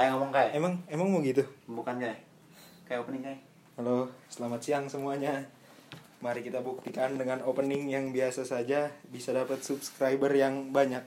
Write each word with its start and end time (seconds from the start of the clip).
Kayak 0.00 0.16
ngomong 0.16 0.32
kayak. 0.32 0.50
Emang 0.56 0.72
emang 0.88 1.12
mau 1.12 1.20
gitu? 1.20 1.44
Bukan 1.68 2.00
kayak. 2.00 2.24
Kayak 2.88 3.04
opening 3.04 3.20
kayak. 3.20 3.40
Halo, 3.76 4.08
selamat 4.32 4.60
siang 4.64 4.84
semuanya. 4.88 5.44
Mari 6.24 6.40
kita 6.40 6.64
buktikan 6.64 7.20
dengan 7.20 7.44
opening 7.44 7.84
yang 7.92 8.08
biasa 8.08 8.48
saja 8.48 8.88
bisa 9.12 9.36
dapat 9.36 9.60
subscriber 9.60 10.32
yang 10.32 10.72
banyak. 10.72 11.04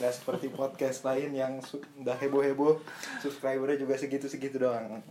Gak 0.00 0.16
seperti 0.16 0.48
podcast 0.56 1.04
lain 1.04 1.36
yang 1.36 1.60
su- 1.60 1.84
udah 2.00 2.16
heboh-heboh, 2.16 2.80
subscribernya 3.20 3.76
juga 3.76 4.00
segitu-segitu 4.00 4.56
doang. 4.56 5.04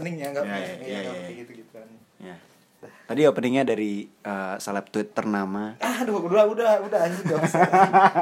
Openingnya, 0.00 0.26
nggak 0.32 0.44
Ya, 0.48 0.56
ya, 0.56 0.64
ya, 0.64 0.74
ya, 0.80 0.98
ya, 1.04 1.12
ya. 1.12 1.30
gitu-gitu 1.36 1.70
kan. 1.70 1.88
Ya. 2.16 2.36
Tadi 2.80 3.20
openingnya 3.28 3.68
dari 3.68 4.08
uh, 4.24 4.56
seleb 4.56 4.88
tweet 4.88 5.12
ternama. 5.12 5.76
Aduh, 5.76 6.24
udah, 6.24 6.48
udah, 6.48 6.80
udah, 6.80 6.98
anjing 7.04 7.28
gak 7.28 7.44
usah. 7.44 7.60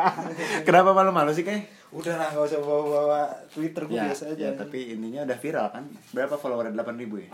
Kenapa 0.66 0.90
malu-malu 0.90 1.30
sih 1.30 1.46
kayak? 1.46 1.78
udah 1.88 2.20
lah, 2.20 2.28
gak 2.34 2.44
usah 2.52 2.58
bawa-bawa 2.60 3.20
Twitter 3.48 3.86
gue 3.86 3.96
Ya, 3.96 4.10
biasa 4.10 4.34
aja. 4.34 4.50
ya, 4.50 4.50
tapi 4.58 4.98
intinya 4.98 5.24
udah 5.24 5.38
viral 5.38 5.66
kan? 5.70 5.84
Berapa 6.10 6.34
follower? 6.36 6.74
8000 6.74 7.00
ribu 7.00 7.16
ya? 7.22 7.30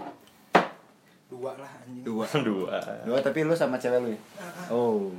Dua 1.33 1.57
lah 1.57 1.71
anjing. 1.83 2.05
Dua. 2.05 2.27
Dua. 2.47 2.77
Dua 3.09 3.19
tapi 3.25 3.43
lu 3.43 3.57
sama 3.57 3.81
cewek 3.81 3.99
lu 4.05 4.09
ya? 4.13 4.21
Oh. 4.69 5.11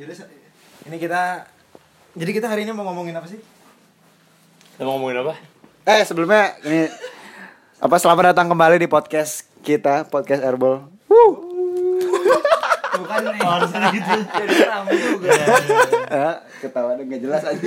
Yaudah, 0.00 0.16
ini 0.88 0.96
kita 0.96 1.46
jadi 2.16 2.30
kita 2.32 2.46
hari 2.48 2.64
ini 2.64 2.72
mau 2.72 2.88
ngomongin 2.88 3.14
apa 3.14 3.28
sih? 3.28 3.38
Kita 4.74 4.82
mau 4.88 4.96
ngomongin 4.98 5.22
apa? 5.22 5.34
Eh 5.84 6.02
sebelumnya 6.02 6.56
ini 6.64 6.88
apa 7.82 7.98
selamat 7.98 8.30
datang 8.30 8.46
kembali 8.46 8.78
di 8.78 8.86
podcast 8.86 9.42
kita 9.66 10.06
podcast 10.06 10.46
Airball. 10.46 10.86
Bukan 12.94 13.20
nih. 13.26 13.42
Harusnya 13.42 13.90
gitu. 13.90 14.10
Jadi 14.22 14.56
rame 14.70 14.92
juga. 14.94 15.30
Eh, 16.06 16.34
ketawa 16.62 16.94
nggak 16.94 17.18
jelas 17.18 17.42
aja. 17.42 17.58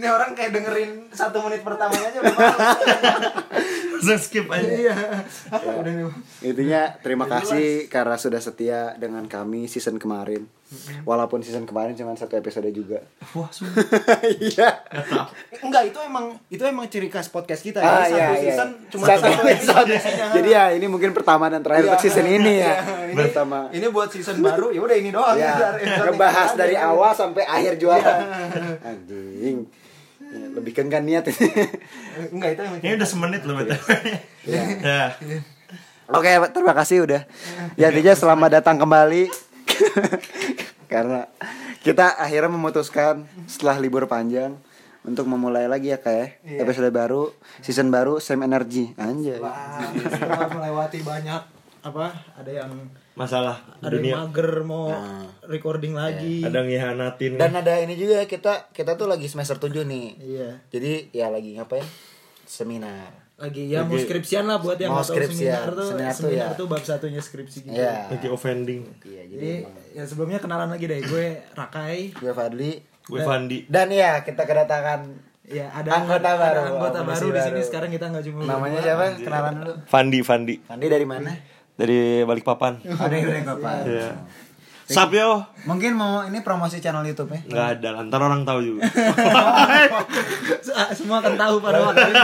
Ini 0.00 0.06
orang 0.08 0.32
kayak 0.32 0.56
dengerin 0.56 1.12
satu 1.12 1.44
menit 1.44 1.60
pertamanya 1.60 2.08
aja 2.08 2.18
udah. 2.24 2.32
Langsung 3.98 4.20
skip 4.20 4.46
aja. 4.46 4.70
Iya. 4.70 4.96
Udah 5.50 5.92
nih. 5.92 6.06
Intinya 6.44 6.82
terima 6.98 7.26
kasih 7.26 7.86
karena 7.86 8.14
sudah 8.14 8.38
setia 8.38 8.94
dengan 8.94 9.26
kami 9.26 9.66
season 9.66 9.98
kemarin. 9.98 10.46
Walaupun 11.02 11.40
season 11.40 11.64
kemarin 11.64 11.96
cuma 11.96 12.12
satu 12.12 12.36
episode 12.36 12.68
juga. 12.70 13.00
Wah. 13.32 13.48
Iya. 14.38 14.84
Enggak, 15.58 15.88
itu 15.88 15.98
emang 15.98 16.36
itu 16.46 16.60
emang 16.60 16.86
ciri 16.86 17.08
khas 17.08 17.26
podcast 17.26 17.60
kita 17.60 17.80
Ah, 17.80 18.04
Jadi 18.04 18.12
iya, 18.12 18.20
satu 18.20 18.20
iya. 18.20 18.40
season 18.44 18.68
cuma 18.88 19.04
Satu 19.06 19.22
satu 19.24 19.42
episode. 19.42 19.94
Jadi 20.36 20.48
ya 20.48 20.64
ini 20.70 20.86
mungkin 20.86 21.10
pertama 21.10 21.48
dan 21.48 21.64
terakhir 21.64 21.84
Iya. 21.84 21.90
untuk 21.90 22.04
season 22.04 22.26
ini 22.28 22.52
ya. 22.54 22.68
Iya, 22.68 22.76
ini, 23.08 23.16
Pertama. 23.18 23.58
Ini 23.72 23.86
buat 23.88 24.08
season 24.12 24.36
baru, 24.38 24.68
ya 24.68 24.80
udah 24.80 24.96
ini 24.96 25.10
doang. 25.10 25.36
Ya, 25.36 25.56
ngebahas 26.04 26.50
dari 26.54 26.76
awal 26.76 27.16
sampai 27.16 27.42
akhir. 27.42 27.80
Iya. 27.80 28.14
Anjing. 28.84 29.87
Ya, 30.28 30.44
lebih 30.52 30.72
kan 30.76 31.02
niat 31.02 31.24
ini. 31.32 31.48
Enggak, 32.36 32.50
itu 32.52 32.60
emang 32.60 32.78
Ini 32.84 32.92
udah 33.00 33.08
semenit 33.08 33.42
loh, 33.48 33.56
betul. 33.56 33.78
Ya. 34.48 35.16
Oke, 36.08 36.30
terima 36.52 36.72
kasih 36.72 37.04
udah. 37.04 37.22
Ya, 37.76 37.92
intinya 37.92 38.12
selamat 38.16 38.60
datang 38.60 38.76
kembali. 38.80 39.28
Karena 40.92 41.28
kita 41.80 42.16
akhirnya 42.16 42.48
memutuskan 42.48 43.28
setelah 43.44 43.76
libur 43.76 44.08
panjang 44.08 44.56
untuk 45.04 45.28
memulai 45.28 45.68
lagi 45.68 45.92
ya 45.92 46.00
kayak 46.00 46.40
Iya. 46.44 46.64
episode 46.64 46.88
baru, 46.92 47.32
season 47.60 47.88
baru, 47.88 48.20
same 48.20 48.44
energy. 48.44 48.92
Anjay. 48.96 49.36
Wah, 49.40 49.84
setelah 49.96 50.48
melewati 50.48 51.00
banyak 51.04 51.42
apa 51.78 52.06
ada 52.36 52.50
yang 52.50 52.72
Masalah 53.18 53.56
ada 53.76 53.90
yang 53.90 53.92
dunia. 53.92 54.14
mager 54.16 54.62
mau 54.62 54.86
Nah. 54.86 55.26
recording 55.44 55.90
lagi 55.90 56.40
Ada 56.40 56.54
yang 56.56 56.68
ngianatin. 56.68 57.34
Dan 57.34 57.50
ada 57.52 57.74
ini 57.76 57.94
juga 57.94 58.22
kita 58.24 58.70
kita 58.70 58.94
tuh 58.94 59.04
lagi 59.04 59.26
semester 59.26 59.58
7 59.58 59.82
nih. 59.82 60.06
iya 60.20 60.48
Jadi 60.68 61.10
ya 61.10 61.26
lagi 61.26 61.52
ngapain? 61.52 61.82
Seminar. 62.44 63.26
lagi 63.36 63.70
ya 63.70 63.82
mau 63.82 63.94
skripsian 63.94 64.44
lah 64.44 64.58
buat 64.58 64.74
yang 64.76 64.90
Mau 64.90 64.98
tahu 64.98 65.14
skripsian. 65.14 65.46
seminar 65.54 65.70
tuh 65.72 65.86
Seminar 65.88 66.10
seminar, 66.12 66.50
tuh 66.50 66.56
tuh, 66.56 66.66
ya. 66.66 66.72
bab 66.72 66.82
satunya 66.82 67.20
skripsi 67.20 67.58
gitu 67.60 67.70
Iya. 67.72 67.94
Lagi 68.08 68.26
offending. 68.28 68.82
Iya, 69.00 69.22
jadi 69.28 69.38
jadi 69.38 69.52
ya 69.94 70.02
sebelumnya 70.04 70.38
kenalan 70.38 70.66
lagi 70.68 70.84
deh 70.84 70.98
gue 71.00 71.26
Rakai 71.52 72.00
gue 72.12 72.32
Fadli 72.32 72.82
Gue 73.00 73.22
Fandi. 73.22 73.62
dan 73.64 73.88
ya 73.88 74.20
kita 74.20 74.42
kedatangan 74.42 75.06
ya 75.44 75.70
ada 75.70 75.86
Anggota 75.96 76.28
ada 76.28 76.34
baru, 76.36 76.60
anggota 76.72 76.98
baru 77.00 77.26
di 77.30 77.40
sini 77.40 77.60
sekarang 77.62 77.88
kita 77.88 78.04
nggak 78.06 78.24
cuma 78.26 78.38
namanya 78.44 78.78
siapa? 78.80 79.04
Kenalan 79.16 79.54
dulu. 79.56 79.72
Fandi, 79.86 80.18
Fandi. 80.20 80.54
Fandi 80.60 80.86
dari 80.86 81.06
mana? 81.06 81.30
Dari 81.78 81.98
Balikpapan. 82.22 82.82
Ada 82.82 83.14
yang 83.14 83.26
dari 83.28 83.42
Bapak. 83.42 83.74
Iya. 83.84 84.10
Sap 84.84 85.12
yo. 85.12 85.44
Mungkin 85.62 85.92
mau 85.92 86.24
ini 86.24 86.40
promosi 86.40 86.78
channel 86.78 87.04
YouTube 87.04 87.28
ya? 87.30 87.40
Enggak 87.44 87.66
ada, 87.76 87.88
lah, 87.92 88.00
ntar 88.02 88.18
orang 88.18 88.40
tahu 88.42 88.60
juga. 88.64 88.88
Se- 90.58 90.72
semua 90.98 91.20
akan 91.20 91.36
tahu 91.36 91.60
pada 91.60 91.78
waktu 91.82 92.08
itu 92.08 92.16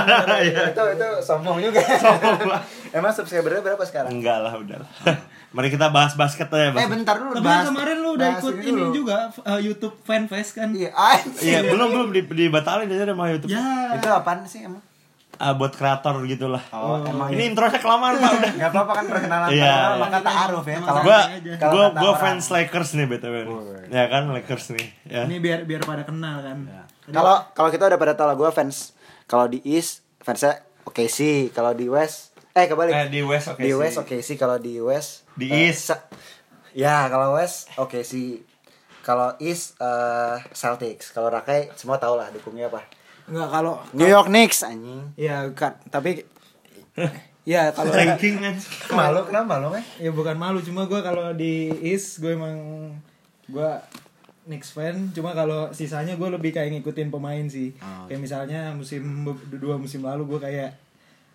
Iya. 0.49 0.73
itu 0.73 0.83
itu 0.91 1.09
sombong 1.21 1.61
juga. 1.61 1.85
Emang 2.91 3.13
subscribernya 3.13 3.61
berapa 3.61 3.83
sekarang? 3.83 4.11
Enggak 4.11 4.41
lah, 4.41 4.57
udah 4.57 4.81
lah. 4.81 4.91
Mari 5.55 5.69
kita 5.69 5.87
bahas 5.89 6.17
basket 6.17 6.49
aja, 6.49 6.67
Eh 6.67 6.75
Bang. 6.75 6.91
bentar 6.91 7.15
dulu 7.15 7.31
tapi 7.33 7.47
bahas- 7.47 7.69
kemarin 7.69 7.97
lu 8.01 8.11
udah 8.17 8.29
ikut 8.35 8.55
ini, 8.59 8.83
juga 8.91 9.17
uh, 9.39 9.61
YouTube 9.61 9.95
fanfest 10.01 10.57
kan 10.57 10.73
Iya. 10.73 10.91
Iya, 11.39 11.59
belum 11.65 11.89
belum 11.93 12.09
di, 12.11 12.21
dibatalin 12.25 12.89
aja 12.89 13.07
sama 13.07 13.29
YouTube. 13.29 13.53
ya 13.53 13.93
Itu 13.93 14.09
apaan 14.09 14.43
sih 14.45 14.65
emang? 14.65 14.83
Ah, 15.37 15.53
buat 15.53 15.71
kreator 15.71 16.15
gitulah. 16.25 16.63
Oh, 16.71 16.99
emang 17.01 17.27
Ini 17.29 17.51
intronya 17.51 17.77
kelamaan, 17.77 18.17
Pak. 18.17 18.31
Udah. 18.39 18.53
Gak 18.57 18.71
apa-apa 18.71 18.93
kan 18.95 19.05
perkenalan 19.07 19.49
Iya. 19.49 19.67
perkenalan 19.67 19.99
maka 19.99 20.19
ta'aruf 20.21 20.65
ya. 20.65 20.79
Kalau 20.79 21.01
gua 21.03 21.19
gua 21.27 21.85
kata 21.89 21.97
gua 21.97 22.07
orang. 22.09 22.21
fans 22.21 22.45
Lakers 22.49 22.91
nih 22.93 23.07
BTW. 23.07 23.35
nih. 23.43 23.51
Ya 23.91 24.05
kan 24.07 24.23
Lakers 24.29 24.65
nih. 24.71 24.87
Ya. 25.05 25.23
ini 25.25 25.37
biar 25.39 25.63
biar 25.63 25.83
pada 25.83 26.03
kenal 26.03 26.39
kan 26.39 26.59
kalau 27.07 27.37
kalau 27.51 27.69
kita 27.69 27.85
udah 27.85 27.97
pada 27.97 28.15
tahu 28.15 28.27
lah 28.27 28.35
gue 28.35 28.49
fans 28.51 28.97
kalau 29.25 29.45
di 29.45 29.61
East 29.63 30.01
fansnya 30.19 30.57
oke 30.85 31.05
sih, 31.07 31.51
kalau 31.51 31.73
di 31.73 31.85
West 31.85 32.33
eh 32.51 32.65
kebalik. 32.65 32.95
Eh, 32.95 33.09
di 33.11 33.21
West 33.21 33.51
oke 33.51 33.59
di 33.59 33.69
sih. 33.69 33.77
West 33.77 33.97
oke 33.99 34.17
sih, 34.19 34.37
kalau 34.37 34.57
di 34.57 34.79
West 34.79 35.29
Di 35.33 35.47
eh, 35.47 35.69
East. 35.69 35.91
sa- 35.91 36.07
ya, 36.73 37.05
kalau 37.07 37.35
West 37.35 37.69
oke 37.77 38.01
sih. 38.01 38.41
Kalau 39.01 39.37
East 39.37 39.77
eh, 39.77 40.37
Celtics, 40.51 41.11
kalau 41.11 41.29
Rakai 41.29 41.69
semua 41.75 41.99
tahu 41.99 42.15
lah 42.15 42.31
dukungnya 42.31 42.67
apa. 42.67 42.81
Enggak 43.25 43.49
kalau 43.51 43.75
New 43.93 44.05
York 44.05 44.29
Knicks 44.29 44.61
anjing. 44.63 45.01
ya 45.17 45.49
kan 45.53 45.81
tapi 45.89 46.23
ya 47.45 47.73
kalau 47.73 47.93
ranking 47.93 48.37
kan. 48.39 48.55
Malu 48.91 49.21
kenapa 49.27 49.59
malu 49.59 49.77
eh? 49.77 49.85
ya 49.99 50.11
bukan 50.11 50.37
malu 50.37 50.59
cuma 50.61 50.85
gue 50.85 51.01
kalau 51.01 51.33
di 51.33 51.69
East 51.81 52.21
gue 52.21 52.33
emang 52.33 52.57
gue 53.47 53.71
Knicks 54.45 54.73
fan 54.73 55.09
cuma 55.11 55.33
kalau 55.33 55.73
sisanya 55.73 56.17
gue 56.17 56.29
lebih 56.29 56.53
kayak 56.53 56.73
ngikutin 56.77 57.09
pemain 57.09 57.45
sih 57.49 57.73
Oh, 57.81 58.05
kayak 58.05 58.21
misalnya 58.21 58.73
musim 58.73 59.25
dua 59.51 59.77
musim 59.77 60.05
lalu 60.05 60.37
gue 60.37 60.41
kayak 60.41 60.71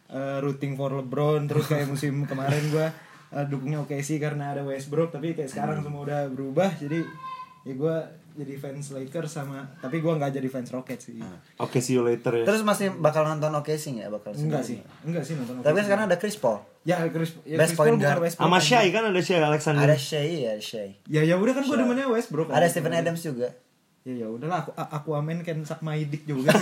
eh, 0.09 0.37
rooting 0.41 0.73
for 0.73 0.93
LeBron 0.93 1.45
terus 1.45 1.65
kayak 1.65 1.89
musim 1.89 2.21
kemarin 2.29 2.69
gue 2.69 2.85
eh, 3.29 3.45
dukungnya 3.45 3.81
oke 3.81 3.97
sih 4.01 4.21
karena 4.21 4.53
ada 4.53 4.61
Westbrook 4.61 5.09
tapi 5.09 5.33
kayak 5.33 5.49
sekarang 5.49 5.81
semua 5.81 6.05
udah 6.05 6.21
berubah 6.29 6.69
jadi 6.77 7.01
ya 7.65 7.73
gue 7.73 7.95
jadi 8.33 8.53
fans 8.55 8.89
Lakers 8.89 9.31
sama 9.31 9.65
tapi 9.77 9.99
gue 9.99 10.09
nggak 10.09 10.31
jadi 10.31 10.47
fans 10.47 10.69
Rockets 10.69 11.07
sih 11.07 11.17
Oke, 11.57 11.79
see 11.79 11.95
you 11.95 12.03
later 12.03 12.31
ya. 12.33 12.45
Terus 12.45 12.61
masih 12.61 12.93
bakal 12.95 13.23
nonton 13.23 13.49
oke 13.51 13.73
sih 13.73 13.95
nggak 13.95 14.09
bakal 14.09 14.31
enggak 14.33 14.61
sih 14.61 14.79
enggak 15.01 15.23
sih 15.23 15.33
nonton 15.33 15.59
Tapi 15.59 15.75
kan 15.75 15.83
sekarang 15.83 16.05
ada 16.07 16.17
Chris 16.17 16.35
Paul. 16.35 16.59
ya 16.81 17.03
Chris 17.07 17.35
ya 17.43 17.57
Best 17.57 17.73
Chris 17.73 17.79
Paul 17.79 17.95
guard. 17.95 18.21
Sama 18.31 18.57
kan. 18.57 18.63
Shai 18.63 18.87
kan 18.89 19.03
ada 19.05 19.19
Shai 19.19 19.39
Alexander. 19.39 19.83
Ada 19.83 19.95
Shea, 19.95 20.23
ya 20.23 20.49
ada 20.53 20.63
Shea. 20.63 20.87
ya 21.05 21.21
ya 21.21 21.35
udah 21.35 21.53
kan 21.53 21.63
gue 21.63 21.77
demennya 21.77 22.07
Westbrook 22.07 22.47
kan. 22.49 22.57
Ada 22.57 22.67
Stephen 22.67 22.93
Adams 22.93 23.21
juga. 23.21 23.49
ya 24.07 24.15
ya 24.15 24.27
udahlah 24.31 24.63
aku 24.63 24.71
aku 24.73 25.09
amen 25.11 25.43
kan 25.43 25.59
sak 25.61 25.83
my 25.83 25.99
dick 26.01 26.23
juga 26.23 26.55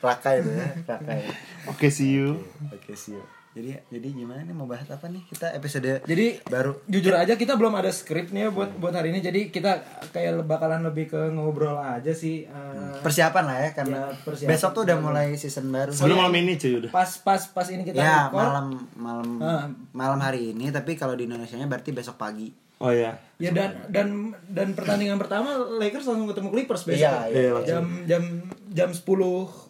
Raka 0.00 0.30
itu 0.32 0.48
ya, 0.48 0.68
Raka 0.86 1.12
ya. 1.12 1.28
Oke, 1.66 1.90
see 1.90 2.14
you. 2.14 2.40
Oke 2.70 2.94
sih. 2.94 3.18
Jadi 3.58 3.74
jadi 3.90 4.08
gimana 4.12 4.40
nih 4.40 4.52
mau 4.52 4.64
bahas 4.64 4.86
apa 4.86 5.06
nih? 5.06 5.26
Kita 5.26 5.50
episode 5.50 5.98
jadi 6.00 6.38
baru. 6.44 6.78
jujur 6.86 7.10
aja 7.12 7.34
kita 7.34 7.54
belum 7.54 7.74
ada 7.74 7.90
skrip 7.90 8.30
nih 8.30 8.46
ya 8.46 8.50
buat 8.50 8.70
buat 8.76 8.94
hari 8.94 9.10
ini 9.10 9.18
jadi 9.18 9.50
kita 9.50 9.82
kayak 10.08 10.42
bakalan 10.42 10.80
lebih 10.80 11.08
ke 11.08 11.20
ngobrol 11.28 11.74
aja 11.74 12.10
sih 12.10 12.44
eh, 12.44 12.94
Persiapan 12.98 13.44
lah 13.44 13.58
ya 13.58 13.70
karena 13.72 13.98
Ya, 14.00 14.14
persiapan. 14.16 14.48
besok 14.48 14.70
tuh 14.72 14.82
udah 14.84 14.96
mulai 14.96 15.26
season 15.34 15.66
baru. 15.66 15.90
Sebelum 15.90 16.16
malam 16.16 16.34
ini 16.36 16.54
cuy 16.54 16.72
udah. 16.78 16.90
pas 16.90 17.10
pas 17.18 17.42
pas 17.44 17.66
ini 17.66 17.82
kita 17.82 17.98
ya 17.98 18.06
record 18.24 18.38
malam 18.38 18.66
malam 18.94 19.28
Ah. 19.38 19.66
malam 19.90 20.18
hari 20.18 20.54
ini 20.54 20.70
tapi 20.70 20.94
kalau 20.94 21.12
di 21.12 21.24
Indonesia 21.24 21.54
nya 21.54 21.66
berarti 21.66 21.90
besok 21.90 22.14
pagi. 22.14 22.54
Oh 22.78 22.94
ya. 22.94 23.10
ya 23.36 23.50
dan 23.50 23.90
dan 23.90 24.08
dan 24.46 24.70
pertandingan 24.70 25.18
pertama 25.18 25.50
Lakers 25.74 26.06
langsung 26.06 26.30
ketemu 26.30 26.48
Clippers 26.48 26.86
besok 26.86 27.02
Iya, 27.02 27.26
iya, 27.26 27.50
langsung. 27.50 27.66
jam 27.66 27.84
jam 28.06 28.22
jam 28.70 28.90
10 28.92 29.02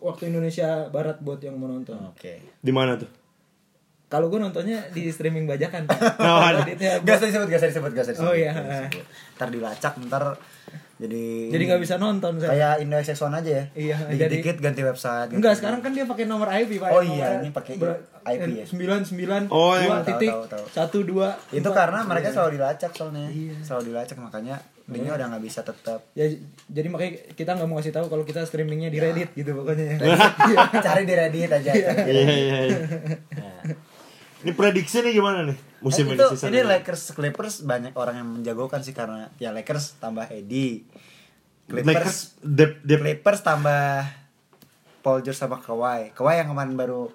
waktu 0.04 0.22
Indonesia 0.28 0.68
Barat 0.86 1.16
buat 1.18 1.40
yang 1.40 1.56
mau 1.56 1.66
nonton 1.66 1.96
Oke. 2.06 2.44
Di 2.54 2.68
mana 2.68 2.94
tuh? 2.94 3.08
Kalau 4.08 4.26
gue 4.26 4.36
nontonnya 4.36 4.88
di 4.88 5.08
streaming 5.08 5.44
bajakan 5.44 5.84
Oh, 6.18 6.40
ada. 6.40 6.64
Editnya 6.64 6.96
Gak 6.98 7.14
usah 7.14 7.28
disebut, 7.28 7.46
gak 7.46 7.58
usah 7.58 7.68
disebut, 7.68 7.90
gak 7.92 8.02
usah 8.02 8.12
disebut. 8.14 8.24
Oh, 8.24 8.34
iya. 8.34 8.50
Gak 8.50 8.64
usah 8.64 8.84
disebut. 8.88 9.06
Ntar 9.34 9.48
dilacak, 9.48 9.92
ntar 10.02 10.24
Jadi 10.98 11.46
Jadi 11.48 11.62
nggak 11.62 11.78
bisa 11.78 11.94
nonton 11.94 12.42
saya. 12.42 12.50
kayak 12.50 12.74
Indo 12.82 12.98
aja 12.98 13.14
ya. 13.38 13.64
Iya, 13.70 13.96
Dikit 14.02 14.18
jadi- 14.18 14.34
dikit 14.34 14.56
ganti 14.58 14.82
website. 14.82 15.30
ganti- 15.30 15.38
Enggak, 15.38 15.54
sekarang 15.54 15.78
kan 15.78 15.94
dia 15.94 16.04
pakai 16.04 16.24
nomor 16.26 16.50
IP, 16.50 16.70
Pak. 16.76 16.90
Oh 16.90 16.98
iya, 17.00 17.38
ini 17.38 17.54
pakai 17.54 17.78
IP 17.78 17.86
ya? 18.50 18.64
Sembilan 18.66 19.06
sembilan 19.06 19.42
Oh, 19.46 19.72
dua 19.72 19.78
yang- 19.78 20.02
tahu, 20.02 20.08
titik 20.10 20.32
satu 20.68 20.98
dua. 21.02 21.38
itu 21.50 21.68
karena 21.70 22.02
mereka 22.02 22.34
selalu 22.34 22.58
dilacak 22.58 22.90
soalnya. 22.90 23.30
Iya. 23.30 23.54
Selalu 23.62 23.82
dilacak 23.88 24.18
makanya 24.18 24.58
linknya 24.88 25.12
udah 25.14 25.26
nggak 25.30 25.44
bisa 25.44 25.60
tetap. 25.62 26.00
ya 26.12 26.24
jadi 26.66 26.88
makanya 26.88 27.12
kita 27.30 27.50
nggak 27.52 27.68
mau 27.68 27.76
kasih 27.76 27.92
tahu 27.92 28.08
kalau 28.08 28.24
kita 28.24 28.40
streamingnya 28.42 28.88
di 28.88 28.98
Reddit 28.98 29.30
gitu 29.34 29.52
pokoknya 29.54 29.84
ya. 29.94 30.16
Cari 30.82 31.04
di 31.04 31.14
Reddit 31.14 31.46
aja. 31.46 31.70
cari 31.70 31.94
di 32.02 32.10
Iya 32.10 32.24
Reddit. 32.58 32.80
Ini 34.38 34.52
prediksi 34.52 35.00
nih 35.00 35.12
gimana 35.12 35.42
nih 35.42 35.58
musim 35.78 36.04
Eh, 36.04 36.08
ini 36.08 36.16
itu 36.16 36.26
season 36.32 36.48
ini 36.48 36.58
ini? 36.58 36.68
Lakers 36.68 37.02
Clippers 37.10 37.56
banyak 37.62 37.92
orang 37.92 38.14
yang 38.16 38.28
menjagokan 38.32 38.80
sih 38.80 38.92
karena 38.92 39.30
ya 39.36 39.50
Lakers 39.50 39.98
tambah 39.98 40.26
Eddie. 40.26 40.86
Lakers 41.66 41.84
Clippers 41.84 42.18
dep 42.40 42.72
dep 42.80 42.98
Clippers 42.98 43.40
tambah 43.40 44.06
Paul 45.00 45.20
George 45.20 45.36
sama 45.36 45.58
Kawhi. 45.58 46.10
Kawhi 46.12 46.38
yang 46.38 46.48
kemarin 46.48 46.74
baru 46.74 47.10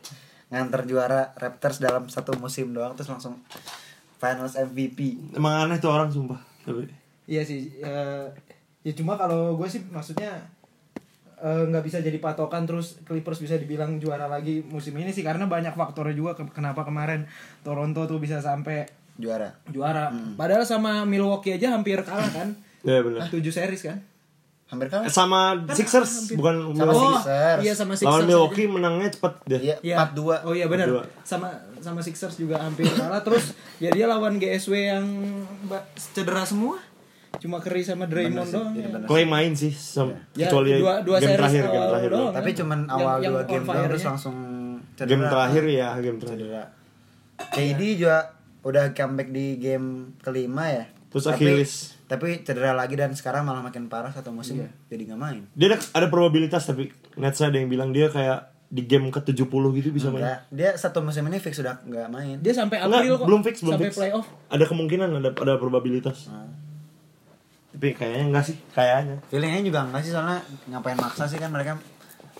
nganter 0.47 0.85
juara 0.85 1.33
Raptors 1.33 1.77
dalam 1.77 2.05
satu 2.05 2.35
musim 2.35 2.71
doang 2.71 2.93
terus 2.93 3.07
langsung 3.07 3.39
Finals 4.15 4.55
MVP. 4.55 5.33
emang 5.33 5.63
aneh 5.63 5.77
tuh 5.77 5.89
orang 5.89 6.07
sumpah. 6.07 6.39
Tapi 6.61 6.87
Iya 7.23 7.41
sih. 7.41 7.71
eh, 7.77 8.27
ya 8.81 8.91
cuma 8.93 9.15
kalau 9.15 9.55
gue 9.55 9.65
sih 9.65 9.79
maksudnya 9.85 10.43
eh, 11.43 11.63
nggak 11.65 11.83
bisa 11.83 11.99
jadi 11.99 12.15
patokan 12.17 12.63
terus 12.63 12.97
Clippers 13.01 13.37
bisa 13.37 13.53
dibilang 13.53 13.97
juara 13.97 14.25
lagi 14.25 14.63
musim 14.63 14.95
ini 14.95 15.09
sih 15.09 15.21
karena 15.21 15.43
banyak 15.45 15.71
faktornya 15.71 16.11
juga 16.11 16.31
ke- 16.33 16.47
kenapa 16.49 16.81
kemarin 16.81 17.27
Toronto 17.61 18.03
tuh 18.05 18.17
bisa 18.17 18.39
sampai 18.39 18.87
Juara. 19.13 19.53
juara. 19.67 20.09
Padahal 20.33 20.63
sama 20.63 21.03
Milwaukee 21.03 21.53
aja 21.53 21.69
hampir 21.69 22.01
kalah 22.01 22.25
kan. 22.27 22.55
ya 22.81 22.97
benar. 22.99 23.27
7 23.27 23.45
series 23.45 23.83
kan. 23.83 24.01
Hampir 24.65 24.89
kalah. 24.89 25.05
Sama 25.05 25.53
Sixers 25.69 26.33
bukan 26.33 26.71
Sama 26.71 26.89
Milwaukee. 26.89 27.13
Sixers. 27.19 27.59
iya 27.61 27.73
sama 27.73 27.93
Sixers. 27.93 28.09
Lawan 28.09 28.19
aja. 28.19 28.27
Milwaukee 28.27 28.65
menangnya 28.65 29.09
cepet 29.11 29.33
deh. 29.45 29.59
Iya, 29.61 29.75
Iya. 29.83 29.95
4-2. 30.09 30.41
Oh 30.43 30.53
iya 30.53 30.65
benar. 30.65 30.87
4-2. 30.89 31.05
Sama 31.21 31.47
sama 31.77 31.99
Sixers 31.99 32.35
juga 32.35 32.57
hampir 32.57 32.89
kalah 32.89 33.21
terus 33.21 33.53
ya 33.77 33.91
dia 33.91 34.07
lawan 34.07 34.41
GSW 34.41 34.73
yang 34.73 35.05
cedera 35.93 36.41
semua. 36.41 36.81
Cuma 37.35 37.57
Curry 37.59 37.81
sama 37.81 38.05
Draymond 38.05 38.45
sih, 38.45 38.55
doang. 38.55 38.73
ya. 38.73 38.87
Clay 39.03 39.25
main 39.25 39.51
sih 39.51 39.69
sam- 39.69 40.15
Ya, 40.33 40.47
kecuali 40.47 40.77
dua- 40.77 41.01
dua 41.01 41.17
game 41.19 41.35
terakhir, 41.35 41.63
game 41.65 41.87
terakhir 41.89 42.09
doang. 42.09 42.21
doang. 42.23 42.35
Tapi 42.35 42.49
cuman 42.53 42.79
Yang- 42.79 42.93
awal 42.93 43.15
yang 43.19 43.31
dua 43.31 43.41
on 43.41 43.47
game 43.47 43.65
doang 43.65 43.85
terus 43.85 44.03
langsung 44.05 44.35
cedera. 44.93 45.09
Game 45.09 45.23
terakhir 45.25 45.63
ya, 45.65 45.87
game 45.97 46.17
terakhir. 46.17 46.39
Cedera. 46.39 46.63
KD 47.49 47.81
juga 47.97 48.17
udah 48.63 48.85
comeback 48.91 49.29
di 49.29 49.45
game 49.57 49.87
kelima 50.17 50.63
ya. 50.67 50.85
Terus 51.09 51.23
Tapi- 51.25 51.35
Achilles. 51.43 51.73
Tapi 52.03 52.27
cedera 52.41 52.71
lagi 52.71 52.93
dan 52.93 53.11
sekarang 53.11 53.41
malah 53.41 53.59
makin 53.59 53.85
parah 53.87 54.09
satu 54.09 54.29
musim 54.29 54.61
jadi 54.87 55.03
nggak 55.03 55.19
main. 55.19 55.41
Dia 55.51 55.73
ada, 55.73 55.77
ada 55.81 56.07
probabilitas 56.07 56.63
tapi 56.63 56.89
net 57.15 57.33
ada 57.33 57.51
yang 57.51 57.67
bilang 57.67 57.89
dia 57.89 58.07
kayak 58.07 58.53
di 58.67 58.81
game 58.83 59.09
ke-70 59.09 59.45
gitu 59.75 59.89
bisa 59.91 60.09
main. 60.09 60.21
Enggak, 60.23 60.39
dia 60.49 60.69
satu 60.73 61.01
musim 61.01 61.21
ini 61.23 61.37
fix 61.37 61.57
sudah 61.57 61.77
nggak 61.79 62.07
main. 62.07 62.37
Dia 62.39 62.53
sampai 62.55 62.79
Enggak, 62.79 63.01
April 63.01 63.13
kok. 63.15 63.25
belum 63.27 63.41
fix, 63.43 63.55
belum 63.59 63.73
sampai 63.75 63.85
fix. 63.85 63.95
playoff. 63.95 64.25
Ada 64.47 64.65
kemungkinan 64.65 65.09
ada 65.15 65.29
ada 65.31 65.53
probabilitas. 65.57 66.29
Hmm. 66.29 66.49
Tapi 67.83 67.99
kayaknya 67.99 68.31
enggak 68.31 68.45
sih, 68.47 68.55
kayaknya. 68.71 69.19
Feelingnya 69.27 69.59
juga 69.59 69.79
enggak 69.83 70.07
sih 70.07 70.15
soalnya 70.15 70.39
ngapain 70.71 70.95
maksa 70.95 71.27
sih 71.27 71.35
kan 71.35 71.51
mereka 71.51 71.75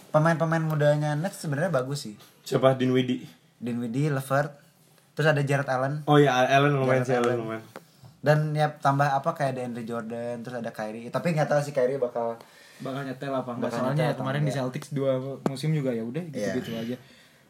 pemain-pemain 0.08 0.64
mudanya 0.64 1.20
Nets 1.20 1.44
sebenarnya 1.44 1.68
bagus 1.68 2.08
sih. 2.08 2.16
Siapa 2.48 2.80
Dinwiddie? 2.80 3.28
Dinwiddie, 3.60 4.08
Levert, 4.08 4.56
terus 5.12 5.28
ada 5.28 5.44
Jared 5.44 5.68
Allen 5.68 6.08
Oh 6.08 6.16
ya, 6.16 6.48
Allen 6.48 6.80
lumayan 6.80 7.04
sih, 7.04 7.20
Allen 7.20 7.44
lumayan. 7.44 7.60
dan 8.24 8.56
ya 8.56 8.72
tambah 8.72 9.04
apa 9.04 9.36
kayak 9.36 9.60
DeAndre 9.60 9.84
Jordan, 9.84 10.40
terus 10.48 10.64
ada 10.64 10.72
Kyrie. 10.72 11.12
Tapi 11.12 11.36
nggak 11.36 11.52
tahu 11.52 11.60
sih 11.60 11.76
Kyrie 11.76 12.00
bakal 12.00 12.40
bakal 12.80 13.04
nyetel 13.04 13.36
apa 13.36 13.52
enggak 13.52 13.72
soalnya 13.76 14.16
apa 14.16 14.24
kemarin 14.24 14.48
di. 14.48 14.52
Celtics 14.56 14.96
dua 14.96 15.20
musim 15.44 15.76
juga 15.76 15.92
ya 15.92 16.08
udah 16.08 16.24
Iya. 16.32 16.56
gitu-gitu 16.56 16.72
aja 16.72 16.96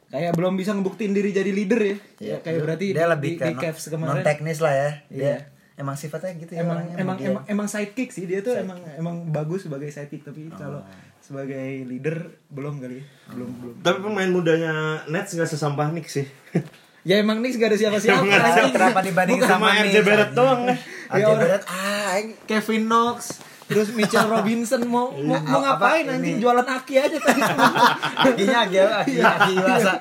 kayak 0.10 0.34
belum 0.34 0.58
bisa 0.58 0.74
ngebuktiin 0.74 1.14
diri 1.14 1.30
jadi 1.30 1.50
leader 1.50 1.82
ya, 1.82 1.98
ya 2.18 2.36
kayak 2.42 2.58
berarti 2.62 2.86
dia 2.90 3.06
di, 3.06 3.12
lebih 3.14 3.32
di, 3.34 3.38
ke 3.38 3.46
di 3.50 3.54
Cavs 3.56 3.86
kemarin 3.86 4.18
non 4.18 4.26
teknis 4.26 4.58
lah 4.62 4.74
ya. 4.74 4.90
Dia 5.10 5.22
Iya. 5.22 5.38
Emang 5.74 5.96
sifatnya 5.98 6.38
gitu 6.38 6.54
ya. 6.54 6.62
emang 6.62 6.78
orangnya, 6.82 6.96
emang 7.02 7.18
dia. 7.18 7.28
emang 7.34 7.44
emang 7.50 7.68
sidekick 7.70 8.14
sih 8.14 8.30
dia 8.30 8.46
tuh 8.46 8.54
emang 8.54 8.78
emang 8.94 9.16
bagus 9.34 9.66
sebagai 9.66 9.90
sidekick 9.90 10.22
tapi 10.22 10.50
kalau 10.54 10.86
sebagai 11.24 11.88
leader 11.88 12.36
belum 12.52 12.84
kali 12.84 13.00
ya. 13.00 13.06
belum 13.32 13.50
belum 13.64 13.76
Tapi 13.80 13.98
pemain 14.04 14.28
mudanya 14.28 14.74
Nets 15.08 15.40
nggak 15.40 15.48
sesampah 15.48 15.96
Knicks 15.96 16.20
sih. 16.20 16.28
ya 17.10 17.16
emang 17.24 17.40
Knicks 17.40 17.56
gak 17.56 17.72
ada 17.72 17.80
siapa-siapa. 17.80 18.28
Kenapa 18.76 19.00
dibandingin 19.00 19.40
Bukan 19.40 19.50
sama 19.50 19.72
sama 19.72 19.84
RJ 19.88 19.96
Barrett 20.04 20.32
doang 20.36 20.62
nih. 20.68 20.78
RJ 21.16 21.32
Barrett 21.40 21.64
ah 21.72 22.20
Kevin 22.44 22.84
Knox 22.92 23.40
terus 23.66 23.90
Mitchell 23.90 24.28
Robinson 24.34 24.82
mau 24.84 25.10
mau, 25.14 25.36
mau 25.36 25.60
Apa 25.60 25.80
ngapain 25.80 26.04
ini? 26.04 26.14
anjing 26.14 26.36
jualan 26.40 26.68
aki 26.68 26.94
aja 26.96 27.18
tadi 27.18 27.42
Akinya 28.24 28.58
Aki, 28.64 28.78
Aki, 28.78 29.14
Aki 29.18 29.52
Iwasa. 29.56 29.94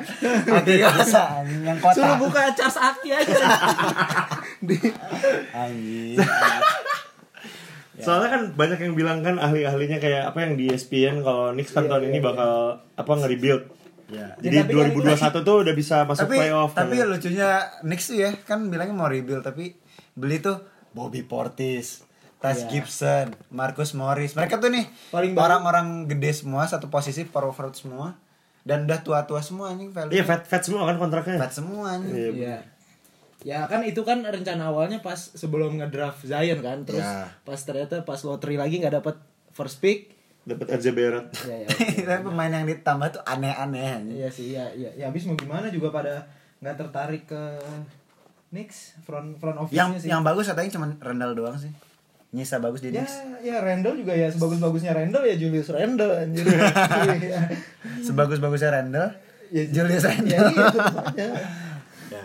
Aki 0.50 0.74
anjing, 0.82 1.60
yang 1.62 1.78
kota. 1.78 1.94
suruh 1.94 2.16
buka 2.18 2.40
charge 2.52 2.78
aki 2.78 3.08
aja 3.12 3.34
di 4.60 4.76
Anjing. 5.52 6.16
Soalnya 7.94 8.28
kan 8.30 8.42
banyak 8.52 8.78
yang 8.80 8.94
bilang 8.94 9.18
kan 9.20 9.36
ahli-ahlinya 9.36 9.98
kayak 9.98 10.26
apa 10.26 10.38
yang 10.40 10.56
di 10.56 10.66
ESPN 10.66 11.20
kalau 11.20 11.52
Knicks 11.52 11.70
kan 11.70 11.86
tahun 11.86 12.08
ini 12.08 12.18
bakal 12.18 12.50
apa 12.90 13.10
nge-rebuild. 13.12 13.62
Ya. 14.08 14.34
Jadi 14.38 14.54
Ya, 14.54 14.62
tapi 14.64 14.74
kan 14.74 14.92
2021 14.92 15.40
tuh 15.40 15.56
udah 15.62 15.74
bisa 15.74 15.96
masuk 16.02 16.26
tapi 16.26 16.36
playoff. 16.36 16.70
tapi 16.72 16.96
kan. 16.98 17.06
lucunya 17.08 17.48
Knicks 17.80 18.06
tuh 18.06 18.16
ya 18.18 18.28
kan 18.42 18.66
bilangnya 18.66 18.92
mau 18.92 19.06
rebuild 19.06 19.40
tapi 19.40 19.76
beli 20.12 20.36
tuh 20.38 20.60
Bobby 20.90 21.22
Portis, 21.22 22.04
Taj 22.42 22.58
Iya. 22.58 22.68
Gibson, 22.68 23.26
Marcus 23.48 23.94
Morris. 23.94 24.34
Mereka 24.34 24.58
tuh 24.58 24.68
nih 24.68 24.84
Paling 25.08 25.32
orang-orang 25.32 25.86
gede 26.04 26.34
semua 26.34 26.66
satu 26.66 26.90
posisi 26.90 27.22
power 27.22 27.48
forward 27.48 27.72
semua 27.72 28.18
dan 28.62 28.84
udah 28.84 28.98
tua-tua 29.00 29.38
semua 29.38 29.70
anjing 29.70 29.88
value. 29.88 30.10
Iya, 30.12 30.22
fat 30.22 30.42
fat 30.42 30.60
semua 30.60 30.82
kan 30.84 30.94
kontraknya. 30.96 31.38
Fat 31.38 31.50
semua 31.52 31.94
anjing. 31.94 32.12
Iya. 32.12 32.30
Iya. 32.34 32.56
Ya 33.42 33.58
kan 33.64 33.82
itu 33.82 34.02
kan 34.02 34.22
rencana 34.22 34.68
awalnya 34.68 34.98
pas 34.98 35.18
sebelum 35.18 35.74
ngedraft 35.74 36.22
Zion 36.22 36.58
kan, 36.58 36.82
terus 36.82 37.02
Ya. 37.02 37.26
pas 37.40 37.58
ternyata 37.58 38.02
pas 38.02 38.18
lottery 38.20 38.54
lagi 38.54 38.78
nggak 38.78 38.94
dapet 38.96 39.18
first 39.50 39.78
pick. 39.78 40.14
Dapat 40.42 40.74
RJ 40.76 40.86
Barrett. 40.90 41.26
Ya 41.42 41.62
ya. 41.62 41.68
Tapi 42.08 42.22
pemain 42.24 42.50
yang 42.52 42.66
ditambah 42.66 43.08
tuh 43.12 43.22
aneh-aneh. 43.24 44.10
Iya 44.12 44.26
sih, 44.28 44.50
ya, 44.52 44.66
ya, 44.72 44.90
ya 44.92 45.06
habis 45.06 45.22
mau 45.24 45.34
gimana 45.34 45.70
juga 45.70 45.90
pada 45.90 46.26
nggak 46.58 46.74
tertarik 46.76 47.26
ke 47.26 47.42
Knicks 48.48 49.00
front 49.00 49.38
front 49.38 49.56
office-nya 49.56 49.78
Yang 49.80 49.90
sih. 50.02 50.08
yang 50.10 50.20
bagus 50.20 50.44
katanya 50.44 50.70
cuma 50.70 50.86
Randall 50.98 51.32
doang 51.32 51.56
sih. 51.56 51.70
Nyisa 52.32 52.56
bagus 52.58 52.80
di 52.80 52.88
ya 52.88 53.04
Knicks. 53.04 53.14
ya 53.40 53.56
Randall 53.58 53.94
juga 53.94 54.12
ya 54.12 54.28
sebagus-bagusnya 54.28 54.92
Randall 54.92 55.24
ya 55.24 55.36
Julius 55.36 55.68
Randall 55.68 56.10
anjir. 56.18 56.44
Iya. 56.48 57.40
Sebagus-bagusnya 58.00 58.70
Randall. 58.70 59.08
Ya, 59.48 59.62
Julius 59.68 60.00
ya, 60.00 60.10
Randall. 60.10 60.46
iya, 60.48 60.66
makanya. 60.72 61.28
Ya. 62.08 62.24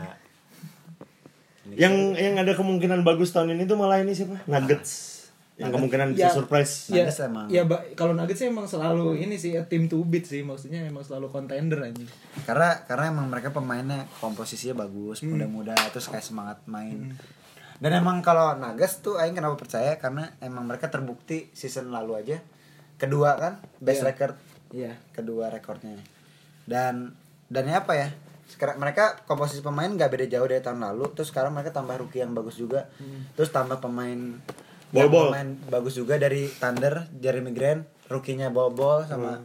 Yang 1.70 1.93
yang 2.15 2.36
ada 2.38 2.53
kemungkinan 2.53 3.03
bagus 3.03 3.29
tahun 3.29 3.51
ini 3.51 3.63
tuh 3.63 3.75
malah 3.75 4.00
ini 4.00 4.12
siapa? 4.12 4.39
Nuggets. 4.46 5.20
Yang 5.58 5.72
kemungkinan 5.74 6.08
bisa 6.13 6.24
Ya. 6.24 6.31
surprise. 6.31 6.74
Ya, 6.88 7.03
Nuggets 7.03 7.20
emang. 7.20 7.46
ya 7.50 7.62
kalau 7.93 8.13
Nuggets 8.13 8.39
sih 8.39 8.48
emang 8.48 8.63
selalu 8.63 9.20
ini 9.20 9.36
sih 9.36 9.58
tim 9.65 9.86
to 9.86 10.00
beat 10.01 10.24
sih 10.24 10.39
maksudnya 10.39 10.86
emang 10.86 11.01
selalu 11.01 11.27
contender 11.27 11.84
anjir. 11.84 12.08
karena 12.46 12.79
karena 12.86 13.12
emang 13.12 13.27
mereka 13.27 13.50
pemainnya 13.50 14.08
komposisinya 14.15 14.79
bagus 14.79 15.20
Hmm. 15.20 15.34
muda-muda 15.34 15.75
terus 15.89 16.08
kayak 16.08 16.24
semangat 16.24 16.62
main 16.63 17.12
dan 17.77 17.91
emang 17.93 18.19
kalau 18.19 18.53
Nuggets 18.53 19.00
tuh 19.00 19.15
Aing 19.15 19.34
kenapa 19.34 19.55
percaya? 19.55 19.96
Karena 19.96 20.34
emang 20.39 20.63
mereka 20.63 20.88
terbukti 20.88 21.50
season 21.51 21.89
lalu 21.89 22.17
aja. 22.17 22.38
Kedua 22.96 23.36
kan 23.36 23.53
best 23.77 24.01
Iya. 24.01 24.07
record. 24.07 24.36
Iya. 24.67 24.93
kedua 25.10 25.48
rekornya. 25.48 25.96
Dan 26.63 27.15
dan 27.48 27.63
ya 27.63 27.79
apa 27.79 27.93
ya? 27.93 28.10
Sekarang 28.48 28.75
mereka 28.77 29.22
komposisi 29.24 29.60
pemain 29.60 29.88
nggak 29.88 30.10
beda 30.10 30.25
jauh 30.27 30.46
dari 30.46 30.60
tahun 30.60 30.81
lalu. 30.81 31.13
Terus 31.13 31.29
sekarang 31.29 31.51
mereka 31.51 31.72
tambah 31.72 31.96
rookie 31.96 32.19
yang 32.19 32.31
bagus 32.31 32.55
juga. 32.55 32.88
Terus 33.34 33.50
tambah 33.50 33.77
pemain 33.77 34.39
yang 34.89 35.07
Bol-bol. 35.07 35.31
pemain 35.31 35.50
bagus 35.67 35.96
juga 35.96 36.15
dari 36.15 36.48
Thunder 36.50 37.12
Jeremy 37.13 37.51
Grant 37.51 37.84
rookie-nya 38.07 38.48
bol-bol 38.48 39.03
sama 39.03 39.43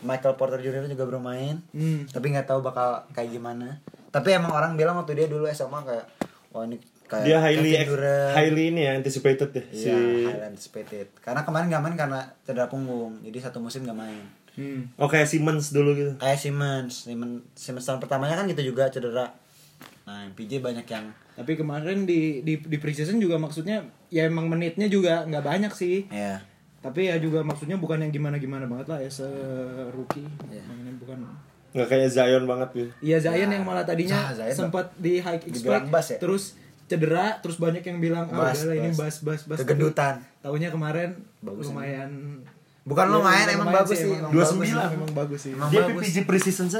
Michael 0.00 0.36
Porter 0.36 0.60
Jr 0.60 0.84
juga 0.86 1.06
bermain. 1.06 1.64
Hmm. 1.70 2.04
tapi 2.06 2.28
nggak 2.28 2.44
tahu 2.46 2.60
bakal 2.60 3.08
kayak 3.10 3.30
gimana. 3.30 3.80
Tapi 4.08 4.28
emang 4.30 4.52
orang 4.52 4.72
bilang 4.74 4.96
waktu 4.96 5.14
dia 5.14 5.26
dulu 5.26 5.48
SMA 5.48 5.80
kayak 5.82 6.06
wah 6.50 6.62
ini 6.62 6.76
kayak 7.12 7.24
Dia 7.28 7.38
highly 7.44 7.70
Kevin 7.76 7.88
Durant. 7.92 8.32
highly 8.32 8.62
ini 8.72 8.80
ya 8.88 8.92
anticipated 8.96 9.50
ya 9.52 9.64
si 9.68 9.86
Iya, 9.86 9.96
highly 10.32 10.44
anticipated. 10.48 11.06
Karena 11.20 11.44
kemarin 11.44 11.68
nggak 11.68 11.82
main 11.84 11.96
karena 12.00 12.20
cedera 12.40 12.66
punggung, 12.72 13.20
jadi 13.20 13.38
satu 13.44 13.60
musim 13.60 13.84
nggak 13.84 13.98
main. 14.00 14.24
Hmm. 14.52 14.84
Oh 15.00 15.08
kayak 15.08 15.28
Simmons 15.28 15.72
dulu 15.72 15.92
gitu. 15.96 16.12
Kayak 16.16 16.40
Simmons, 16.40 17.08
Simmons, 17.08 17.44
Simmons 17.56 17.84
tahun 17.84 18.00
pertamanya 18.00 18.40
kan 18.40 18.48
gitu 18.48 18.72
juga 18.72 18.88
cedera. 18.88 19.32
Nah, 20.02 20.26
PJ 20.34 20.58
banyak 20.58 20.86
yang 20.88 21.06
Tapi 21.32 21.56
kemarin 21.56 22.04
di 22.04 22.44
di 22.44 22.60
di 22.60 22.76
preseason 22.76 23.16
juga 23.16 23.40
maksudnya 23.40 23.80
ya 24.12 24.28
emang 24.28 24.52
menitnya 24.52 24.84
juga 24.92 25.24
nggak 25.24 25.44
banyak 25.44 25.72
sih. 25.72 26.04
ya 26.12 26.44
Tapi 26.82 27.08
ya 27.08 27.16
juga 27.16 27.40
maksudnya 27.46 27.78
bukan 27.78 28.02
yang 28.02 28.12
gimana-gimana 28.12 28.66
banget 28.68 28.90
lah 28.92 28.98
ya 29.00 29.08
se 29.08 29.24
rookie. 29.94 30.26
Iya. 30.52 30.62
Mainnya 30.68 30.92
bukan 31.00 31.24
Nggak 31.72 31.88
kayak 31.88 32.08
Zion 32.12 32.44
banget 32.44 32.68
gitu. 32.76 32.90
Iya 33.00 33.16
Zion 33.24 33.48
yang 33.48 33.64
malah 33.64 33.88
tadinya 33.88 34.28
sempat 34.52 34.92
di 35.00 35.24
high 35.24 35.40
expect 35.40 35.88
ya? 35.88 36.18
terus 36.20 36.60
cedera 36.92 37.26
terus 37.38 37.56
banyak 37.56 37.80
yang 37.82 37.98
bilang 37.98 38.28
ah 38.28 38.46
Bas, 38.46 38.60
udahlah 38.60 38.76
ini 38.78 38.90
bas. 38.92 39.16
bas 39.18 39.40
bas 39.42 39.58
Kegendutan. 39.58 40.20
tahunya 40.38 40.68
kemarin 40.68 41.16
Bagus 41.40 41.68
lumayan 41.68 42.10
Bukan 42.82 43.06
Iya, 43.06 43.14
lumayan, 43.14 43.46
emang 43.48 43.70
bagus 43.70 43.94
sih. 43.96 44.10
emang 44.10 44.34
29. 44.34 44.34
bagus 44.34 44.66
sih, 44.66 44.74
emang 44.92 45.12
bagus 45.14 45.40
sih 45.40 45.52
Emang 45.54 45.68
Dia 45.70 45.82
bagus. 45.84 46.02
PPG 46.02 46.16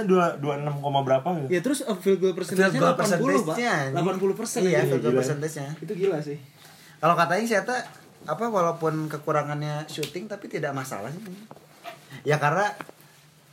2 0.03 0.43
26, 0.43 0.83
koma 0.83 1.01
berapa 1.01 1.29
gitu. 1.33 1.49
ya 1.49 1.61
terus 1.63 1.79
uh, 1.83 1.95
field 1.95 2.19
goal 2.19 2.35
percentage 2.35 2.59
Field 2.69 2.83
goal 2.83 2.91
80 2.91 2.99
pak 2.99 3.07
percentage-nya, 3.07 3.73
anjing. 3.89 4.19
80 4.19 4.37
persen 4.37 4.59
Iya, 4.63 4.79
field 4.85 4.99
goal 5.01 5.15
percentage-nya. 5.15 5.69
itu 5.79 5.93
gila 5.97 6.19
sih 6.19 6.39
Kalau 6.99 7.15
katanya 7.15 7.45
sih 7.45 7.57
Eta 7.57 7.77
apa 8.23 8.45
walaupun 8.45 9.07
kekurangannya 9.07 9.87
shooting 9.87 10.27
tapi 10.27 10.47
tidak 10.47 10.71
masalah 10.73 11.07
sih. 11.09 11.23
Ya 12.23 12.37
karena 12.37 12.71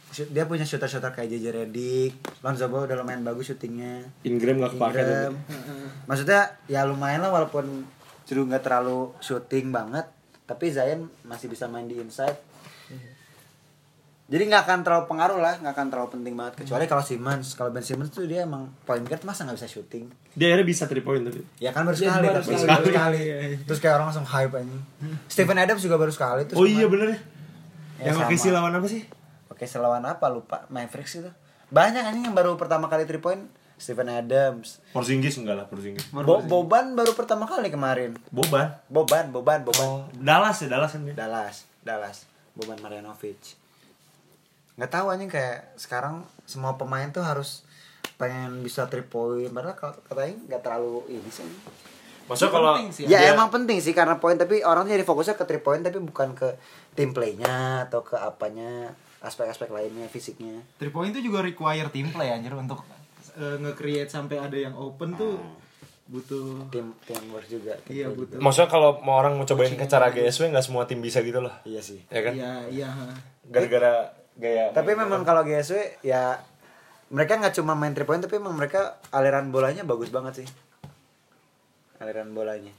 dia 0.09 0.43
punya 0.49 0.65
shooter-shooter 0.65 1.13
kayak 1.13 1.29
JJ 1.29 1.45
Redick, 1.53 2.13
Lonzo 2.41 2.65
Ball 2.67 2.89
udah 2.89 2.97
lumayan 2.97 3.21
bagus 3.21 3.53
shootingnya. 3.53 4.03
Ingram 4.25 4.57
gak 4.59 4.73
kepake 4.75 4.99
Ingram. 4.99 5.33
Maksudnya 6.09 6.57
ya 6.65 6.83
lumayan 6.89 7.21
lah 7.21 7.29
walaupun 7.29 7.85
Drew 8.29 8.45
nggak 8.45 8.61
terlalu 8.61 9.09
shooting 9.21 9.73
banget, 9.73 10.05
tapi 10.45 10.69
Zion 10.69 11.09
masih 11.25 11.49
bisa 11.49 11.65
main 11.65 11.89
di 11.89 11.97
inside. 11.97 12.37
Jadi 14.29 14.45
nggak 14.45 14.61
akan 14.61 14.85
terlalu 14.85 15.03
pengaruh 15.09 15.41
lah, 15.41 15.57
nggak 15.57 15.73
akan 15.73 15.87
terlalu 15.89 16.09
penting 16.13 16.33
banget. 16.37 16.53
Kecuali 16.61 16.85
kalau 16.85 17.01
Simmons, 17.01 17.57
kalau 17.57 17.73
Ben 17.73 17.81
Simmons 17.81 18.13
tuh 18.13 18.29
dia 18.29 18.45
emang 18.45 18.69
point 18.85 19.01
guard 19.01 19.25
masa 19.25 19.41
nggak 19.41 19.57
bisa 19.57 19.65
shooting. 19.65 20.05
Dia 20.37 20.53
akhirnya 20.53 20.69
bisa 20.69 20.85
3 20.85 21.01
point 21.01 21.25
tapi. 21.25 21.41
Ya 21.57 21.73
kan 21.73 21.81
baru 21.81 21.97
Iya, 21.97 22.13
sekali, 22.13 22.25
baru 22.29 22.37
tapi 22.37 22.45
sekali. 22.53 22.69
baru 22.69 22.85
sekali. 22.93 23.21
Terus 23.65 23.79
kayak 23.81 23.93
orang 23.97 24.07
langsung 24.13 24.27
hype 24.29 24.53
anjing. 24.53 24.83
Stephen 25.25 25.57
Adams 25.57 25.81
juga 25.81 25.97
baru 25.97 26.13
sekali 26.13 26.41
terus 26.45 26.61
Oh 26.61 26.69
iya 26.69 26.85
bener 26.85 27.07
ya. 27.09 27.19
Ya, 27.97 28.13
yang 28.13 28.21
sama. 28.21 28.29
OKC 28.29 28.43
lawan 28.53 28.73
apa 28.77 28.85
sih? 28.85 29.01
Oke, 29.59 29.67
selawan 29.67 29.99
apa 30.01 30.31
lupa 30.31 30.63
Mavericks 30.71 31.19
itu. 31.19 31.27
Banyak 31.67 31.99
anjing 31.99 32.23
yang 32.23 32.31
baru 32.31 32.55
pertama 32.55 32.87
kali 32.87 33.03
3 33.03 33.19
point 33.19 33.43
Stephen 33.75 34.07
Adams. 34.07 34.79
Porzingis 34.95 35.35
enggak 35.35 35.59
lah 35.59 35.67
Porzingis. 35.67 36.07
Bo- 36.15 36.39
Boban 36.41 36.95
baru 36.95 37.11
pertama 37.11 37.43
kali 37.43 37.67
kemarin. 37.67 38.15
Boban. 38.31 38.79
Boban, 38.87 39.35
Boban, 39.35 39.67
Boban. 39.67 39.83
Oh, 39.83 40.07
Dallas 40.15 40.63
ya, 40.63 40.71
Dallas 40.71 40.95
kan. 40.95 41.03
Dallas, 41.05 41.67
Dallas, 41.83 42.23
Boban 42.55 42.79
Marjanovic. 42.79 43.59
Nggak 44.75 44.91
tahu 44.95 45.11
anjing 45.11 45.27
kayak 45.27 45.75
sekarang 45.75 46.23
semua 46.45 46.79
pemain 46.79 47.11
tuh 47.11 47.19
harus 47.19 47.67
pengen 48.15 48.63
bisa 48.63 48.87
3 48.87 49.03
point 49.03 49.51
padahal 49.51 49.75
kalau 49.75 49.99
katanya 50.01 50.39
nggak 50.47 50.61
terlalu 50.63 51.03
ini 51.09 51.27
sih. 51.27 51.43
Maksudnya 52.31 52.51
kalau 52.53 52.71
sih, 52.95 53.03
Ya 53.03 53.19
dia- 53.19 53.35
emang 53.35 53.51
penting 53.51 53.83
sih 53.83 53.91
karena 53.91 54.23
poin 54.23 54.39
tapi 54.39 54.63
orang 54.63 54.87
jadi 54.87 55.03
fokusnya 55.03 55.35
ke 55.35 55.43
3 55.43 55.59
point 55.59 55.83
tapi 55.83 55.99
bukan 55.99 56.31
ke 56.31 56.55
team 56.95 57.11
playnya 57.11 57.83
atau 57.83 57.99
ke 58.01 58.15
apanya 58.15 58.95
aspek-aspek 59.19 59.69
lainnya 59.71 60.07
fisiknya. 60.07 60.63
Three 60.79 60.91
point 60.91 61.11
itu 61.11 61.19
juga 61.31 61.43
require 61.43 61.91
team 61.91 62.11
play 62.11 62.31
anjir 62.31 62.55
untuk 62.55 62.83
uh, 63.35 63.57
nge-create 63.59 64.07
sampai 64.07 64.39
ada 64.39 64.57
yang 64.57 64.75
open 64.75 65.15
tuh 65.15 65.39
butuh 66.09 66.65
Tim 66.73 66.89
teamwork 67.05 67.45
juga. 67.45 67.77
iya 67.85 68.09
butuh. 68.09 68.41
Maksudnya 68.41 68.65
kalau 68.65 68.97
mau 69.05 69.21
orang 69.21 69.37
mau 69.37 69.45
cobain 69.45 69.77
ke 69.77 69.85
cara 69.85 70.09
GSW 70.09 70.49
nggak 70.49 70.65
semua 70.65 70.89
tim 70.89 70.97
bisa 71.05 71.21
gitu 71.21 71.37
loh. 71.37 71.53
Iya 71.69 71.85
sih. 71.85 72.01
Ya 72.09 72.21
kan? 72.25 72.33
Iya, 72.33 72.51
iya. 72.73 72.89
Gara-gara 73.45 74.09
gaya. 74.33 74.73
Tapi 74.73 74.97
memang 74.97 75.21
kalau 75.21 75.45
GSW 75.45 76.01
ya 76.01 76.41
mereka 77.13 77.37
nggak 77.37 77.53
cuma 77.61 77.77
main 77.77 77.93
3 77.93 78.09
point 78.09 78.21
tapi 78.25 78.41
memang 78.41 78.57
mereka 78.57 78.97
aliran 79.13 79.53
bolanya 79.53 79.85
bagus 79.85 80.09
banget 80.09 80.41
sih. 80.41 80.47
Aliran 82.01 82.33
bolanya. 82.33 82.73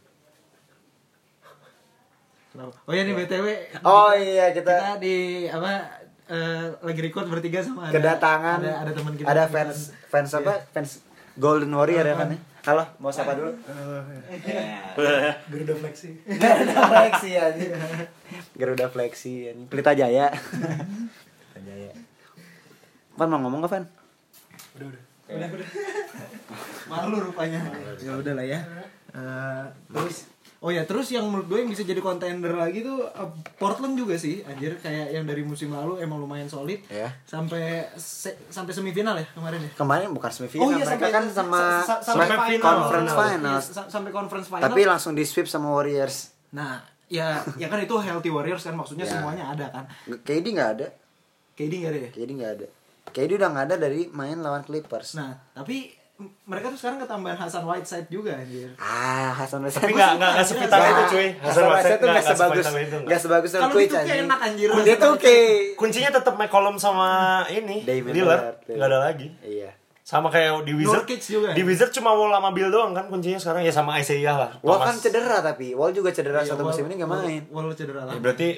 Kenapa? 2.50 2.74
Oh 2.82 2.90
ya 2.90 3.06
nih 3.06 3.14
BTW. 3.14 3.46
Oh 3.86 4.10
iya 4.10 4.50
kita, 4.50 4.74
kita 4.74 4.98
di 4.98 5.46
apa 5.46 5.99
eh, 6.30 6.66
lagi 6.80 7.00
record 7.02 7.26
bertiga 7.26 7.58
sama 7.58 7.90
ada 7.90 7.92
kedatangan 7.92 8.58
ada, 8.62 8.72
ada 8.80 8.90
teman 8.94 9.12
kita 9.14 9.26
ada 9.26 9.42
Kita- 9.44 9.52
fans 9.52 9.78
fans 10.06 10.30
apa? 10.32 10.52
Fans 10.70 10.90
Golden 11.34 11.72
Warrior 11.72 12.04
ya 12.04 12.14
kan 12.14 12.30
halo 12.60 12.84
mau 12.98 13.10
sapa 13.10 13.34
dulu? 13.34 13.50
Garuda 15.50 15.74
Flexi. 15.74 16.10
Garuda 16.28 16.82
Flexi 16.86 17.28
ya 17.32 17.44
Garuda 18.52 18.86
Flexi 18.88 19.32
ya 19.48 19.52
Pelita 19.66 19.92
Jaya. 19.92 20.28
Pelita 20.30 21.60
Jaya. 21.64 21.92
Van 23.16 23.28
mau 23.28 23.40
ngomong 23.40 23.64
gak 23.64 23.72
Van? 23.72 23.84
udah 24.76 24.86
udah. 24.86 25.02
Udah 25.30 25.48
udah. 25.50 25.68
Malu 26.90 27.16
rupanya. 27.22 27.60
Ya 27.96 28.12
udah 28.12 28.32
lah 28.34 28.44
ya. 28.44 28.60
Eh, 29.10 29.64
terus 29.88 30.28
oh 30.60 30.68
ya 30.68 30.84
terus 30.84 31.08
yang 31.08 31.24
menurut 31.24 31.46
gue 31.46 31.58
yang 31.58 31.68
bisa 31.68 31.82
jadi 31.82 31.96
contender 31.98 32.52
lagi 32.52 32.80
tuh 32.80 33.00
eh, 33.02 33.28
Portland 33.54 33.94
juga 33.94 34.12
sih 34.14 34.40
anjir 34.42 34.76
kayak 34.76 35.08
yang 35.10 35.24
dari 35.24 35.40
musim 35.40 35.70
lalu 35.70 35.96
emang 35.98 36.16
lumayan 36.16 36.46
solid 36.46 36.84
Ya. 36.86 37.08
sampai 37.24 37.88
se- 37.94 38.36
sampai 38.46 38.70
semifinal 38.70 39.14
ya 39.14 39.24
kemarin 39.30 39.56
ya 39.58 39.70
Kemarin 39.72 40.08
bukan 40.10 40.28
semifinal 40.28 40.62
Oh 40.62 40.70
iya, 40.70 40.84
mereka 40.84 40.92
sampai- 41.00 41.12
kan 41.12 41.24
sama, 41.26 41.60
sa- 41.80 41.98
sa- 41.98 42.00
sama 42.06 42.28
sampai 42.28 42.48
final. 42.50 42.64
conference 42.66 43.10
Final. 43.10 43.24
final. 43.24 43.56
Sa- 43.58 43.88
sampai 43.88 44.10
conference 44.10 44.48
final 44.48 44.64
Tapi 44.66 44.80
langsung 44.84 45.12
di 45.12 45.24
sweep 45.24 45.46
sama 45.46 45.68
Warriors. 45.70 46.36
nah 46.50 46.84
ya 47.06 47.40
ya 47.56 47.66
kan 47.66 47.78
itu 47.78 47.96
healthy 47.96 48.28
warriors 48.28 48.62
kan 48.62 48.72
maksudnya 48.72 49.02
Ya. 49.02 49.16
semuanya 49.16 49.44
ada 49.48 49.66
kan 49.68 49.84
KD 50.20 50.46
nggak 50.52 50.70
ada. 50.74 50.88
KD 51.52 51.72
nggak 51.74 51.90
ada 51.90 52.00
ya 52.00 52.10
KD 52.10 52.30
nggak 52.32 52.52
ada. 52.54 52.66
KD 53.08 53.30
udah 53.34 53.48
nggak 53.48 53.66
ada 53.66 53.76
dari 53.80 54.06
main 54.08 54.38
lawan 54.38 54.60
Clippers. 54.60 55.14
nah 55.14 55.34
tapi 55.50 55.90
mereka 56.42 56.66
tuh 56.68 56.78
sekarang 56.78 56.98
ketambahan 56.98 57.36
Hasan 57.36 57.62
Whiteside 57.62 58.06
juga 58.06 58.32
anjir 58.34 58.68
Ah, 58.76 59.32
Hasan 59.34 59.60
Wesson. 59.60 59.80
Tapi 59.80 59.92
nggak 59.92 60.12
nggak 60.16 60.30
nggak 60.32 60.46
sepital 60.46 60.78
itu 60.80 61.02
cuy. 61.08 61.28
Hasan 61.36 61.64
Wesson 61.64 61.90
tuh 61.92 62.06
nggak 62.06 62.24
sebagus 62.24 62.36
sepital 62.60 62.76
itu, 62.76 62.88
nggak. 62.90 63.06
nggak 63.06 63.20
sebagus 63.20 63.50
Kalau 63.52 63.68
2K 63.70 63.94
anjing. 63.94 64.20
enak, 64.22 64.38
anjir. 64.42 64.68
Dia 64.82 64.96
tuh 64.96 65.12
kayak 65.16 65.48
Kuncinya 65.74 66.10
tetap 66.10 66.34
McCollum 66.34 66.76
sama 66.76 67.08
ini 67.50 67.82
Damian 67.82 68.12
Lillard. 68.12 68.42
Lillard. 68.62 68.68
Nggak 68.70 68.86
ada 68.86 68.98
lagi. 69.02 69.28
Iya. 69.40 69.70
Sama 70.02 70.26
kayak 70.26 70.62
di 70.62 70.74
Wizard. 70.74 71.06
Juga. 71.06 71.50
Di 71.52 71.62
Wizard 71.62 71.92
cuma 71.92 72.10
Wall 72.10 72.30
sama 72.30 72.50
Bill 72.50 72.66
doang 72.68 72.90
kan 72.90 73.06
kuncinya 73.06 73.38
sekarang 73.38 73.62
ya 73.62 73.70
sama 73.70 73.94
Isaiah 73.96 74.34
lah. 74.34 74.50
Wall 74.60 74.78
kan 74.78 74.92
cedera 74.94 75.38
tapi 75.40 75.70
Wall 75.70 75.90
juga 75.90 76.10
cedera 76.10 76.40
Iya, 76.40 76.52
satu 76.52 76.62
musim 76.64 76.84
ini 76.84 76.98
nggak 76.98 77.06
Wall- 77.06 77.22
main. 77.22 77.42
Wall 77.48 77.70
cedera 77.72 78.02
Ya, 78.02 78.06
lagi. 78.08 78.18
berarti 78.18 78.48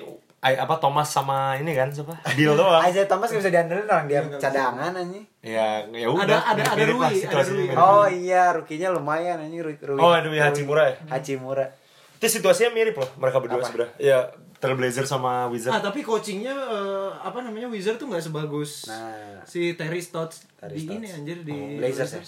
I, 0.42 0.58
apa 0.58 0.74
Thomas 0.76 1.06
sama 1.06 1.54
ini 1.54 1.70
kan 1.70 1.86
siapa? 1.88 2.18
Bill 2.34 2.52
doang. 2.52 2.82
Isaiah 2.82 3.06
Thomas 3.06 3.30
nggak 3.30 3.40
bisa 3.40 3.52
diandelin 3.52 3.86
orang 3.86 4.06
dia 4.06 4.20
Iya, 4.20 4.38
cadangan 4.38 4.90
anjing. 4.92 5.22
ya 5.40 5.86
ya 5.86 6.06
udah. 6.08 6.26
Ada- 6.26 6.42
ada- 6.52 6.64
ada 6.68 6.82
lah 6.82 6.88
Rui, 6.88 7.14
ada 7.20 7.42
Rui. 7.44 7.66
Oh 7.72 8.06
iya, 8.06 8.50
rukinya 8.52 8.90
lumayan 8.90 9.38
anjing 9.38 9.62
Rui. 9.62 9.78
Rui 9.78 9.96
Oh, 9.96 10.10
ada 10.10 10.26
Rui 10.26 10.36
Hachimura 10.36 10.82
ya? 10.84 10.94
Hachimura. 11.08 11.70
Itu 12.18 12.26
situasinya 12.28 12.70
mirip 12.70 12.94
loh 12.96 13.06
mereka 13.16 13.38
berdua 13.38 13.58
Apa? 13.58 13.66
sebenarnya. 13.66 13.94
Ya 13.96 14.18
Trailblazer 14.58 15.02
sama 15.04 15.46
Wizard. 15.46 15.70
Ah 15.70 15.78
tapi 15.80 16.02
coachingnya 16.02 16.50
eh, 16.50 17.10
apa 17.16 17.38
namanya 17.40 17.66
Wizard 17.66 17.98
tuh 17.98 18.06
nggak 18.06 18.22
sebagus 18.24 18.86
Nah. 18.86 19.42
si 19.44 19.74
Terry 19.74 19.98
Stotts 19.98 20.42
Terry 20.56 20.74
di 20.76 20.82
Stotts. 20.84 20.96
ini 20.96 21.06
anjir 21.08 21.38
di 21.40 21.50
Oh, 21.52 21.78
Blazers 21.78 22.12
ya? 22.12 22.22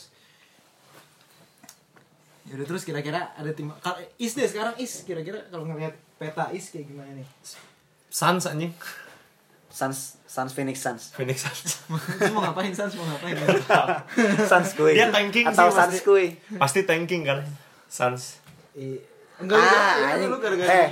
Yaudah 2.45 2.67
terus 2.69 2.83
kira-kira 2.83 3.33
ada 3.33 3.51
tim 3.51 3.71
kalau 3.77 3.99
Is 4.17 4.35
deh 4.35 4.45
sekarang 4.45 4.75
Is 4.77 5.03
kira-kira 5.03 5.47
kalau 5.49 5.65
ngeliat 5.65 5.95
peta 6.15 6.51
Is 6.51 6.69
kayak 6.69 6.87
gimana 6.87 7.11
nih? 7.13 7.27
Suns 8.15 8.47
anjing. 8.47 8.71
Suns 9.69 10.23
Suns 10.25 10.53
Phoenix 10.53 10.79
Suns. 10.79 11.11
Phoenix 11.11 11.43
Suns. 11.43 11.83
Mau 12.31 12.43
ngapain 12.43 12.71
Sans 12.71 12.95
mau 12.95 13.03
ngapain? 13.05 13.35
Suns 14.45 14.71
kui. 14.73 14.95
Dia 14.95 15.11
tanking 15.11 15.47
Atau 15.47 15.67
sih 15.67 15.75
Suns 15.75 15.91
pasti. 15.91 15.99
kui. 16.01 16.27
Pasti 16.55 16.81
tanking 16.83 17.23
kan. 17.25 17.43
Suns. 17.89 18.39
I- 18.75 19.03
Enggak 19.35 19.59
Ah, 19.59 20.15
anjing. 20.15 20.31
lu 20.31 20.39
gara-gara 20.39 20.71
eh, 20.73 20.89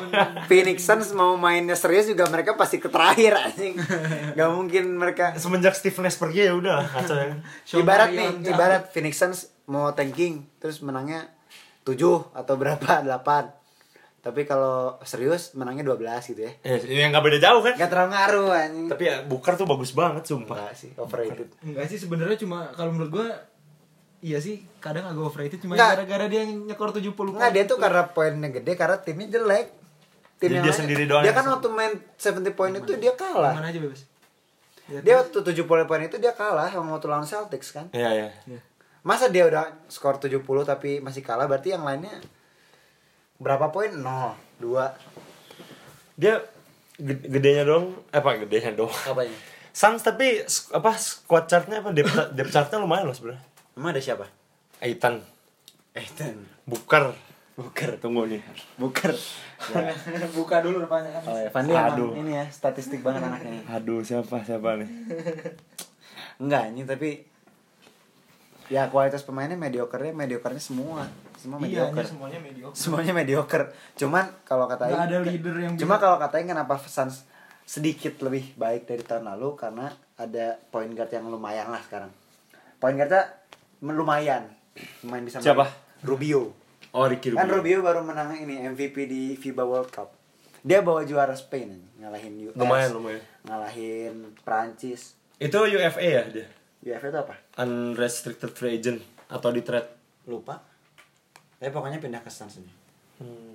Phoenix 0.51 0.83
Suns 0.83 1.15
mau 1.15 1.39
mainnya 1.39 1.79
serius 1.79 2.11
juga 2.11 2.27
mereka 2.27 2.59
pasti 2.59 2.83
ke 2.83 2.91
terakhir 2.91 3.39
anjing. 3.39 3.79
Gak 4.35 4.51
mungkin 4.51 4.99
mereka 4.99 5.39
Semenjak 5.39 5.79
Steve 5.79 5.95
Nash 6.03 6.19
pergi 6.19 6.51
ya 6.51 6.53
udah 6.53 6.83
kacau 6.85 7.15
ya. 7.15 7.39
Ibarat 7.73 8.11
nih, 8.11 8.43
ibarat 8.45 8.91
Phoenix 8.91 9.15
Suns 9.15 9.39
mau 9.65 9.95
tanking 9.95 10.43
terus 10.59 10.83
menangnya 10.83 11.31
7 11.87 11.95
atau 12.35 12.55
berapa 12.59 12.83
8. 12.99 13.62
Tapi 14.23 14.47
kalau 14.47 15.03
serius 15.03 15.51
menangnya 15.59 15.83
12 15.83 16.31
gitu 16.31 16.47
ya. 16.47 16.53
Ya, 16.63 16.79
yang 16.79 17.11
nggak 17.11 17.27
beda 17.27 17.39
jauh 17.43 17.59
kan. 17.59 17.75
Gak 17.75 17.91
terlalu 17.91 18.11
ngaruh 18.15 18.51
anjing. 18.55 18.87
Tapi 18.87 19.03
ya 19.11 19.17
Booker 19.27 19.59
tuh 19.59 19.67
bagus 19.67 19.91
banget 19.91 20.23
sumpah. 20.31 20.55
Enggak 20.63 20.75
sih, 20.79 20.91
overrated. 20.95 21.51
Enggak 21.67 21.87
sih 21.91 21.99
sebenarnya 21.99 22.39
cuma 22.39 22.71
kalau 22.79 22.95
menurut 22.95 23.11
gua 23.11 23.27
iya 24.23 24.39
sih 24.39 24.63
kadang 24.79 25.11
agak 25.11 25.27
overrated 25.27 25.59
cuma 25.59 25.75
gara-gara 25.75 26.31
dia 26.31 26.47
nyekor 26.47 26.95
70 26.95 27.19
poin. 27.19 27.35
Enggak, 27.35 27.51
dia 27.51 27.65
tuh 27.67 27.83
karena 27.83 28.03
poinnya 28.15 28.49
gede 28.55 28.73
karena 28.79 28.97
timnya 29.03 29.27
jelek. 29.27 29.67
Tim 30.39 30.59
dia 30.59 30.75
sendiri 30.75 31.07
doang 31.07 31.23
Dia 31.23 31.35
kan 31.35 31.47
waktu 31.47 31.69
main 31.71 31.93
70 32.15 32.55
point 32.55 32.75
itu 32.79 32.95
dia 33.03 33.15
kalah. 33.19 33.59
Mana 33.59 33.75
aja 33.75 33.79
bebas. 33.83 34.07
Ya, 34.87 34.99
Dia 35.03 35.15
waktu 35.19 35.39
70 35.39 35.67
poin 35.67 36.03
itu 36.03 36.19
dia 36.23 36.31
kalah 36.35 36.71
sama 36.71 36.95
waktu 36.95 37.11
lawan 37.11 37.27
Celtics 37.27 37.75
kan. 37.75 37.91
Iya 37.91 38.11
ya. 38.11 38.29
Iya. 38.47 38.61
Masa 39.03 39.27
dia 39.31 39.51
udah 39.51 39.83
skor 39.91 40.23
70 40.23 40.43
tapi 40.63 41.03
masih 41.03 41.27
kalah 41.27 41.51
berarti 41.51 41.75
yang 41.75 41.83
lainnya 41.83 42.23
berapa 43.43 43.69
poin? 43.69 43.91
0, 43.91 44.39
2. 44.63 44.95
Dia 46.15 46.39
ged- 46.97 47.27
gedenya 47.27 47.67
dong, 47.67 47.99
eh 48.09 48.23
apa 48.23 48.39
gedenya 48.39 48.73
dong. 48.73 48.93
Apanya? 49.05 49.35
Suns 49.73 50.05
tapi 50.05 50.45
apa 50.71 50.91
squad 50.95 51.49
chartnya 51.49 51.81
apa 51.81 51.91
depth, 51.91 52.15
depth 52.33 52.53
chartnya 52.53 52.79
lumayan 52.79 53.09
loh 53.09 53.17
sebenarnya. 53.17 53.43
Emang 53.75 53.91
ada 53.91 54.01
siapa? 54.01 54.29
Aitan, 54.79 55.25
Ethan. 55.97 56.37
Booker, 56.63 57.11
Buker. 57.57 57.99
tunggu 57.99 58.29
nih. 58.29 58.43
Buker. 58.77 59.11
Buka 60.37 60.59
dulu 60.61 60.83
depannya. 60.83 61.11
Oh 61.23 61.39
ya, 61.39 61.49
Fandi 61.49 61.73
Aduh. 61.73 62.13
ini 62.19 62.35
ya, 62.35 62.45
statistik 62.51 63.01
banget 63.01 63.23
anaknya. 63.23 63.63
Aduh 63.71 64.03
siapa 64.03 64.43
siapa 64.43 64.77
nih? 64.77 64.89
Enggak, 66.43 66.75
ini 66.75 66.83
tapi 66.83 67.11
ya 68.67 68.89
kualitas 68.89 69.23
pemainnya 69.23 69.55
mediocre-nya 69.55 70.13
mediocre-nya 70.13 70.63
semua. 70.63 71.07
Semua 71.43 71.59
Iya, 71.59 71.91
mediocre 71.91 72.07
semuanya 72.07 72.39
mediocre. 72.39 72.77
semuanya 72.77 73.13
mediocre 73.13 73.65
cuman 73.95 74.25
kalau 74.43 74.65
kata 74.65 74.87
Aing- 74.87 75.03
ada 75.03 75.17
leader 75.21 75.55
yang 75.59 75.75
cuma 75.75 75.99
kalau 75.99 76.17
katain 76.17 76.47
kenapa 76.47 76.79
Suns 76.79 77.27
sedikit 77.65 78.15
lebih 78.21 78.55
baik 78.55 78.87
dari 78.87 79.03
tahun 79.03 79.27
lalu 79.29 79.55
karena 79.55 79.91
ada 80.15 80.55
point 80.69 80.89
guard 80.89 81.11
yang 81.11 81.27
lumayan 81.27 81.67
lah 81.67 81.81
sekarang 81.81 82.15
point 82.79 82.95
guardnya 82.95 83.27
lumayan 83.83 84.47
lumayan 85.03 85.25
bisa 85.25 85.37
main. 85.37 85.47
Siapa? 85.49 85.67
Rubio 86.01 86.55
Oh, 86.93 87.05
Ricky 87.05 87.33
kan 87.33 87.45
Rubio. 87.45 87.57
Rubio 87.57 87.79
baru 87.81 88.01
menang 88.01 88.37
ini 88.37 88.63
MVP 88.63 88.95
di 89.03 89.23
FIBA 89.35 89.65
World 89.65 89.89
Cup 89.89 90.13
dia 90.61 90.79
bawa 90.79 91.03
juara 91.03 91.33
Spain 91.33 91.75
ngalahin 91.97 92.39
US 92.45 92.55
Lumayan, 92.55 92.91
lumayan. 92.93 93.23
ngalahin 93.43 94.15
Prancis 94.41 95.19
Itu 95.37 95.59
UFA 95.61 95.99
ya 95.99 96.23
dia? 96.25 96.47
UFA 96.85 97.09
itu 97.09 97.19
apa 97.21 97.35
Unrestricted 97.57 98.53
free 98.53 98.77
agent 98.77 99.01
atau 99.27 99.49
di 99.49 99.61
trade? 99.61 99.89
lupa 100.23 100.63
tapi 101.63 101.71
pokoknya 101.71 102.03
pindah 102.03 102.19
ke 102.19 102.27
Suns 102.27 102.59
ini 102.59 102.73
Hmm. 103.23 103.55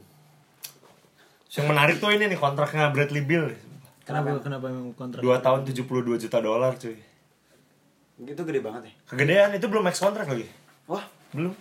Yang 1.51 1.67
menarik 1.67 1.95
tuh 1.99 2.07
ini 2.15 2.31
nih 2.31 2.39
kontraknya 2.39 2.87
Bradley 2.95 3.19
Beal. 3.19 3.51
Kenapa 4.07 4.39
kenapa 4.39 4.71
emang 4.71 4.95
kontrak? 4.95 5.19
2 5.19 5.43
tahun 5.43 5.59
72 5.67 6.15
juta 6.15 6.37
dolar 6.39 6.71
cuy. 6.79 6.95
itu 8.17 8.41
gede 8.41 8.59
banget 8.63 8.81
ya 8.87 8.93
Kegedean 9.11 9.49
itu 9.53 9.67
belum 9.67 9.83
max 9.83 9.99
kontrak 9.99 10.23
lagi. 10.23 10.47
wah 10.87 11.03
Belum. 11.35 11.51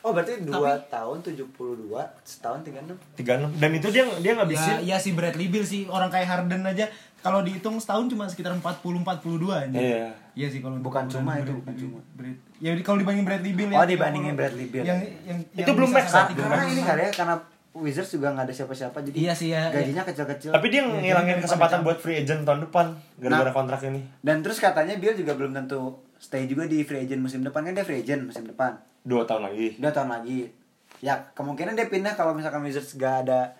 Oh 0.00 0.10
berarti 0.10 0.40
2 0.40 0.52
tahun 0.86 1.16
72 1.20 1.90
setahun 2.22 2.60
36 2.62 3.18
36 3.18 3.58
dan 3.58 3.70
itu 3.72 3.88
dia 3.88 4.04
dia 4.16 4.32
ngabisin 4.34 4.74
Ya, 4.80 4.84
ya 4.84 4.96
si 4.96 5.10
Bradley 5.10 5.46
Bill 5.46 5.62
sih 5.62 5.84
orang 5.86 6.08
kayak 6.08 6.26
Harden 6.26 6.62
aja 6.62 6.86
kalau 7.18 7.42
dihitung 7.42 7.76
setahun 7.76 8.06
cuma 8.06 8.24
sekitar 8.24 8.54
40 8.54 8.62
42 9.02 9.50
aja. 9.50 9.74
Iya. 9.74 10.06
Iya 10.32 10.46
sih 10.48 10.62
kalau 10.62 10.78
Bukan 10.78 11.10
cuma 11.10 11.34
Brad- 11.34 11.42
itu, 11.42 11.52
bukan 11.52 11.74
cuma. 11.76 11.98
Brad- 12.14 12.42
ya 12.56 12.70
kalau 12.78 12.94
dibandingin 12.96 13.26
Bradley 13.26 13.52
Bill 13.52 13.68
Oh, 13.68 13.74
yang- 13.74 13.90
dibandingin 13.90 14.34
Bradley 14.34 14.66
Beal. 14.66 14.84
Yang, 14.86 14.98
yang, 15.26 15.38
Itu 15.42 15.58
yang 15.60 15.74
belum 15.74 15.90
bisa 15.90 15.98
max, 15.98 16.30
karena 16.32 16.62
ini 16.64 16.82
kali 16.84 17.02
ya 17.02 17.10
karena 17.12 17.34
Wizards 17.70 18.10
juga 18.10 18.30
nggak 18.32 18.44
ada 18.44 18.54
siapa-siapa 18.54 18.98
jadi 19.02 19.14
Iya 19.16 19.32
sih, 19.34 19.48
ya, 19.50 19.66
gajinya 19.68 20.02
kecil-kecil 20.04 20.50
Tapi 20.50 20.66
dia 20.68 20.80
Iya, 20.80 20.94
ngilangin 20.96 21.38
kesempatan 21.40 21.70
depan 21.76 21.86
buat 21.86 21.98
free 22.00 22.18
agent 22.18 22.42
tahun 22.42 22.60
depan 22.64 22.86
gara-gara 23.16 23.44
Nah. 23.44 23.54
kontrak 23.54 23.80
ini. 23.84 24.00
dan 24.20 24.36
terus 24.40 24.58
katanya 24.58 24.94
Bill 24.94 25.14
juga 25.14 25.34
belum 25.34 25.52
tentu 25.52 25.78
stay 26.16 26.46
juga 26.46 26.64
di 26.64 26.82
free 26.82 27.02
agent 27.02 27.18
musim 27.20 27.42
depan 27.42 27.62
kan 27.62 27.72
dia 27.72 27.82
free 27.82 27.98
agent 27.98 28.22
musim 28.24 28.42
depan 28.44 28.78
Dua 29.08 29.24
tahun 29.24 29.42
lagi. 29.42 29.66
dua 29.74 29.88
tahun 29.88 30.10
lagi 30.12 30.52
ya 30.98 31.14
kemungkinan 31.32 31.72
dia 31.72 31.86
pindah 31.86 32.12
kalau 32.12 32.34
misalkan 32.34 32.60
Wizards 32.60 32.92
gak 32.92 33.24
ada 33.24 33.54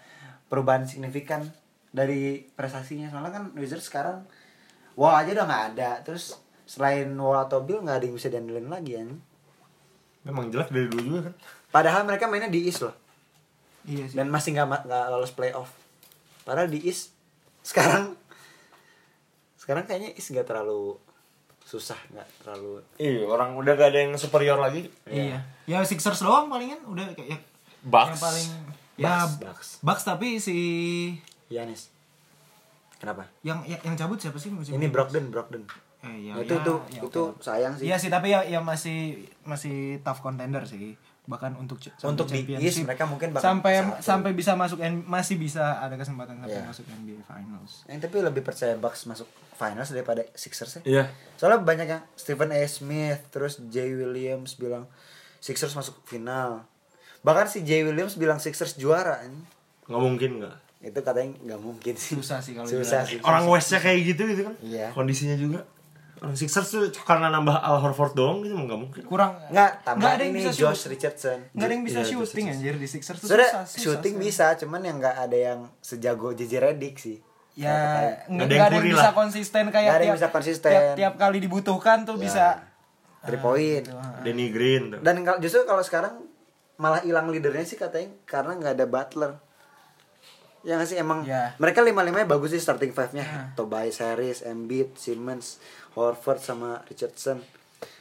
perubahan 0.46 0.82
signifikan 0.82 1.40
dari 1.88 2.44
prestasinya 2.52 3.08
soalnya 3.08 3.32
kan 3.32 3.44
Wizards 3.54 3.86
sekarang 3.86 4.26
Wall 4.92 5.14
aja 5.14 5.32
udah 5.32 5.46
nggak 5.46 5.64
ada 5.72 5.90
terus 6.02 6.36
selain 6.64 7.08
Wall 7.14 7.38
atau 7.40 7.62
Bill 7.62 7.80
nggak 7.80 7.96
ada 7.96 8.04
yang 8.04 8.14
bisa 8.14 8.28
diandelin 8.28 8.66
lagi 8.66 8.92
ya 8.92 9.06
Memang 10.20 10.50
jelek 10.50 10.68
dari 10.68 10.86
dulu 10.86 11.00
juga 11.06 11.20
kan. 11.24 11.34
padahal 11.70 12.02
mereka 12.02 12.26
mainnya 12.26 12.50
di 12.50 12.66
East 12.66 12.82
loh 12.82 12.92
Iya 13.84 14.04
sih. 14.04 14.16
dan 14.18 14.28
masih 14.28 14.52
nggak 14.52 14.84
nggak 14.84 15.04
lolos 15.08 15.30
playoff 15.30 15.70
padahal 16.42 16.66
di 16.66 16.82
East 16.82 17.14
sekarang 17.62 18.18
sekarang 19.56 19.86
kayaknya 19.86 20.10
East 20.12 20.28
nggak 20.28 20.44
terlalu 20.44 20.98
susah 21.68 22.00
nggak 22.08 22.24
terlalu 22.40 22.80
Iya, 22.96 23.28
orang 23.28 23.52
udah 23.54 23.72
gak 23.74 23.92
ada 23.92 24.00
yang 24.00 24.16
superior 24.16 24.56
lagi. 24.56 24.88
Iya. 25.04 25.44
Ya 25.64 25.84
Sixers 25.84 26.18
doang 26.18 26.48
palingan 26.48 26.80
udah 26.82 27.12
kayak 27.12 27.44
Bucks. 27.84 28.08
yang 28.10 28.22
paling 28.22 28.48
ya 28.96 29.04
Bucks, 29.04 29.36
Bucks. 29.38 29.68
Bucks 29.82 30.04
tapi 30.06 30.28
si 30.38 30.56
Yanis 31.48 31.92
kenapa 32.96 33.28
yang 33.42 33.60
yang, 33.62 33.78
yang 33.84 33.94
cabut 33.94 34.16
siapa 34.16 34.36
sih 34.36 34.48
musim 34.48 34.74
ini 34.74 34.88
Brogdon 34.88 35.28
Brogdon 35.28 35.62
Eh, 35.98 36.30
ya, 36.30 36.32
Nah, 36.32 36.40
itu 36.40 36.54
ya, 36.54 36.62
itu 36.62 36.74
ya, 36.88 37.00
itu 37.04 37.22
oke. 37.26 37.42
sayang 37.42 37.74
sih 37.74 37.84
Iya 37.84 37.96
sih, 37.96 38.06
tapi 38.06 38.30
ya, 38.30 38.40
ya 38.42 38.62
masih 38.62 39.18
masih 39.42 39.98
tough 40.00 40.18
contender 40.18 40.62
sih. 40.62 40.94
Bahkan 41.28 41.54
untuk 41.54 41.76
Untuk 42.02 42.24
di 42.26 42.56
East 42.56 42.80
mereka 42.80 43.04
mungkin 43.04 43.30
bakal 43.30 43.44
sampai 43.52 43.72
satu. 43.78 44.00
sampai 44.00 44.30
bisa 44.32 44.52
masuk 44.54 44.80
N- 44.80 45.04
masih 45.04 45.36
bisa 45.36 45.76
ada 45.76 45.92
kesempatan 45.94 46.40
sampai 46.40 46.56
Iya. 46.56 46.64
masuk 46.64 46.84
NBA 46.88 47.20
Finals. 47.22 47.84
yang 47.84 48.00
tapi 48.00 48.16
lebih 48.18 48.40
percaya 48.40 48.72
Bucks 48.74 49.04
masuk 49.04 49.28
finals 49.52 49.90
daripada 49.90 50.24
Sixers 50.32 50.78
ya 50.78 50.82
Iya. 50.82 51.04
soalnya 51.34 51.60
banyak 51.60 51.84
yang 51.86 52.02
Stephen 52.14 52.48
A. 52.48 52.64
Smith 52.64 53.20
terus 53.28 53.60
Jay 53.68 53.92
Williams 53.92 54.54
bilang 54.54 54.88
Sixers 55.38 55.70
masuk 55.72 56.00
final 56.02 56.64
bahkan 57.20 57.44
si 57.44 57.60
Jay 57.60 57.82
Williams 57.82 58.14
bilang 58.14 58.38
Sixers 58.38 58.74
juara 58.74 59.20
ini 59.20 59.44
Nggak 59.84 60.00
mungkin 60.00 60.30
nggak. 60.38 60.56
itu 60.80 60.98
katanya 60.98 61.28
nggak 61.44 61.60
mungkin 61.60 61.94
sih 61.94 62.14
Susah 62.14 62.38
sih 62.38 62.52
kalau 62.52 62.64
susah 62.64 63.04
sih 63.04 63.18
Orang 63.20 63.44
Westnya 63.46 63.78
kayak 63.78 64.00
gitu 64.06 64.22
gitu 64.26 64.42
kan. 64.44 64.54
Iya. 64.60 64.92
Kondisinya 64.92 65.34
juga. 65.34 65.60
Sixers 66.34 66.68
tuh 66.68 66.80
karena 67.00 67.28
nambah 67.28 67.54
Al 67.54 67.78
Horford 67.78 68.12
doang 68.12 68.40
gitu 68.40 68.52
nggak 68.52 68.74
mungkin. 68.76 69.02
Kurang 69.04 69.38
nggak 69.48 69.70
tambah 69.82 69.98
nggak 69.98 70.12
ada 70.12 70.22
yang 70.22 70.32
ini 70.32 70.40
bisa 70.40 70.50
Josh 70.52 70.80
shoot. 70.80 70.90
Richardson 70.90 71.38
Nggak 71.48 71.62
ada 71.62 71.72
yang 71.72 71.84
bisa 71.84 71.98
Iya, 71.98 72.08
shooting 72.08 72.44
Josh 72.44 72.54
anjir 72.54 72.74
di 72.74 72.86
Sixers 72.86 73.18
tuh 73.18 73.28
Sudah 73.28 73.48
susah, 73.48 73.64
susah 73.64 73.80
shooting 73.80 74.14
sekali. 74.14 74.26
bisa, 74.26 74.46
cuman 74.56 74.80
yang 74.80 74.96
nggak 74.96 75.16
ada 75.20 75.38
yang 75.38 75.60
sejago 75.78 76.28
JJ 76.30 76.52
Redick 76.60 76.96
sih. 76.96 77.18
Ya, 77.54 77.74
Nggak 78.24 78.46
ada 78.48 78.54
ada 78.64 78.76
yang 78.76 78.86
bisa 78.88 79.02
lah. 79.04 79.12
konsisten 79.12 79.62
kayak 79.64 79.74
Nggak 79.84 79.86
ada 79.92 79.98
yang 80.00 80.02
tiap- 80.08 80.18
bisa 80.20 80.28
konsisten. 80.30 80.70
Tiap, 80.70 80.94
tiap 80.94 81.14
kali 81.16 81.38
dibutuhkan 81.38 81.98
tuh 82.02 82.14
Ya, 82.14 82.20
bisa 82.20 82.44
three 83.20 83.38
point. 83.38 83.82
gitu, 83.82 83.92
ah. 83.92 84.18
Danny 84.20 84.46
Green 84.48 84.82
tuh. 84.88 85.00
Dan 85.00 85.20
kalau 85.20 85.38
justru 85.38 85.62
kalau 85.64 85.80
sekarang 85.80 86.22
malah 86.76 87.00
hilang 87.00 87.26
leadernya 87.26 87.62
sih 87.64 87.74
katanya 87.74 88.14
karena 88.24 88.54
nggak 88.54 88.74
ada 88.74 88.86
Butler. 88.86 89.32
Ya 90.60 90.74
nggak 90.74 90.86
sih 90.86 90.94
emang 90.96 91.22
Ya. 91.24 91.54
mereka 91.56 91.80
lima 91.80 92.02
limanya 92.02 92.26
bagus 92.26 92.50
sih 92.50 92.58
starting 92.58 92.90
five 92.90 93.10
nya. 93.10 93.54
Tobias 93.54 93.98
Harris, 93.98 94.42
Embiid, 94.42 94.94
Simmons, 94.94 95.62
Horford 95.98 96.38
sama 96.38 96.80
Richardson. 96.84 97.42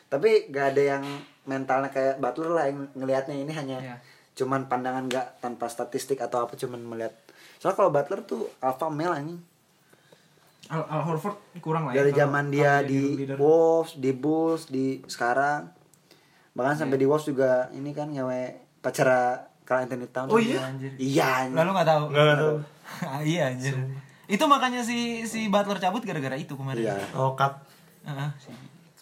Tapi 0.08 0.48
nggak 0.48 0.66
ada 0.72 0.84
yang 0.94 1.04
mentalnya 1.44 1.90
kayak 1.90 2.18
Butler 2.18 2.50
lah 2.50 2.66
yang 2.66 2.88
ngelihatnya 2.94 3.36
ini 3.36 3.52
hanya 3.52 3.78
Ya. 3.80 3.96
cuman 4.34 4.66
pandangan 4.66 5.04
nggak 5.06 5.40
tanpa 5.40 5.66
statistik 5.66 6.20
atau 6.20 6.42
apa 6.42 6.54
cuman 6.54 6.80
melihat. 6.80 7.12
Soalnya 7.58 7.76
kalau 7.76 7.90
Butler 7.90 8.22
tuh 8.22 8.46
alpha 8.60 8.88
male 8.88 9.16
anjing. 9.16 9.42
Al, 10.68 10.84
Al 10.86 11.02
Horford 11.02 11.40
kurang 11.58 11.88
lah 11.88 11.92
ya 11.92 12.04
Dari 12.04 12.12
kalau- 12.12 12.22
zaman 12.22 12.44
kalau 12.46 12.54
dia 12.54 12.72
di 12.84 13.02
leader. 13.16 13.38
Wolves, 13.38 13.92
di 13.96 14.12
Bulls, 14.12 14.64
di 14.68 14.86
sekarang. 15.06 15.72
Bahkan 16.54 16.74
Iya. 16.74 16.82
sampai 16.84 16.98
di 16.98 17.06
Wolves 17.06 17.26
juga 17.26 17.52
ini 17.72 17.92
kan 17.92 18.10
ngewe 18.10 18.44
pacara 18.78 19.42
Carl 19.64 19.84
Anthony 19.84 20.08
Towns. 20.08 20.28
Oh 20.28 20.38
iya? 20.38 20.60
Anjir. 20.66 20.92
Iya. 20.98 21.28
anjing. 21.46 21.56
Lalu 21.56 21.70
nggak 21.74 21.88
tahu. 21.88 22.04
Nggak 22.10 22.38
tahu. 22.38 22.56
Ah, 23.04 23.20
iya 23.20 23.52
anjir. 23.52 23.76
Itu 24.26 24.44
makanya 24.46 24.80
si 24.80 24.98
si 25.24 25.48
Butler 25.48 25.76
cabut 25.76 26.00
gara-gara 26.02 26.36
itu 26.36 26.52
kemarin. 26.54 26.84
Iya. 26.84 26.96
Oh 27.14 27.32
cut. 27.34 27.52
Si 28.38 28.50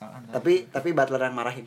Anthony. 0.02 0.32
Tapi 0.32 0.54
tapi 0.68 0.90
Butler 0.92 1.22
yang 1.22 1.34
marahin. 1.34 1.66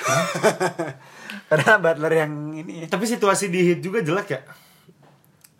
Karena 1.50 1.72
Butler 1.76 2.12
yang 2.16 2.32
ini 2.54 2.86
Tapi 2.86 3.04
situasi 3.04 3.48
di 3.48 3.60
hit 3.64 3.80
juga 3.80 4.00
jelek 4.00 4.28
ya. 4.30 4.40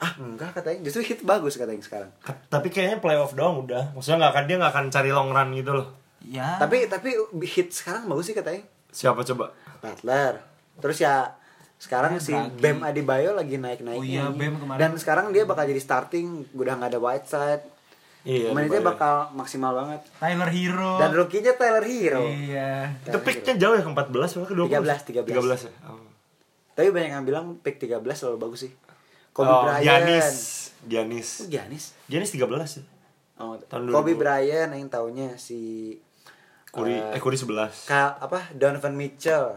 ah 0.01 0.17
enggak 0.17 0.57
katanya 0.57 0.81
justru 0.83 1.05
hit 1.05 1.21
bagus 1.21 1.55
katanya 1.55 1.77
sekarang. 1.79 2.09
K- 2.19 2.49
Tapi 2.49 2.69
kayaknya 2.69 2.99
playoff 2.99 3.35
doang 3.35 3.69
udah. 3.69 3.93
Maksudnya 3.93 4.17
nggak 4.19 4.33
akan 4.33 4.45
dia 4.45 4.57
nggak 4.57 4.73
akan 4.73 4.87
cari 4.89 5.11
long 5.11 5.29
run 5.29 5.53
gitu 5.53 5.73
loh. 5.75 5.89
ya. 6.23 6.57
Tapi 6.57 6.89
tapi 6.89 7.13
hit 7.45 7.69
sekarang 7.71 8.07
bagus 8.07 8.25
sih 8.25 8.35
katanya. 8.35 8.65
Siapa 8.89 9.21
coba? 9.23 9.53
Butler. 9.79 10.41
Terus 10.81 10.99
ya 10.99 11.37
sekarang 11.77 12.17
Ya, 12.17 12.21
si 12.23 12.33
Draghi. 12.33 12.61
Bam 12.61 12.81
Adebayo 12.83 13.31
lagi 13.33 13.57
naik-naiknya. 13.57 14.01
Oh 14.01 14.05
iya, 14.05 14.25
nih. 14.27 14.41
Bam 14.41 14.55
kemarin. 14.59 14.79
Dan 14.79 14.93
sekarang 14.97 15.27
dia 15.31 15.45
bakal 15.45 15.65
jadi 15.65 15.81
starting, 15.81 16.49
udah 16.53 16.73
nggak 16.77 16.91
ada 16.93 17.01
Whiteside. 17.01 17.65
Iya. 18.21 18.53
Adebayo. 18.53 18.85
bakal 18.85 19.33
maksimal 19.33 19.73
banget. 19.73 20.05
Tyler 20.21 20.51
Hero. 20.53 21.01
Dan 21.01 21.11
rookie-nya 21.17 21.57
Tyler 21.57 21.85
Hero. 21.85 22.21
Iya. 22.29 22.93
Itu 23.01 23.19
picknya 23.25 23.57
jauh 23.57 23.75
ya 23.77 23.83
ke 23.85 23.91
14 23.91 24.37
apa 24.37 24.45
ke 24.45 24.55
20? 24.55 25.25
13, 25.25 25.25
13. 25.25 25.41
13 25.41 25.69
ya. 25.69 25.73
Oh. 25.89 26.05
Tapi 26.77 26.89
banyak 26.93 27.11
yang 27.17 27.25
bilang 27.25 27.57
pick 27.65 27.81
13 27.81 27.97
selalu 28.13 28.37
bagus 28.37 28.69
sih. 28.69 28.73
Kobe 29.33 29.49
oh, 29.49 29.65
Bryant. 29.65 29.85
Giannis. 29.85 30.29
Giannis. 30.85 31.29
Oh, 31.41 31.49
Giannis. 31.49 31.85
Giannis 32.13 32.31
13 32.37 32.45
ya. 32.45 32.83
Oh, 33.41 33.57
Tahun 33.57 33.83
Kobe 33.89 34.13
2000. 34.13 34.21
Bryant 34.21 34.71
yang 34.77 34.89
taunya 34.93 35.29
si 35.41 35.97
Curry, 36.71 36.95
eh, 36.95 37.17
eh 37.17 37.21
Curry 37.21 37.41
11. 37.41 37.89
Ka, 37.89 38.21
apa 38.21 38.53
Donovan 38.53 38.95
Mitchell. 38.95 39.57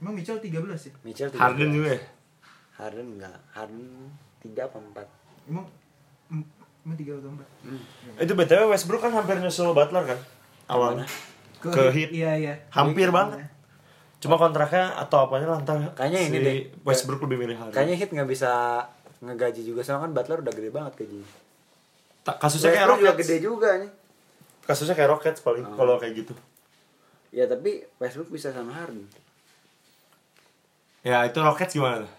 Emang 0.00 0.16
Mitchell 0.16 0.40
13 0.40 0.50
ya? 0.88 0.92
Mitchell 1.04 1.30
13. 1.30 1.38
Harden 1.38 1.68
juga 1.68 1.88
ya. 1.94 2.02
Harden 2.80 3.06
enggak. 3.20 3.38
Harden 3.52 3.84
3 4.40 4.66
apa 4.66 4.76
4. 4.80 5.52
Emang 5.52 5.66
em- 6.84 6.86
emang 6.86 6.96
3 6.96 7.16
atau 7.16 7.30
4? 8.14 8.20
Itu 8.20 8.32
BTW 8.34 8.62
Westbrook 8.68 9.00
kan 9.00 9.12
hampir 9.12 9.36
nyusul 9.36 9.72
Butler 9.72 10.04
kan? 10.06 10.18
Awalnya. 10.66 11.08
Ke 11.58 11.88
Heat. 11.90 12.12
Iya, 12.12 12.32
iya. 12.36 12.54
Hampir 12.70 13.08
banget. 13.08 13.40
Cuma 14.20 14.36
kontraknya 14.36 14.92
atau 14.94 15.20
apanya 15.22 15.48
lah 15.50 15.58
entar 15.58 15.76
Kayaknya 15.92 16.20
ini 16.22 16.28
si 16.30 16.40
deh. 16.40 16.56
Westbrook 16.82 17.20
lebih 17.22 17.40
milih 17.40 17.56
Harden. 17.58 17.72
Kayaknya 17.72 17.96
Hit 17.98 18.10
nggak 18.10 18.24
bisa 18.26 18.50
ngegaji 19.20 19.62
juga 19.62 19.80
soalnya 19.80 20.02
kan 20.02 20.12
Butler 20.12 20.38
udah 20.40 20.52
gede 20.52 20.68
banget 20.68 20.92
gaji. 20.98 21.20
Ta- 22.22 22.36
kasusnya 22.38 22.68
kayak 22.70 22.80
Westbrook 22.82 23.00
juga 23.00 23.10
Rockets. 23.10 23.24
gede 23.24 23.36
juga 23.40 23.68
nih. 23.76 23.90
Kasusnya 24.64 24.94
kayak 24.94 25.10
Rockets 25.10 25.40
paling 25.40 25.64
Oh. 25.64 25.72
kalau 25.74 25.96
kayak 25.96 26.14
gitu. 26.18 26.32
Ya 27.30 27.44
tapi 27.44 27.84
Westbrook 27.98 28.28
bisa 28.28 28.48
sama 28.48 28.72
Harden. 28.72 29.04
Ya 31.02 31.20
itu 31.24 31.36
Rockets 31.36 31.72
gimana 31.72 32.00
tuh? 32.00 32.12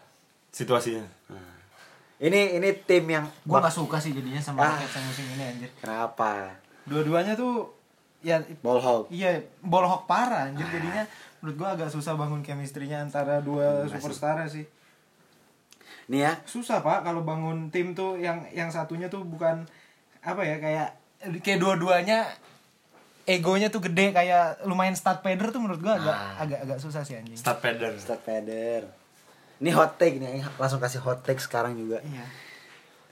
Situasinya. 0.51 1.05
Ini 2.25 2.57
ini 2.57 2.69
tim 2.81 3.05
yang 3.05 3.25
Gua 3.43 3.59
bak- 3.59 3.69
gak 3.69 3.75
suka 3.75 3.97
sih 3.97 4.11
jadinya 4.11 4.39
sama 4.39 4.59
Ah. 4.59 4.73
Rockets 4.73 4.93
yang 4.93 5.05
musim 5.05 5.25
ini 5.29 5.43
anjir. 5.45 5.69
Kenapa? 5.77 6.57
Dua-duanya 6.83 7.33
tuh 7.33 7.69
ya 8.19 8.41
Ball 8.59 8.79
hog. 8.79 9.05
iya 9.07 9.37
ball 9.59 9.85
hawk 9.85 10.05
parah 10.05 10.49
anjir 10.49 10.65
jadinya 10.67 11.05
menurut 11.37 11.55
gua 11.55 11.69
agak 11.71 11.87
susah 11.87 12.13
bangun 12.13 12.41
chemistry-nya 12.41 12.97
antara 12.99 13.37
dua 13.39 13.85
superstar 13.85 14.41
sih. 14.45 14.65
Nih 16.05 16.21
ya, 16.21 16.33
Susah 16.43 16.81
Pak 16.81 17.01
kalau 17.01 17.21
bangun 17.21 17.69
tim 17.69 17.93
tuh 17.93 18.13
yang 18.15 18.45
yang 18.51 18.69
satunya 18.69 19.05
tuh 19.05 19.21
bukan 19.21 19.65
apa 20.19 20.41
ya 20.41 20.57
kayak 20.57 20.89
kayak 21.39 21.57
dua-duanya 21.57 22.25
egonya 23.23 23.69
tuh 23.69 23.81
gede 23.83 24.09
kayak 24.11 24.61
lumayan 24.63 24.93
stat 24.93 25.21
pader 25.21 25.49
tuh 25.49 25.57
menurut 25.57 25.77
gua 25.79 25.93
agak 25.95 26.17
agak 26.39 26.59
agak 26.63 26.77
susah 26.79 27.01
sih 27.01 27.13
anjing. 27.15 27.33
Start 27.33 27.57
pader. 27.59 27.93
Start 27.95 28.21
Feder. 28.21 28.89
Ini 29.63 29.71
hot 29.71 29.95
take 29.95 30.19
nih, 30.19 30.43
langsung 30.59 30.83
kasih 30.83 30.99
hot 30.99 31.23
take 31.23 31.39
sekarang 31.39 31.79
juga. 31.79 32.03
Iya. 32.03 32.25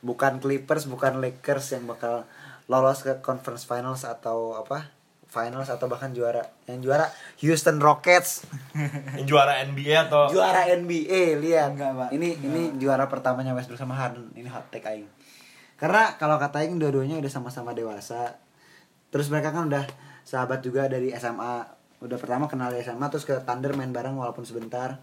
Bukan 0.04 0.44
Clippers, 0.44 0.86
bukan 0.92 1.24
Lakers 1.24 1.76
yang 1.80 1.88
bakal 1.88 2.28
lolos 2.68 3.04
ke 3.04 3.24
conference 3.24 3.64
finals 3.64 4.04
atau 4.04 4.60
apa? 4.60 4.92
Finals 5.32 5.72
atau 5.72 5.90
bahkan 5.90 6.14
juara. 6.14 6.46
Yang 6.70 6.80
juara 6.86 7.06
Houston 7.42 7.82
Rockets. 7.82 8.46
Yang 9.18 9.28
juara 9.34 9.66
NBA 9.66 10.12
atau 10.12 10.30
juara 10.30 10.70
NBA 10.70 11.42
lihat 11.42 11.74
Enggak, 11.74 11.92
Pak. 11.98 12.10
ini 12.14 12.38
ini 12.38 12.62
juara 12.78 13.10
pertamanya 13.10 13.58
Westbrook 13.58 13.82
sama 13.82 13.98
Harden 13.98 14.30
ini 14.38 14.46
hot 14.46 14.70
take 14.70 14.86
aing 14.86 15.10
karena 15.74 16.16
kalau 16.22 16.38
kata 16.38 16.62
aing 16.62 16.78
dua-duanya 16.78 17.18
udah 17.18 17.32
sama-sama 17.34 17.74
dewasa 17.74 18.38
terus 19.10 19.28
mereka 19.34 19.50
kan 19.50 19.66
udah 19.74 19.84
sahabat 20.22 20.62
juga 20.62 20.86
dari 20.86 21.10
SMA 21.18 21.66
udah 22.06 22.18
pertama 22.22 22.46
kenal 22.46 22.70
dari 22.70 22.86
SMA 22.86 23.10
terus 23.10 23.26
ke 23.26 23.36
Thunder 23.42 23.74
main 23.74 23.90
bareng 23.90 24.14
walaupun 24.14 24.46
sebentar 24.46 25.02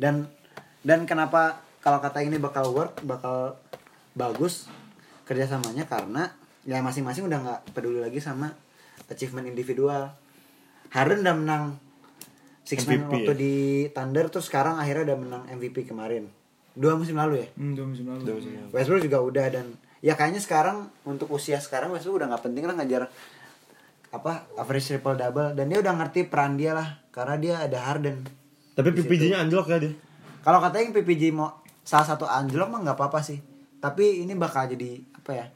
dan 0.00 0.26
dan 0.80 1.04
kenapa 1.04 1.60
kalau 1.84 2.00
kata 2.00 2.24
ini 2.24 2.36
bakal 2.36 2.72
work 2.72 3.00
bakal 3.04 3.56
bagus 4.16 4.68
kerjasamanya? 5.28 5.84
Karena 5.84 6.28
ya 6.64 6.80
masing-masing 6.84 7.28
udah 7.28 7.38
nggak 7.40 7.60
peduli 7.76 8.00
lagi 8.00 8.20
sama 8.20 8.52
achievement 9.08 9.48
individual. 9.48 10.12
Harden 10.90 11.22
udah 11.22 11.36
menang 11.36 11.64
Six 12.64 12.86
Man 12.86 13.02
MVP 13.02 13.12
waktu 13.12 13.32
ya? 13.34 13.38
di 13.38 13.54
Thunder 13.90 14.26
terus 14.30 14.46
sekarang 14.46 14.78
akhirnya 14.78 15.12
udah 15.12 15.18
menang 15.18 15.42
MVP 15.50 15.90
kemarin. 15.90 16.30
Dua 16.72 16.94
musim 16.94 17.18
lalu 17.18 17.42
ya? 17.42 17.48
Hmm, 17.58 17.74
dua 17.74 17.86
musim 17.90 18.06
lalu. 18.06 18.22
Westbrook 18.70 19.02
juga 19.02 19.18
udah 19.20 19.46
dan 19.50 19.66
ya 20.00 20.14
kayaknya 20.16 20.40
sekarang 20.40 20.88
untuk 21.02 21.28
usia 21.34 21.58
sekarang 21.58 21.92
Westbrook 21.92 22.24
udah 22.24 22.28
nggak 22.30 22.44
penting 22.46 22.64
lah 22.64 22.74
ngajar 22.78 23.10
apa 24.10 24.46
average 24.56 24.86
triple 24.86 25.18
double. 25.18 25.52
Dan 25.52 25.68
dia 25.68 25.78
udah 25.82 25.92
ngerti 25.98 26.30
peran 26.30 26.54
dia 26.56 26.72
lah 26.72 26.88
karena 27.10 27.36
dia 27.36 27.54
ada 27.66 27.78
Harden 27.78 28.22
Tapi 28.78 28.88
PPJ-nya 28.96 29.42
anjlok 29.44 29.66
ya 29.66 29.78
dia. 29.82 29.92
Kalau 30.40 30.58
katanya 30.60 30.96
PPJ 31.00 31.32
mau 31.32 31.60
salah 31.84 32.06
satu 32.06 32.24
anjlok 32.28 32.68
mah 32.68 32.80
nggak 32.84 32.96
apa-apa 32.96 33.20
sih 33.24 33.40
tapi 33.80 34.24
ini 34.24 34.36
bakal 34.36 34.68
jadi 34.68 35.00
apa 35.16 35.30
ya 35.32 35.46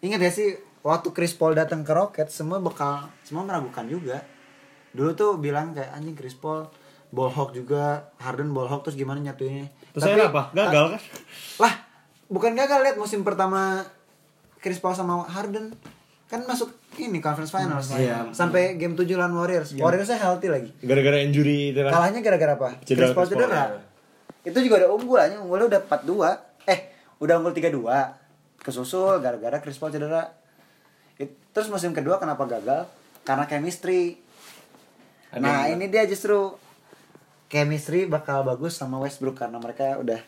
ingat 0.00 0.20
ya 0.20 0.30
sih 0.32 0.48
waktu 0.80 1.12
Chris 1.12 1.36
Paul 1.36 1.56
datang 1.56 1.84
ke 1.84 1.92
Rockets 1.92 2.36
semua 2.36 2.62
bakal 2.62 3.08
semua 3.26 3.44
meragukan 3.44 3.84
juga 3.88 4.24
dulu 4.96 5.12
tuh 5.12 5.30
bilang 5.36 5.76
kayak 5.76 5.92
anjing 5.92 6.16
Chris 6.16 6.36
Paul 6.36 6.68
ball 7.12 7.30
hawk 7.30 7.52
juga 7.52 8.10
Harden 8.18 8.50
ball 8.50 8.68
hawk 8.68 8.88
terus 8.88 8.96
gimana 8.98 9.20
nyatuinnya 9.22 9.70
Terus 9.94 10.02
akhirnya 10.12 10.28
apa? 10.28 10.42
Gagal 10.52 10.84
kan? 10.96 11.00
lah 11.62 11.74
bukan 12.26 12.52
gagal 12.58 12.78
lihat 12.82 12.96
musim 12.98 13.22
pertama 13.22 13.84
Chris 14.60 14.82
Paul 14.82 14.96
sama 14.96 15.22
Harden 15.28 15.72
kan 16.26 16.42
masuk 16.42 16.74
ini 16.98 17.22
conference 17.22 17.54
finals. 17.54 17.92
Iya. 17.94 18.34
sampai 18.34 18.74
game 18.74 18.98
7 18.98 19.06
lawan 19.14 19.36
Warriors. 19.36 19.76
Warriorsnya 19.78 20.18
healthy 20.18 20.48
lagi. 20.50 20.70
Gara-gara 20.82 21.22
injury 21.22 21.70
itu 21.70 21.80
kan. 21.86 21.92
kalahnya 21.94 22.20
gara-gara 22.24 22.52
apa? 22.58 22.68
Cedera 22.82 23.10
Chris 23.10 23.14
Paul 23.14 23.26
cedera. 23.30 23.54
ya. 23.54 23.80
itu 24.46 24.58
juga 24.62 24.86
udah 24.86 24.90
unggul 24.94 25.18
aja 25.18 25.36
unggulnya 25.42 25.66
udah 25.74 25.80
4-2 25.90 26.70
eh 26.70 26.78
udah 27.18 27.34
unggul 27.42 27.50
3-2 27.50 27.82
kesusul 28.62 29.22
gara-gara 29.22 29.62
Chris 29.62 29.78
Paul 29.78 29.94
cedera. 29.94 30.34
It- 31.16 31.38
terus 31.54 31.70
musim 31.70 31.94
kedua 31.94 32.18
kenapa 32.18 32.42
gagal? 32.44 32.90
Karena 33.22 33.46
chemistry. 33.46 34.18
Nah 35.36 35.70
ini 35.70 35.86
dia 35.86 36.06
justru 36.06 36.54
chemistry 37.46 38.10
bakal 38.10 38.42
bagus 38.42 38.74
sama 38.74 38.98
Westbrook 38.98 39.38
karena 39.38 39.62
mereka 39.62 39.94
udah 40.02 40.18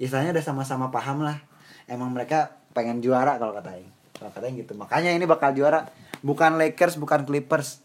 istilahnya 0.00 0.34
udah 0.34 0.44
sama-sama 0.44 0.90
paham 0.90 1.22
lah. 1.22 1.38
Emang 1.86 2.10
mereka 2.10 2.58
pengen 2.74 2.98
juara 2.98 3.38
kalau 3.38 3.54
kata 3.54 3.78
Aing 3.78 3.99
kalau 4.20 4.30
kata 4.30 4.44
Aing 4.44 4.60
gitu 4.60 4.76
makanya 4.76 5.10
ini 5.10 5.24
bakal 5.24 5.50
juara 5.50 5.88
bukan 6.20 6.54
Lakers 6.54 6.94
bukan 6.94 7.24
Clippers 7.24 7.80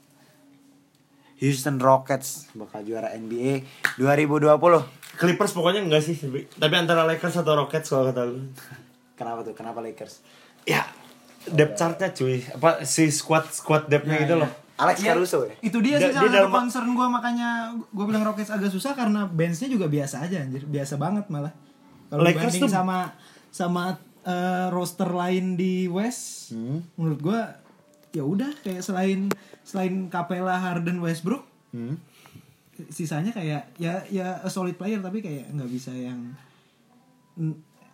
Houston 1.38 1.80
Rockets 1.80 2.52
bakal 2.52 2.84
juara 2.84 3.12
NBA 3.12 3.64
2020 3.96 4.52
Clippers 5.16 5.52
pokoknya 5.52 5.80
enggak 5.80 6.04
sih. 6.04 6.20
Tapi 6.52 6.76
antara 6.76 7.08
Lakers 7.08 7.40
atau 7.40 7.56
Rockets 7.56 7.88
kalau 7.88 8.04
kata 8.06 8.28
lu. 8.28 8.52
kenapa 9.16 9.40
tuh 9.42 9.56
kenapa 9.56 9.80
Lakers 9.80 10.20
Ya, 10.66 10.84
depth 11.48 11.78
chart-nya 11.78 12.12
cuy. 12.12 12.44
Apa 12.44 12.84
si 12.84 13.08
squad 13.08 13.48
squad 13.48 13.88
depth-nya 13.88 14.28
gitu 14.28 14.36
loh. 14.36 14.52
Alex 14.76 15.00
Iya, 15.00 15.16
Caruso 15.16 15.48
ya 15.48 15.56
Itu 15.62 15.80
dia 15.80 15.96
sih 15.96 16.12
dia 16.12 16.20
salah 16.20 16.36
satu 16.36 16.52
concern 16.52 16.90
gue 16.92 17.08
makanya 17.08 17.50
gue 17.80 18.04
bilang 18.04 18.28
Rockets 18.28 18.52
agak 18.52 18.68
susah 18.68 18.92
karena 18.92 19.24
benchnya 19.24 19.72
juga 19.72 19.88
biasa 19.88 20.20
aja 20.20 20.44
anjir, 20.44 20.68
biasa 20.68 21.00
banget 21.00 21.32
malah. 21.32 21.56
Kalau 22.12 22.20
Lakers 22.20 22.44
dibanding 22.52 22.62
tuh- 22.62 22.74
sama 22.74 22.98
sama 23.48 23.96
eh, 24.26 24.68
roster 24.70 25.08
lain 25.08 25.54
di 25.54 25.86
West, 25.86 26.50
Hmm. 26.50 26.82
menurut 26.98 27.20
gue 27.22 27.42
ya 28.12 28.24
udah 28.24 28.52
kayak 28.60 28.82
selain 28.82 29.30
selain 29.62 30.10
Capella, 30.10 30.58
Harden, 30.58 30.98
Westbrook, 31.00 31.46
Hmm. 31.70 32.02
sisanya 32.90 33.32
kayak 33.32 33.72
ya 33.78 34.04
ya 34.10 34.42
a 34.42 34.50
solid 34.50 34.76
player 34.76 35.00
tapi 35.00 35.22
kayak 35.22 35.48
nggak 35.48 35.70
bisa 35.70 35.92
yang 35.92 36.36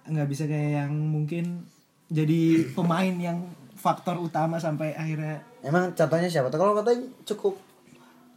nggak 0.02 0.26
bisa 0.26 0.50
kayak 0.50 0.86
yang 0.86 0.94
mungkin 0.94 1.66
jadi 2.10 2.74
pemain 2.74 3.14
yang 3.14 3.46
faktor 3.78 4.18
utama 4.18 4.58
sampai 4.58 4.94
akhirnya 4.94 5.42
emang 5.62 5.94
contohnya 5.94 6.30
siapa 6.30 6.50
tuh 6.50 6.58
kalau 6.58 6.74
katanya 6.74 7.06
cukup 7.26 7.58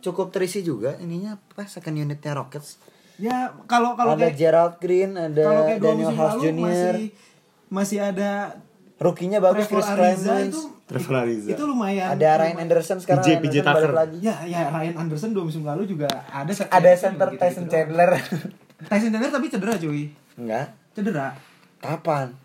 cukup 0.01 0.29
terisi 0.29 0.61
juga 0.61 0.97
ininya 1.01 1.37
apa 1.37 1.65
second 1.65 1.97
unitnya 1.97 2.37
Rockets 2.37 2.77
ya 3.17 3.53
kalau 3.65 3.97
kalau 3.97 4.13
ada 4.17 4.29
kayak 4.29 4.37
Gerald 4.37 4.75
Green 4.79 5.17
ada 5.17 5.77
Daniel 5.77 6.13
House 6.13 6.41
Jr. 6.41 6.57
masih 6.57 7.09
masih 7.75 7.99
ada 8.01 8.55
Rookie-nya 8.97 9.43
bagus 9.43 9.67
Chris 9.67 9.83
Ariza 9.83 9.99
Clemens 10.23 10.55
itu 10.55 10.61
Trevor 10.85 11.15
Ariza. 11.19 11.49
itu 11.51 11.63
lumayan 11.65 12.15
ada 12.15 12.29
Ryan 12.39 12.59
Anderson 12.63 12.99
sekarang 13.01 13.25
PJ 13.27 13.57
balik 13.59 13.67
Tucker. 13.67 13.91
lagi. 13.93 14.17
Ya 14.21 14.37
ya 14.45 14.71
Ryan 14.71 14.95
Anderson 14.97 15.35
dua 15.35 15.43
musim 15.43 15.61
lalu 15.61 15.83
juga 15.85 16.07
ada 16.31 16.49
ada 16.49 16.91
center 16.95 17.29
Tyson 17.35 17.67
Chandler. 17.67 18.15
Tyson 18.89 19.11
Chandler 19.11 19.29
tapi 19.29 19.47
cedera 19.49 19.75
cuy. 19.75 20.15
Enggak. 20.35 20.67
Cedera. 20.93 21.35
Kapan? 21.79 22.39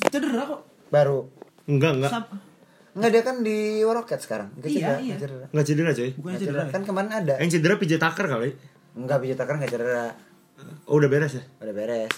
Cedera 0.00 0.42
kok. 0.44 0.60
Baru. 0.88 1.28
Enggak, 1.64 1.92
enggak. 1.94 2.10
Sap- 2.10 2.32
enggak 2.94 3.10
dia 3.10 3.22
kan 3.22 3.36
di 3.40 3.58
Rockets 3.82 4.24
sekarang. 4.24 4.48
Enggak 4.54 4.70
Iya, 4.70 4.78
cedera, 4.78 4.98
iya. 4.98 5.14
cedera. 5.16 5.46
Enggak 5.50 5.66
cedera 5.66 5.90
cuy. 5.92 6.10
bukan 6.10 6.30
Enggak 6.30 6.40
cedera, 6.40 6.62
kan 6.70 6.82
kemarin 6.82 7.10
ada. 7.12 7.34
Yang 7.36 7.50
cedera 7.52 7.74
PJ 7.76 7.92
Tucker 7.98 8.26
kali. 8.28 8.50
enggak 8.94 9.18
Pijat 9.18 9.36
Tucker 9.36 9.54
enggak 9.56 9.70
cedera. 9.70 10.06
Oh, 10.86 10.96
udah 10.96 11.10
beres 11.10 11.34
ya? 11.34 11.42
udah 11.58 11.74
beres 11.74 12.14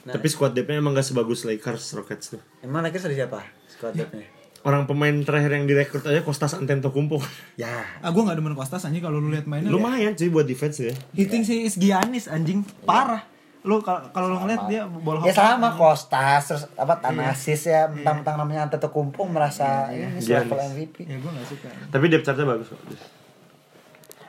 Nah. 0.00 0.16
Tapi 0.16 0.26
squad 0.26 0.56
depth-nya 0.56 0.80
emang 0.80 0.96
gak 0.96 1.04
sebagus 1.04 1.44
Lakers 1.44 1.92
Rockets 1.92 2.32
tuh. 2.32 2.40
emang 2.64 2.80
Lakers 2.80 3.04
ada 3.04 3.16
siapa 3.16 3.40
squad 3.68 3.92
depth-nya? 3.92 4.26
Orang 4.60 4.84
pemain 4.84 5.12
terakhir 5.24 5.56
yang 5.56 5.64
direkrut 5.64 6.04
aja 6.04 6.20
Kostas 6.20 6.52
Antetokounmpo. 6.52 7.16
ya. 7.56 7.80
Ah 8.04 8.12
gue 8.12 8.20
gak 8.20 8.36
demen 8.36 8.52
Kostas 8.52 8.84
anjing 8.84 9.00
kalau 9.00 9.16
lu 9.16 9.32
lihat 9.32 9.48
mainnya. 9.48 9.72
Lumayan 9.72 10.12
cuy 10.12 10.28
buat 10.28 10.44
defense 10.44 10.84
ya. 10.84 10.92
hitting 11.16 11.44
si 11.44 11.64
Giannis 11.76 12.28
anjing. 12.28 12.60
Parah. 12.84 13.24
Lu 13.60 13.80
kalau 13.80 14.08
kalau 14.12 14.32
lu 14.32 14.36
ngeliat 14.40 14.68
dia 14.68 14.84
bola 14.84 15.24
ya 15.24 15.32
sama 15.32 15.76
Kostas 15.76 16.42
terus 16.44 16.64
apa 16.76 16.96
Tanasis 16.96 17.68
ya 17.68 17.88
mentang-mentang 17.88 18.36
namanya 18.36 18.68
Antetokounmpo 18.68 19.24
merasa 19.28 19.88
ini 19.92 20.20
Giannis. 20.20 20.48
level 20.48 20.58
MVP 20.76 20.96
ya 21.08 21.16
gue 21.16 21.30
gak 21.32 21.48
suka. 21.48 21.68
Tapi 21.88 22.04
depth 22.08 22.24
chart-nya 22.28 22.44
bagus 22.48 22.68
kok. 22.68 22.80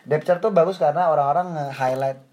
depth 0.02 0.26
chart 0.26 0.40
tuh 0.40 0.52
bagus 0.52 0.80
karena 0.80 1.12
orang-orang 1.12 1.60
nge-highlight 1.60 2.31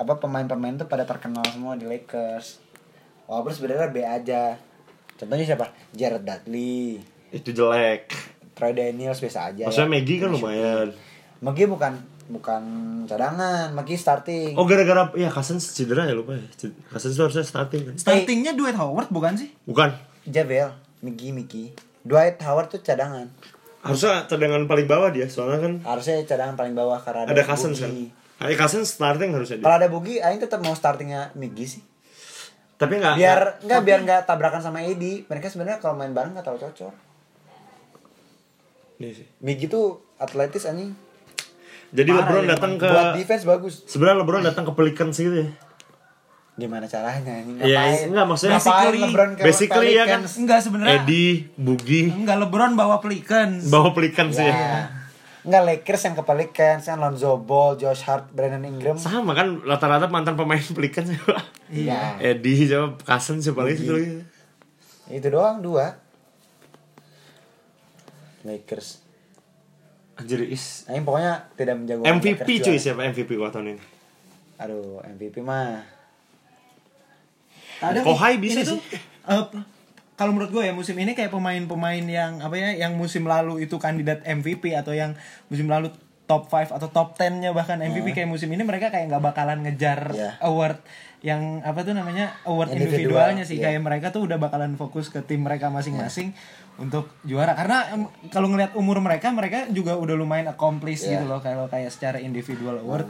apa 0.00 0.16
pemain-pemain 0.16 0.80
tuh 0.80 0.88
pada 0.88 1.04
terkenal 1.04 1.44
semua 1.44 1.76
di 1.76 1.84
Lakers 1.84 2.56
walaupun 3.28 3.52
sebenarnya 3.52 3.92
B 3.92 4.00
aja 4.00 4.56
contohnya 5.20 5.44
siapa 5.44 5.68
Jared 5.92 6.24
Dudley 6.24 6.96
Itu 7.28 7.52
jelek. 7.52 8.08
Troy 8.56 8.72
Daniels 8.72 9.20
biasa 9.20 9.52
aja 9.52 9.68
Maksudnya 9.68 9.88
ya. 9.88 9.92
Maggie 9.92 10.18
kan 10.18 10.28
lumayan. 10.32 10.88
Maggie 11.44 11.68
bukan 11.68 11.92
bukan 12.30 12.62
cadangan 13.04 13.72
Maggie 13.72 14.00
starting 14.00 14.56
Oh 14.56 14.64
gara-gara 14.64 15.12
ya 15.16 15.28
Cousins 15.28 15.68
cedera 15.76 16.08
ya 16.08 16.16
lupa 16.16 16.32
ya. 16.36 16.44
Cousins 16.88 17.14
tuh 17.14 17.28
harusnya 17.28 17.44
starting 17.44 17.92
kan. 17.92 17.94
startingnya 18.00 18.56
Dwight 18.56 18.76
Howard 18.80 19.12
bukan 19.12 19.36
sih 19.36 19.52
Bukan. 19.68 19.92
Javel 20.24 20.72
Miggy 21.04 21.32
Miggy 21.36 21.64
Dwight 22.00 22.40
Howard 22.40 22.72
tuh 22.72 22.80
cadangan 22.80 23.28
Harusnya 23.80 24.28
cadangan 24.28 24.68
paling 24.68 24.84
bawah 24.84 25.08
dia, 25.08 25.24
soalnya 25.24 25.64
kan 25.64 25.72
harusnya 25.80 26.20
cadangan 26.28 26.52
paling 26.52 26.76
bawah 26.76 27.00
karena 27.00 27.24
ada 27.24 27.40
Cousins 27.40 27.80
kan. 27.80 27.88
Eh 28.40 28.56
Cousins 28.56 28.88
starting 28.88 29.30
harusnya 29.30 29.56
dia. 29.56 29.64
Kalau 29.64 29.76
ada 29.76 29.86
Bugi, 29.86 30.16
Aing 30.16 30.38
tetap 30.38 30.58
mau 30.58 30.72
startingnya 30.72 31.32
Miggy 31.34 31.66
sih. 31.68 31.82
Tapi 32.74 32.96
enggak 32.96 33.14
Biar 33.14 33.40
nggak 33.60 33.80
biar 33.82 33.98
nggak 34.00 34.20
tabrakan 34.24 34.60
sama 34.60 34.80
Edi. 34.80 35.22
Mereka 35.22 35.46
sebenarnya 35.46 35.76
kalau 35.78 35.94
main 35.94 36.10
bareng 36.10 36.32
nggak 36.32 36.46
tahu 36.46 36.56
cocok. 36.58 36.94
Nih 38.98 39.12
sih. 39.14 39.26
Miggy 39.38 39.66
tuh 39.66 40.00
atletis 40.16 40.64
anjing. 40.64 40.92
Jadi 41.90 42.06
Parah 42.08 42.22
LeBron 42.22 42.42
ya, 42.42 42.50
datang 42.54 42.72
ke 42.76 42.86
Buat 42.86 43.12
defense 43.14 43.42
bagus. 43.42 43.74
sebenarnya 43.84 44.22
LeBron 44.22 44.42
datang 44.42 44.64
ke 44.64 44.72
Pelicans 44.72 45.16
gitu 45.16 45.36
ya. 45.36 45.48
Gimana 46.56 46.84
caranya 46.86 47.32
anjing? 47.34 47.56
Iya, 47.58 47.66
Ngapain? 47.74 48.06
enggak, 48.06 48.24
maksudnya 48.24 48.52
Ngapain 48.54 48.72
basically- 48.86 49.02
LeBron 49.02 49.30
ke 49.30 49.42
basically 49.42 49.88
ya 49.90 50.04
kan. 50.06 50.20
Pelicans? 50.22 50.32
enggak 50.38 50.60
sebenarnya 50.62 50.96
Eddie, 50.98 51.32
Bugi, 51.54 52.02
enggak 52.08 52.36
LeBron 52.38 52.72
bawa 52.72 52.96
Pelicans 52.98 53.62
bawa 53.66 53.90
Pelicans 53.90 54.34
Ya. 54.34 54.46
ya. 54.46 54.56
Enggak 55.40 55.62
Lakers 55.64 56.02
yang 56.04 56.14
ke 56.20 56.22
Pelicans 56.24 56.84
yang 56.84 56.98
Lonzo 57.00 57.40
Ball, 57.40 57.80
Josh 57.80 58.04
Hart, 58.04 58.28
Brandon 58.28 58.60
Ingram. 58.60 59.00
Sama 59.00 59.32
kan 59.32 59.56
rata-rata 59.64 60.04
mantan 60.12 60.36
pemain 60.36 60.60
pelikan 60.60 61.08
siapa? 61.08 61.40
Iya. 61.72 62.20
Eddie 62.20 62.68
siapa? 62.68 63.00
Cousin 63.00 63.40
siapa 63.40 63.64
lagi 63.64 63.80
satu 63.80 63.96
lagi? 63.96 64.20
Itu 65.08 65.28
doang 65.32 65.64
dua. 65.64 65.96
Lakers. 68.44 69.00
Anjir 70.20 70.44
is 70.44 70.84
Nah, 70.84 71.00
ini 71.00 71.04
pokoknya 71.08 71.32
tidak 71.56 71.74
menjago 71.80 72.02
MVP 72.04 72.44
Lakers 72.44 72.48
cuy 72.48 72.60
juara. 72.60 72.84
siapa 72.84 73.00
MVP 73.08 73.30
gua 73.40 73.48
tahun 73.48 73.66
ini? 73.72 73.82
Aduh, 74.60 75.00
MVP 75.16 75.40
mah. 75.40 75.80
Ada 77.80 78.04
Kohai 78.04 78.36
bisa 78.36 78.60
tuh, 78.60 78.76
sih. 78.76 79.00
Kalau 80.20 80.36
menurut 80.36 80.52
gue 80.52 80.68
ya 80.68 80.76
musim 80.76 80.92
ini 80.94 81.16
kayak 81.16 81.32
pemain-pemain 81.32 82.04
yang 82.04 82.44
apa 82.44 82.52
ya 82.52 82.76
yang 82.76 82.92
musim 82.92 83.24
lalu 83.24 83.64
itu 83.64 83.80
kandidat 83.80 84.20
MVP 84.20 84.76
atau 84.76 84.92
yang 84.92 85.16
musim 85.48 85.64
lalu 85.64 85.88
top 86.28 86.46
5 86.46 86.76
atau 86.76 86.92
top 86.92 87.16
10-nya 87.16 87.50
bahkan 87.50 87.80
MVP 87.80 88.12
kayak 88.12 88.28
musim 88.28 88.52
ini 88.52 88.60
mereka 88.60 88.92
kayak 88.92 89.08
nggak 89.08 89.24
bakalan 89.24 89.64
ngejar 89.64 90.12
Iya. 90.12 90.36
award 90.44 90.78
yang 91.20 91.64
apa 91.64 91.82
tuh 91.82 91.92
namanya 91.92 92.36
award 92.44 92.70
Individual, 92.70 93.16
individualnya 93.26 93.44
sih. 93.44 93.56
Iya. 93.58 93.72
kayak 93.72 93.80
mereka 93.80 94.06
tuh 94.12 94.28
udah 94.28 94.36
bakalan 94.36 94.76
fokus 94.76 95.08
ke 95.08 95.24
tim 95.24 95.40
mereka 95.40 95.72
masing-masing 95.72 96.36
untuk 96.76 97.10
juara. 97.24 97.52
Karena 97.52 97.88
kalau 98.30 98.48
ngelihat 98.48 98.72
umur 98.78 99.02
mereka 99.02 99.32
mereka 99.32 99.68
juga 99.72 99.96
udah 99.96 100.14
lumayan 100.14 100.52
accomplished 100.52 101.08
Iya. 101.08 101.18
gitu 101.18 101.32
loh 101.32 101.40
kalau 101.40 101.66
kayak 101.66 101.90
secara 101.90 102.20
individual 102.20 102.78
award 102.78 103.08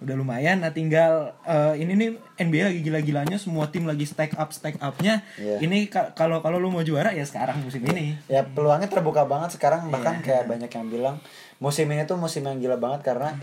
udah 0.00 0.14
lumayan 0.14 0.58
nah 0.58 0.70
tinggal 0.70 1.36
eh, 1.42 1.76
ini 1.76 1.92
nih 1.92 2.08
NBA 2.38 2.64
lagi 2.66 2.80
gila-gilanya 2.80 3.36
semua 3.36 3.68
tim 3.68 3.84
lagi 3.84 4.02
stack 4.02 4.32
up 4.34 4.48
stack 4.48 4.76
upnya 4.78 5.20
Iya. 5.36 5.60
ini 5.60 5.86
ka- 5.86 6.12
kalau 6.12 6.40
kalau 6.40 6.56
lu 6.56 6.68
mau 6.68 6.80
juara 6.80 7.10
ya 7.10 7.22
sekarang 7.22 7.60
musim 7.60 7.84
ini 7.84 8.16
Ya 8.26 8.40
peluangnya 8.42 8.88
terbuka 8.88 9.24
banget 9.24 9.54
sekarang 9.54 9.86
Iya. 9.86 9.92
bahkan 9.92 10.16
kayak 10.20 10.44
banyak 10.46 10.68
yang 10.68 10.86
bilang 10.88 11.16
musim 11.56 11.84
ini 11.86 12.02
tuh 12.02 12.16
musim 12.16 12.42
yang 12.42 12.56
gila 12.56 12.76
banget 12.76 13.04
karena 13.06 13.36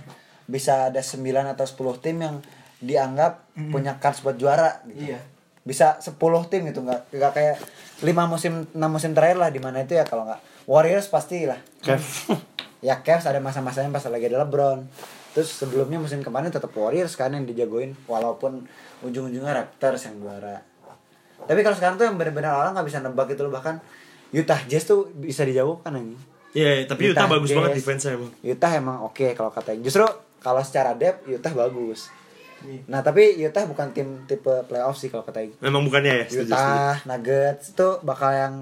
bisa 0.45 0.89
ada 0.89 0.97
9 0.97 1.21
atau 1.47 1.63
10 1.63 1.77
tim 1.99 2.17
yang 2.17 2.35
dianggap 2.79 3.45
punya 3.69 3.97
kans 3.97 4.21
buat 4.21 4.35
juara 4.35 4.81
gitu. 4.87 5.13
Iya. 5.13 5.21
Bisa 5.61 5.99
10 5.99 6.17
tim 6.47 6.65
gitu 6.65 6.81
nggak 6.81 7.11
nggak 7.11 7.31
kayak 7.33 7.57
5 7.99 8.07
musim 8.25 8.53
6 8.67 8.79
musim 8.87 9.11
terakhir 9.11 9.37
lah 9.37 9.49
di 9.49 9.57
mana 9.57 9.81
itu 9.81 9.93
ya 9.93 10.03
kalau 10.03 10.25
nggak 10.25 10.41
Warriors 10.65 11.05
pasti 11.07 11.45
lah. 11.45 11.61
Kev. 11.79 12.01
Ya 12.77 13.01
Cavs 13.01 13.25
ada 13.25 13.37
masa-masanya 13.37 13.89
pas 13.89 14.05
lagi 14.05 14.25
ada 14.25 14.45
LeBron. 14.45 14.85
Terus 15.37 15.53
sebelumnya 15.53 16.01
musim 16.01 16.25
kemarin 16.25 16.49
tetap 16.49 16.73
Warriors 16.73 17.13
kan 17.13 17.29
yang 17.29 17.45
dijagoin 17.45 17.93
walaupun 18.09 18.65
ujung-ujungnya 19.05 19.53
Raptors 19.53 20.09
yang 20.09 20.17
juara. 20.17 20.65
Tapi 21.45 21.61
kalau 21.61 21.77
sekarang 21.77 22.01
tuh 22.01 22.09
yang 22.09 22.17
benar-benar 22.17 22.57
orang 22.57 22.73
nggak 22.73 22.89
bisa 22.89 23.05
nebak 23.05 23.29
gitu 23.29 23.45
loh 23.45 23.53
bahkan 23.53 23.77
Utah 24.33 24.57
Jazz 24.65 24.89
tuh 24.89 25.13
bisa 25.13 25.45
dijauhkan 25.45 25.93
ini. 25.93 26.17
Iya, 26.57 26.89
tapi 26.89 27.13
Utah 27.13 27.29
bagus 27.29 27.53
Jazz. 27.53 27.57
banget 27.61 27.77
defense-nya 27.77 28.11
emang. 28.17 28.31
Utah 28.41 28.71
emang 28.73 28.97
oke 29.05 29.37
kalau 29.37 29.53
katanya. 29.53 29.85
Justru 29.85 30.09
kalau 30.41 30.65
secara 30.65 30.97
depth 30.97 31.29
Utah 31.29 31.53
bagus. 31.53 32.09
Nah 32.89 33.05
tapi 33.05 33.37
Utah 33.37 33.69
bukan 33.69 33.93
tim 33.93 34.25
tipe 34.25 34.65
playoff 34.65 34.97
sih 34.97 35.13
kalau 35.13 35.21
katanya. 35.21 35.53
Memang 35.61 35.85
bukannya 35.85 36.13
ya, 36.17 36.25
setuju, 36.25 36.49
setuju. 36.49 36.57
Utah 36.57 36.95
Nuggets 37.05 37.65
itu 37.77 37.89
bakal 38.01 38.31
yang 38.33 38.53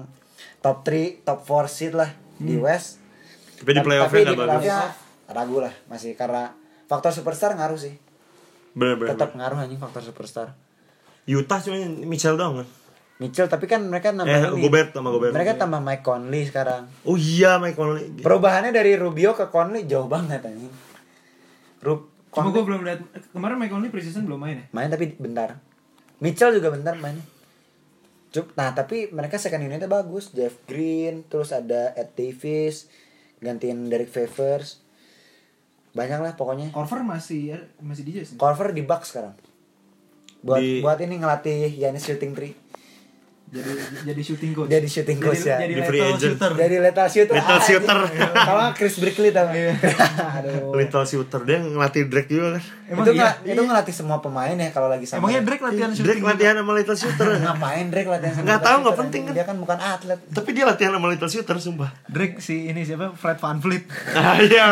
top 0.60 0.84
3, 0.84 1.24
top 1.24 1.40
4 1.40 1.72
seed 1.72 1.96
lah 1.96 2.12
di 2.36 2.60
West. 2.60 3.00
Hmm. 3.00 3.64
Tapi 3.64 3.70
di 3.72 3.80
playoff-nya 3.80 4.12
tapi 4.12 4.28
nggak 4.28 4.36
di 4.36 4.36
bagus. 4.36 4.52
playoff-nya 4.60 4.78
ragu 5.32 5.58
lah 5.64 5.74
masih 5.88 6.12
karena 6.12 6.65
faktor 6.86 7.10
superstar 7.10 7.52
ngaruh 7.52 7.76
sih. 7.76 7.94
Bener, 8.72 8.94
bener, 8.94 9.12
Tetap 9.12 9.32
bener. 9.32 9.38
ngaruh 9.42 9.58
anjing 9.60 9.78
faktor 9.78 10.02
superstar. 10.02 10.54
Utah 11.24 11.58
cuma 11.58 11.76
Mitchell 12.04 12.34
doang 12.34 12.62
kan? 12.62 12.68
Mitchell 13.16 13.48
tapi 13.48 13.64
kan 13.64 13.80
mereka 13.82 14.12
nambah 14.12 14.28
Eh, 14.28 14.52
ini. 14.52 14.62
Gobert 14.62 14.92
sama 14.92 15.08
Gobert. 15.08 15.32
Mereka 15.32 15.56
tambah 15.56 15.80
Mike 15.80 16.04
Conley 16.04 16.44
sekarang. 16.44 16.84
Oh 17.02 17.16
iya, 17.16 17.56
Mike 17.56 17.74
Conley. 17.74 18.20
Perubahannya 18.20 18.70
dari 18.70 18.92
Rubio 18.94 19.32
ke 19.32 19.48
Conley 19.48 19.84
jauh 19.84 20.06
banget 20.06 20.40
anjing. 20.40 20.70
Rub 21.80 22.06
cuma 22.28 22.44
Conley 22.44 22.52
gue 22.52 22.64
belum 22.64 22.80
lihat 22.84 23.00
kemarin 23.32 23.56
Mike 23.56 23.72
Conley 23.72 23.88
preseason 23.88 24.22
belum 24.22 24.36
main 24.36 24.56
ya 24.58 24.66
main 24.70 24.86
tapi 24.86 25.16
bentar. 25.16 25.56
Mitchell 26.20 26.52
juga 26.52 26.68
bentar 26.68 26.92
mainnya. 26.94 27.24
Cup, 28.28 28.52
nah 28.52 28.68
tapi 28.70 29.08
mereka 29.08 29.40
second 29.40 29.64
unitnya 29.64 29.88
bagus. 29.88 30.28
Jeff 30.30 30.60
Green, 30.64 31.24
terus 31.24 31.50
ada 31.50 31.96
Ed 31.96 32.12
Davis, 32.12 32.84
gantiin 33.40 33.88
Derek 33.88 34.12
Favors. 34.12 34.84
Banyak 35.96 36.18
lah 36.20 36.32
pokoknya. 36.36 36.68
Corver 36.76 37.00
masih 37.00 37.56
ya, 37.56 37.58
masih 37.80 38.04
di 38.04 38.12
Jazz? 38.20 38.36
Corver 38.36 38.76
di 38.76 38.84
Bucks 38.84 39.16
sekarang. 39.16 39.32
Buat 40.44 40.60
Di- 40.60 40.84
buat 40.84 40.98
ini 41.00 41.16
ngelatih 41.16 41.72
Yanis 41.72 42.04
shooting 42.04 42.36
three. 42.36 42.52
Jadi 43.46 43.70
jadi 44.02 44.20
shooting 44.20 44.52
coach 44.52 44.68
Jadi 44.68 44.86
shooting 44.86 45.18
coach 45.18 45.38
jadi, 45.38 45.46
ya. 45.46 45.56
jadi 45.62 45.72
Di 45.72 45.82
free 45.82 46.00
lethal 46.00 46.10
agent. 46.10 46.22
shooter 46.28 46.50
Jadi 46.52 46.74
lethal 46.76 47.06
shooter. 47.06 47.34
Lethal 47.36 47.46
Ah, 47.48 47.62
shooter. 47.62 47.98
nggak 48.34 48.70
Chris 48.74 48.94
Brickley 48.96 49.30
tau 49.30 49.46
nggak? 49.46 49.78
Aduh. 50.36 50.74
Little 50.78 51.04
shooter 51.04 51.40
dia 51.42 51.58
ngelatih 51.60 52.02
Drake 52.04 52.26
juga 52.28 52.48
kan. 52.52 52.62
Emang 52.86 53.02
itu 53.02 53.12
iya? 53.12 53.22
nggak- 53.22 53.38
itu 53.48 53.62
ngelatih 53.62 53.94
semua 53.94 54.18
pemain 54.18 54.52
ya 54.52 54.68
kalau 54.68 54.86
lagi 54.86 55.04
sama. 55.04 55.18
emangnya 55.22 55.42
Drake 55.42 55.62
latihan 55.62 55.90
shooting 55.90 56.06
Drake 56.12 56.24
latihan 56.24 56.54
sama 56.56 56.72
Little 56.72 56.96
Shooter. 56.96 57.26
ngapain 57.46 57.84
Drake 57.86 58.08
latihan 58.08 58.32
sama 58.32 58.42
Nggak 58.42 58.56
lethal 58.56 58.66
tahu, 58.66 58.76
nggak 58.76 58.86
shooter, 58.88 59.02
penting 59.04 59.22
kan. 59.22 59.32
Dia 59.32 59.44
kan 59.44 59.56
bukan 59.56 59.78
atlet. 59.78 60.18
Tapi 60.28 60.48
dia 60.50 60.64
latihan 60.64 60.92
sama 60.92 61.06
Little 61.06 61.30
Shooter 61.30 61.56
sumpah. 61.56 61.90
Drake 62.06 62.36
si 62.38 62.66
ini 62.66 62.82
siapa 62.82 63.06
Fred 63.12 63.38
VanVleet 63.38 63.84
Ah 64.12 64.36
iya. 64.38 64.66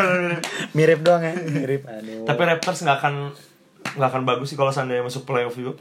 Mirip 0.73 1.01
doang 1.01 1.23
ya, 1.23 1.31
mirip. 1.33 1.83
Aduh. 1.85 2.23
Tapi 2.25 2.41
Raptors 2.43 2.81
nggak 2.81 2.97
akan 2.97 3.15
nggak 3.95 4.09
akan 4.09 4.23
bagus 4.25 4.47
sih 4.47 4.57
kalau 4.57 4.69
seandainya 4.69 5.01
masuk 5.01 5.23
playoff 5.23 5.55
juga. 5.55 5.79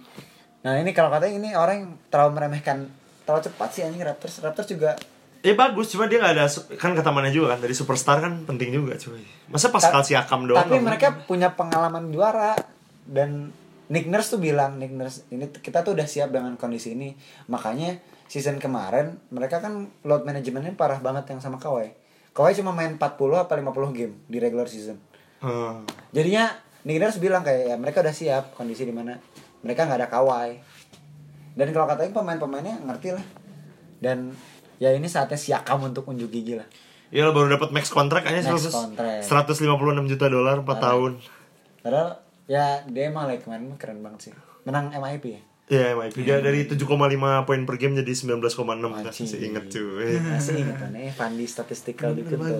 Nah 0.63 0.79
ini 0.79 0.91
kalau 0.91 1.11
katanya 1.11 1.35
ini 1.37 1.49
orang 1.53 1.75
yang 1.77 1.89
terlalu 2.07 2.31
meremehkan 2.33 2.87
terlalu 3.23 3.41
cepat 3.45 3.69
sih 3.69 3.81
anjing 3.83 4.01
Raptors. 4.01 4.39
Raptors 4.39 4.67
juga 4.67 4.91
Ya 5.43 5.51
bagus, 5.53 5.91
cuma 5.91 6.07
dia 6.07 6.23
nggak 6.23 6.39
ada 6.39 6.47
kan 6.79 6.95
kata 6.95 7.11
mana 7.11 7.27
juga 7.27 7.51
kan 7.51 7.59
dari 7.59 7.75
superstar 7.75 8.23
kan 8.23 8.47
penting 8.47 8.71
juga 8.71 8.95
cuy. 8.95 9.19
Masa 9.51 9.67
Pascal 9.69 9.99
Siakam 9.99 10.47
doang? 10.47 10.63
tapi 10.63 10.79
nggak 10.79 10.87
mereka 10.87 11.07
punya 11.27 11.51
pengalaman 11.51 12.07
juara 12.09 12.55
dan 13.03 13.51
Nick 13.91 14.07
Nurse 14.07 14.31
tuh 14.31 14.39
bilang 14.39 14.79
Nick 14.79 14.95
Nurse 14.95 15.27
ini 15.29 15.51
kita 15.51 15.83
tuh 15.83 15.99
udah 15.99 16.07
siap 16.07 16.31
dengan 16.31 16.55
kondisi 16.55 16.95
ini 16.95 17.11
makanya 17.51 17.99
season 18.25 18.55
kemarin 18.55 19.19
mereka 19.29 19.59
kan 19.59 19.91
load 20.01 20.23
manajemennya 20.23 20.79
parah 20.79 21.03
banget 21.03 21.35
yang 21.35 21.43
sama 21.43 21.59
Kawhi 21.59 21.91
Kawhi 22.31 22.55
cuma 22.55 22.71
main 22.71 22.95
40 22.95 23.03
apa 23.35 23.51
50 23.51 23.91
game 23.91 24.15
di 24.25 24.39
regular 24.39 24.65
season 24.65 24.95
Hmm. 25.43 25.83
jadinya 26.09 26.55
Nick 26.87 27.03
Nurse 27.03 27.19
bilang 27.19 27.43
kayak 27.43 27.67
ya 27.67 27.75
mereka 27.75 27.99
udah 27.99 28.15
siap 28.15 28.55
kondisi 28.55 28.87
di 28.87 28.95
mana 28.95 29.19
mereka 29.63 29.87
nggak 29.87 29.99
ada 29.99 30.09
Kawhi 30.09 30.59
dan 31.53 31.67
kalau 31.71 31.87
katanya 31.87 32.11
pemain-pemainnya 32.13 32.75
ngerti 32.83 33.15
lah 33.15 33.25
dan 33.97 34.35
ya 34.77 34.91
ini 34.91 35.07
saatnya 35.07 35.35
Siakam 35.35 35.79
untuk 35.83 36.05
unjuk 36.05 36.29
gigi 36.29 36.55
lah 36.55 36.67
Iya 37.13 37.29
baru 37.29 37.45
dapat 37.47 37.69
max 37.69 37.93
kontrak 37.93 38.25
aja 38.25 38.41
Max 38.41 38.65
100 38.65 38.73
contract. 38.73 39.21
156 39.53 40.11
juta 40.11 40.25
dolar 40.27 40.57
4 40.59 40.65
tahun. 40.81 41.11
padahal 41.79 42.09
ya 42.45 42.81
dia 42.83 43.07
malah 43.07 43.37
kemarin 43.37 43.69
mah 43.69 43.77
keren 43.77 44.01
banget 44.01 44.29
sih 44.29 44.33
menang 44.63 44.89
MIP 44.91 45.25
ya 45.29 45.41
Iya, 45.63 45.95
MIP. 45.95 46.27
Dia 46.27 46.43
dari 46.43 46.67
7,5 46.67 46.83
poin 47.47 47.61
per 47.63 47.79
game 47.79 47.95
jadi 47.95 48.11
19,6 48.11 48.43
kan. 48.83 48.99
Masih 48.99 49.39
inget 49.39 49.71
cuy. 49.71 50.19
Masih 50.19 50.59
ingat 50.59 50.75
kan 50.75 50.91
eh 50.91 51.07
Fandi 51.07 51.47
statistical 51.47 52.11
dikit 52.11 52.35
tuh. 52.35 52.59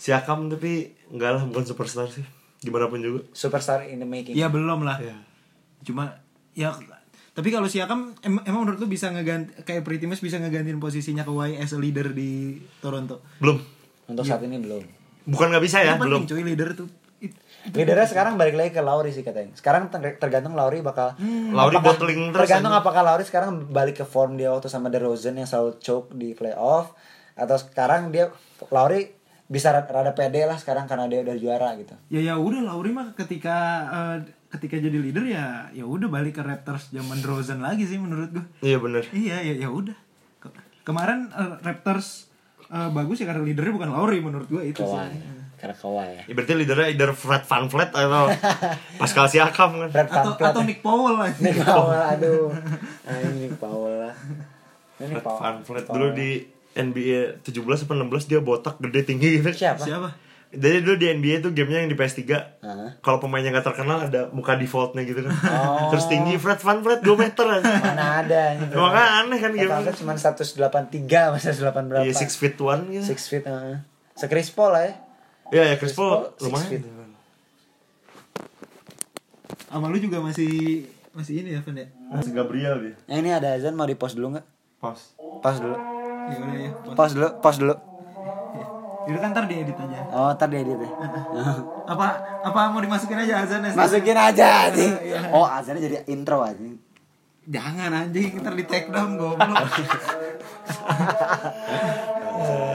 Siakam 0.00 0.48
tapi 0.48 0.96
enggak 1.12 1.36
lah 1.36 1.42
bukan 1.44 1.60
superstar 1.62 2.08
sih. 2.08 2.24
Gimana 2.58 2.88
pun 2.88 3.04
juga. 3.04 3.28
Superstar 3.36 3.84
in 3.84 4.00
the 4.00 4.08
making. 4.08 4.32
ya 4.32 4.48
belum 4.48 4.80
lah 4.80 4.96
Iya. 4.96 5.12
Cuma 5.82 6.12
ya 6.52 6.74
tapi 7.30 7.48
kalau 7.48 7.64
Siakam 7.64 8.12
em 8.20 8.36
emang 8.42 8.64
menurut 8.64 8.78
lu 8.78 8.86
bisa 8.86 9.08
ngeganti 9.08 9.62
kayak 9.62 9.80
Pretty 9.80 10.04
Much 10.04 10.18
bisa 10.18 10.36
ngegantiin 10.36 10.76
posisinya 10.76 11.22
Kawhi 11.22 11.56
as 11.56 11.70
a 11.70 11.78
leader 11.78 12.10
di 12.10 12.58
Toronto 12.78 13.22
Belum. 13.38 13.56
Untuk 14.06 14.24
saat 14.24 14.42
ini 14.42 14.58
belum. 14.58 14.82
Bukan 15.24 15.46
nggak 15.48 15.62
bisa 15.62 15.78
ya, 15.80 15.94
Yang 15.94 16.00
belum. 16.02 16.22
cuy 16.26 16.42
leader 16.44 16.70
tuh 16.74 16.88
Leadernya 17.70 18.04
sekarang 18.04 18.34
balik 18.34 18.56
lagi 18.56 18.72
ke 18.72 18.80
Lauri 18.80 19.10
sih 19.10 19.20
katanya. 19.20 19.52
Sekarang 19.52 19.86
ter- 19.86 20.16
tergantung 20.16 20.56
Lauri 20.56 20.80
bakal 20.80 21.12
Lauri 21.52 21.76
apakah- 21.76 21.84
bottling 21.94 22.20
terus 22.30 22.40
Tergantung 22.42 22.72
aja. 22.72 22.80
apakah 22.80 23.02
Lauri 23.04 23.22
sekarang 23.22 23.68
balik 23.68 23.94
ke 23.94 24.04
form 24.04 24.34
dia 24.34 24.48
waktu 24.48 24.66
sama 24.66 24.88
DeRozan 24.88 25.36
yang 25.36 25.44
selalu 25.44 25.76
choke 25.78 26.10
di 26.10 26.32
playoff 26.32 26.96
atau 27.34 27.54
sekarang 27.54 28.08
dia 28.08 28.32
Lauri 28.66 29.12
bisa 29.44 29.70
rada, 29.70 30.10
pede 30.10 30.42
lah 30.42 30.56
sekarang 30.56 30.86
karena 30.86 31.04
dia 31.06 31.20
udah 31.20 31.36
juara 31.36 31.68
gitu. 31.76 31.92
ya 32.08 32.20
ya 32.22 32.34
udah 32.34 32.64
Lauri 32.64 32.90
mah 32.90 33.12
ketika 33.12 33.56
eh, 33.86 34.16
ketika 34.50 34.76
jadi 34.76 34.98
leader 34.98 35.24
ya 35.24 35.46
ya 35.70 35.84
udah 35.84 36.06
balik 36.06 36.34
ke 36.34 36.42
Raptors 36.42 36.90
zaman 36.90 37.18
Rosen 37.20 37.58
lagi 37.58 37.84
sih 37.84 37.96
menurut 37.96 38.30
gua 38.30 38.44
Iya 38.60 38.76
bener. 38.76 39.06
iya 39.10 39.38
ya 39.40 39.54
ya 39.56 39.68
udah 39.68 39.94
Ke- 40.36 40.50
kemarin 40.82 41.28
eh, 41.28 41.54
Raptors 41.60 42.26
eh, 42.66 42.90
bagus 42.90 43.16
ya 43.16 43.26
karena 43.26 43.42
leadernya 43.42 43.70
bukan 43.72 43.90
Lauri 43.90 44.18
menurut 44.18 44.46
gua 44.46 44.60
itu 44.60 44.80
Kawhi. 44.80 45.06
sih 45.06 45.22
Karena 45.56 45.76
Kawhi 45.76 46.06
ya. 46.10 46.22
Ya, 46.24 46.32
berarti 46.32 46.52
leadernya 46.56 46.86
either 46.88 47.10
Fred 47.12 47.44
Van 47.44 47.64
Vliet 47.64 47.92
atau 47.92 48.24
Pascal 49.00 49.26
Siakam 49.26 49.70
kan. 49.76 49.88
Fred 49.88 50.08
atau 50.08 50.32
VanVleet. 50.32 50.48
atau 50.48 50.60
Nick 50.62 50.80
Powell 50.80 51.14
lah 51.16 51.30
Nick 51.36 51.56
Powell 51.60 52.02
aduh. 52.08 52.48
Ah, 53.02 53.18
ini 53.20 53.36
Nick 53.44 53.54
Powell 53.56 53.96
lah. 54.00 54.14
Ini 54.96 55.04
Fred 55.10 55.22
Powell. 55.22 55.38
Van 55.38 55.56
Vliet 55.60 55.86
dulu 55.86 56.06
di 56.12 56.30
NBA 56.72 57.20
17 57.42 57.54
atau 57.60 57.94
16 57.94 58.24
dia 58.26 58.40
botak 58.40 58.78
gede 58.78 59.00
tinggi 59.04 59.36
gitu. 59.36 59.50
siapa? 59.52 59.78
siapa 59.78 60.08
Jadi 60.50 60.82
dulu 60.82 60.98
di 60.98 61.06
NBA 61.14 61.46
tuh 61.46 61.54
gamenya 61.54 61.86
yang 61.86 61.90
di 61.94 61.98
PS3 61.98 62.22
Hah? 62.26 62.98
Kalau 62.98 63.22
pemainnya 63.22 63.54
gak 63.54 63.70
terkenal 63.70 64.10
ada 64.10 64.34
muka 64.34 64.58
defaultnya 64.58 65.06
gitu 65.06 65.22
kan 65.22 65.30
Oh. 65.46 65.94
Terus 65.94 66.10
tinggi 66.10 66.34
Fred 66.42 66.58
Van 66.58 66.82
Vliet 66.82 67.06
2 67.06 67.14
meter 67.14 67.46
aja 67.46 67.62
Mana 67.78 68.26
ada 68.26 68.40
ini. 68.58 68.66
Makanya 68.74 69.10
aneh 69.22 69.38
kan 69.38 69.50
Fred 69.54 69.62
game 69.62 69.70
VanVleet 69.70 69.96
cuma 70.02 70.12
183 70.18 71.30
masa 71.30 71.54
108 71.54 71.86
berapa? 71.86 72.02
Iya 72.02 72.14
6 72.18 72.34
feet 72.34 72.54
1 72.58 72.90
gitu 72.90 73.06
6 73.14 73.30
feet 73.30 73.44
heeh. 73.46 73.78
Se 74.18 74.26
Chris 74.26 74.50
Paul 74.50 74.74
lah 74.74 74.82
ya. 74.84 74.92
Iya 75.54 75.62
ya 75.70 75.74
Chris 75.78 75.94
Paul 75.94 76.34
lumayan. 76.42 76.66
feet. 76.66 76.82
Sama 79.70 79.86
lu 79.86 80.02
juga 80.02 80.18
masih 80.18 80.82
masih 81.14 81.46
ini 81.46 81.54
ya, 81.54 81.60
Fen 81.62 81.78
ya? 81.78 81.86
Masih 82.10 82.34
Gabriel 82.34 82.76
dia. 82.82 82.94
Yang 83.06 83.18
ini 83.22 83.30
ada 83.30 83.48
azan 83.54 83.74
mau 83.78 83.86
di 83.86 83.94
pause 83.94 84.18
dulu 84.18 84.34
nggak? 84.34 84.46
Pas. 84.82 84.98
Pause 85.42 85.58
dulu. 85.62 85.76
Ya 86.26 86.36
udah 86.42 86.58
ya. 86.58 86.70
Pause 86.98 87.12
dulu, 87.14 87.28
pause 87.38 87.58
dulu. 87.62 87.74
Itu 89.10 89.18
kan 89.18 89.34
ntar 89.34 89.50
diedit 89.50 89.74
aja. 89.74 90.06
Oh, 90.14 90.30
ntar 90.30 90.46
dia 90.46 90.62
edit 90.62 90.78
ya. 90.78 90.90
Apa 91.92 92.06
apa 92.46 92.70
mau 92.70 92.78
dimasukin 92.78 93.18
aja 93.18 93.42
azan 93.42 93.66
Masukin 93.74 94.14
aja 94.14 94.70
anjing. 94.70 94.94
Oh, 95.34 95.42
azannya 95.42 95.82
jadi 95.82 95.96
intro 96.06 96.46
anjing. 96.46 96.78
Jangan 97.50 97.90
anjing, 97.90 98.38
ntar 98.38 98.54
di 98.54 98.62
take 98.70 98.94
down 98.94 99.18
goblok. 99.18 99.50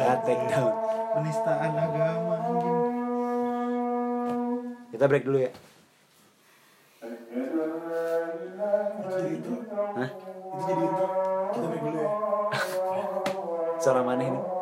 Ah, 0.06 0.20
take 0.28 0.46
down. 0.52 0.72
Penistaan 1.16 1.72
agama 1.72 2.36
anjing. 2.44 2.78
Kita 4.92 5.06
break 5.08 5.24
dulu 5.24 5.40
ya. 5.40 5.52
Hah? 9.96 10.10
Itu 10.52 10.64
jadi 10.68 10.82
intro. 10.84 11.08
Kita 11.56 11.66
break 11.72 11.84
dulu 11.88 11.98
ya. 12.04 12.12
Suara 13.80 14.02
mana 14.04 14.24
ini? 14.28 14.55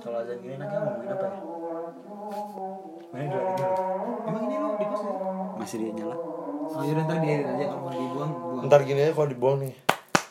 Kalau 0.00 0.16
azan 0.24 0.40
gini 0.40 0.56
nanti 0.56 0.74
ngomongin 0.80 1.12
apa 1.12 1.26
ya? 1.28 1.38
Mana 3.10 3.26
lagi 3.36 3.52
dulu? 3.60 3.74
Emang 4.24 4.42
ini 4.48 4.56
lo 4.56 4.68
di 4.80 4.86
pos 4.88 5.00
ya? 5.04 5.12
Masih 5.60 5.76
dia 5.76 5.90
nyala? 5.92 6.16
Oh 6.70 6.82
yaudah 6.86 7.04
ntar 7.04 7.18
diedit 7.20 7.46
aja 7.50 7.64
kalau 7.68 7.82
mau 7.84 7.92
dibuang 7.92 8.30
buang. 8.32 8.64
Ntar 8.64 8.80
gini 8.88 9.00
aja 9.04 9.12
kalau 9.12 9.28
dibuang 9.28 9.56
nih. 9.60 9.74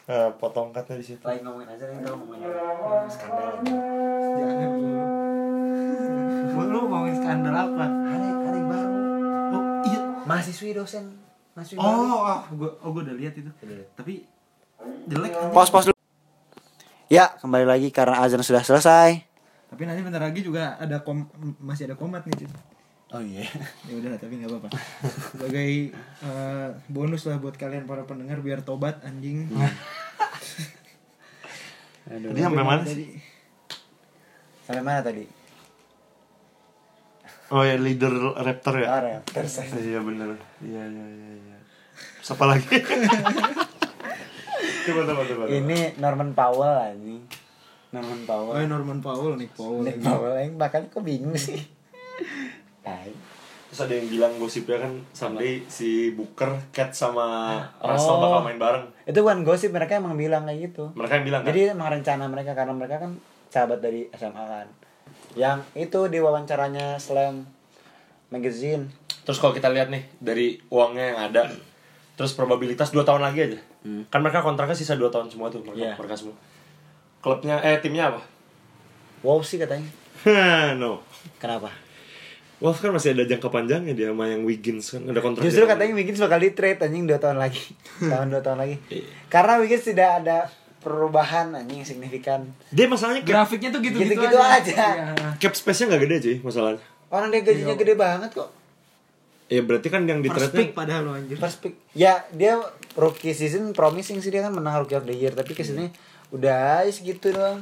Nah, 0.09 0.33
potong 0.41 0.73
cutnya 0.73 0.95
di 0.97 1.05
situ. 1.05 1.21
Lagi 1.21 1.45
ngomongin 1.45 1.69
azan 1.69 1.87
ini 1.93 2.01
tau 2.01 2.17
ngomongin 2.17 2.49
apa? 2.49 3.09
skandal. 3.13 3.49
Jangan 3.61 4.55
dulu. 4.73 5.01
Lu 6.65 6.79
ngomongin 6.89 7.15
skandal 7.21 7.53
apa? 7.53 7.85
Hari 7.85 8.27
hari 8.41 8.61
baru. 8.65 8.95
Oh 9.53 9.63
iya. 9.85 10.01
Mahasiswi 10.25 10.73
dosen. 10.73 11.05
Mahasiswi 11.53 11.77
baru. 11.77 11.93
Oh, 12.09 12.21
ah, 12.25 12.41
gua 12.49 12.69
oh 12.81 12.89
gua 12.89 13.01
udah 13.05 13.15
lihat 13.21 13.37
itu. 13.37 13.53
Tapi 13.93 14.25
jelek. 15.05 15.53
Pos 15.53 15.69
pos 15.69 15.85
dulu. 15.85 15.97
Ya, 17.09 17.33
kembali 17.41 17.65
lagi 17.69 17.89
karena 17.93 18.21
azan 18.21 18.41
sudah 18.41 18.65
selesai. 18.65 19.28
Tapi 19.69 19.81
nanti 19.85 20.01
bentar 20.01 20.21
lagi 20.25 20.41
juga 20.41 20.75
ada 20.81 21.05
kom 21.05 21.29
masih 21.61 21.85
ada 21.85 21.95
komat 21.95 22.25
nih. 22.25 22.45
Cid. 22.45 22.51
Oh 23.09 23.21
iya. 23.21 23.45
Ya 23.89 23.93
udah 23.97 24.17
tapi 24.17 24.41
nggak 24.41 24.49
apa-apa. 24.49 24.69
Sebagai 25.37 25.93
eh, 25.97 26.69
bonus 26.89 27.25
lah 27.29 27.37
buat 27.37 27.57
kalian 27.57 27.85
para 27.85 28.05
pendengar 28.09 28.41
biar 28.41 28.65
tobat 28.65 29.01
anjing. 29.05 29.49
Aduh. 32.09 32.33
Tadi 32.33 32.41
sampai 32.41 32.65
mana 32.65 32.81
sih? 32.85 32.93
Tadi 32.93 33.05
Sampai 34.65 34.85
mana 34.85 35.01
tadi? 35.01 35.25
Oh 37.49 37.65
ya 37.65 37.81
leader 37.81 38.13
Raptor 38.37 38.77
ya. 38.77 38.87
Oh, 38.93 39.01
Raptors. 39.01 39.53
Iya 39.73 40.05
bener. 40.05 40.37
Iya 40.61 40.85
iya 40.85 41.05
iya. 41.09 41.29
iya. 41.33 41.57
Siapa 42.21 42.45
lagi? 42.45 42.69
coba 44.85 45.01
coba 45.09 45.21
coba. 45.25 45.43
Ini 45.49 45.97
Norman 45.97 46.37
Powell 46.37 46.93
anjing. 46.93 47.25
Norman 47.89 48.19
Oh, 48.21 48.27
Powell. 48.27 48.65
Norman 48.65 48.99
Powell, 48.99 49.33
Nick 49.33 49.51
Powell. 49.51 49.81
Nick 49.81 49.97
Powell 49.97 50.35
yang 50.35 50.55
bakal 50.55 50.85
kok 50.85 51.01
bingung 51.01 51.33
sih. 51.33 51.57
Tai. 52.79 53.09
Terus 53.69 53.85
ada 53.85 53.93
yang 53.93 54.09
bilang 54.09 54.33
gosipnya 54.37 54.81
kan 54.81 54.93
Sunday 55.11 55.61
si 55.65 56.09
Booker, 56.11 56.57
Cat 56.69 56.89
sama 56.89 57.57
Oh. 57.81 57.89
Russell 57.89 58.17
bakal 58.17 58.41
main 58.43 58.57
bareng. 58.57 58.85
Itu 59.05 59.21
bukan 59.21 59.41
gosip 59.41 59.69
mereka 59.69 59.97
emang 59.97 60.13
bilang 60.13 60.45
kayak 60.45 60.69
gitu. 60.69 60.89
Mereka 60.93 61.13
yang 61.15 61.25
bilang 61.25 61.41
kan. 61.41 61.49
Jadi 61.49 61.59
emang 61.67 61.89
rencana 61.91 62.23
mereka 62.25 62.51
karena 62.53 62.73
mereka 62.73 62.95
kan 62.99 63.11
sahabat 63.49 63.79
dari 63.79 64.09
SMA 64.11 64.41
kan. 64.43 64.67
Yang 65.33 65.59
itu 65.75 65.99
di 66.07 66.17
wawancaranya 66.17 66.97
Slam 66.97 67.45
Magazine. 68.29 68.89
Terus 69.21 69.37
kalau 69.37 69.53
kita 69.53 69.69
lihat 69.69 69.89
nih 69.89 70.05
dari 70.17 70.57
uangnya 70.69 71.05
yang 71.07 71.19
ada, 71.29 71.41
terus 72.13 72.33
probabilitas 72.33 72.89
2 72.89 73.01
tahun 73.01 73.21
lagi 73.21 73.39
aja. 73.45 73.59
Kan 74.09 74.19
mereka 74.19 74.41
kontraknya 74.41 74.73
sisa 74.73 74.93
2 74.93 75.05
tahun 75.07 75.29
semua 75.29 75.49
tuh 75.49 75.61
mereka, 75.61 75.77
Iya. 75.77 75.93
mereka 75.95 76.17
semua. 76.17 76.33
Klubnya 77.19 77.59
eh 77.59 77.79
timnya 77.83 78.15
apa? 78.15 78.21
Wow 79.23 79.43
sih 79.43 79.59
katanya. 79.59 79.87
no. 80.81 81.03
Kenapa? 81.39 81.71
Wolves 82.59 82.83
kan 82.83 82.91
masih 82.91 83.15
ada 83.15 83.23
jangka 83.23 83.47
panjangnya 83.47 83.95
dia 83.95 84.11
sama 84.11 84.27
yang 84.27 84.43
Wiggins 84.43 84.91
kan 84.91 85.07
ada 85.07 85.23
kontrak. 85.23 85.47
Justru 85.47 85.63
katanya 85.63 85.95
Wiggins 85.95 86.19
bakal 86.19 86.43
di 86.43 86.51
trade 86.51 86.83
anjing 86.83 87.07
2 87.07 87.15
tahun 87.15 87.39
lagi. 87.39 87.63
tahun 88.11 88.35
2 88.35 88.43
tahun 88.43 88.57
lagi. 88.59 88.75
Iya. 88.91 89.07
Karena 89.31 89.63
Wiggins 89.63 89.83
tidak 89.87 90.09
ada 90.23 90.37
perubahan 90.83 91.55
anjing 91.55 91.87
signifikan. 91.87 92.51
Dia 92.75 92.91
masalahnya 92.91 93.23
cap, 93.23 93.31
Grafiknya 93.31 93.71
tuh 93.71 93.79
gitu-gitu 93.79 94.11
Gitu-gitu 94.11 94.37
aja. 94.39 94.75
Iya. 94.75 95.29
cap 95.39 95.53
space-nya 95.55 95.95
nggak 95.95 96.01
gede 96.03 96.15
cuy 96.19 96.37
masalahnya. 96.43 96.83
Orang 97.07 97.27
dia 97.31 97.41
gajinya 97.47 97.75
gede 97.79 97.93
banget 97.95 98.31
kok. 98.35 98.49
Ya 99.49 99.61
berarti 99.65 99.87
kan 99.87 100.03
yang 100.03 100.19
di 100.19 100.27
trade 100.27 100.51
pick 100.51 100.69
padahal 100.75 101.01
lo 101.07 101.11
anjir. 101.15 101.39
First 101.39 101.63
pick. 101.63 101.79
Ya, 101.95 102.27
dia 102.35 102.59
rookie 102.99 103.31
season 103.31 103.71
promising 103.71 104.19
sih 104.19 104.29
dia 104.35 104.43
kan 104.43 104.51
menang 104.51 104.83
rookie 104.83 104.99
of 104.99 105.07
the 105.07 105.15
year, 105.15 105.31
tapi 105.31 105.55
ke 105.55 105.63
sini 105.63 105.89
udah 106.31 106.55
aja 106.81 106.91
segitu 106.91 107.29
doang. 107.29 107.61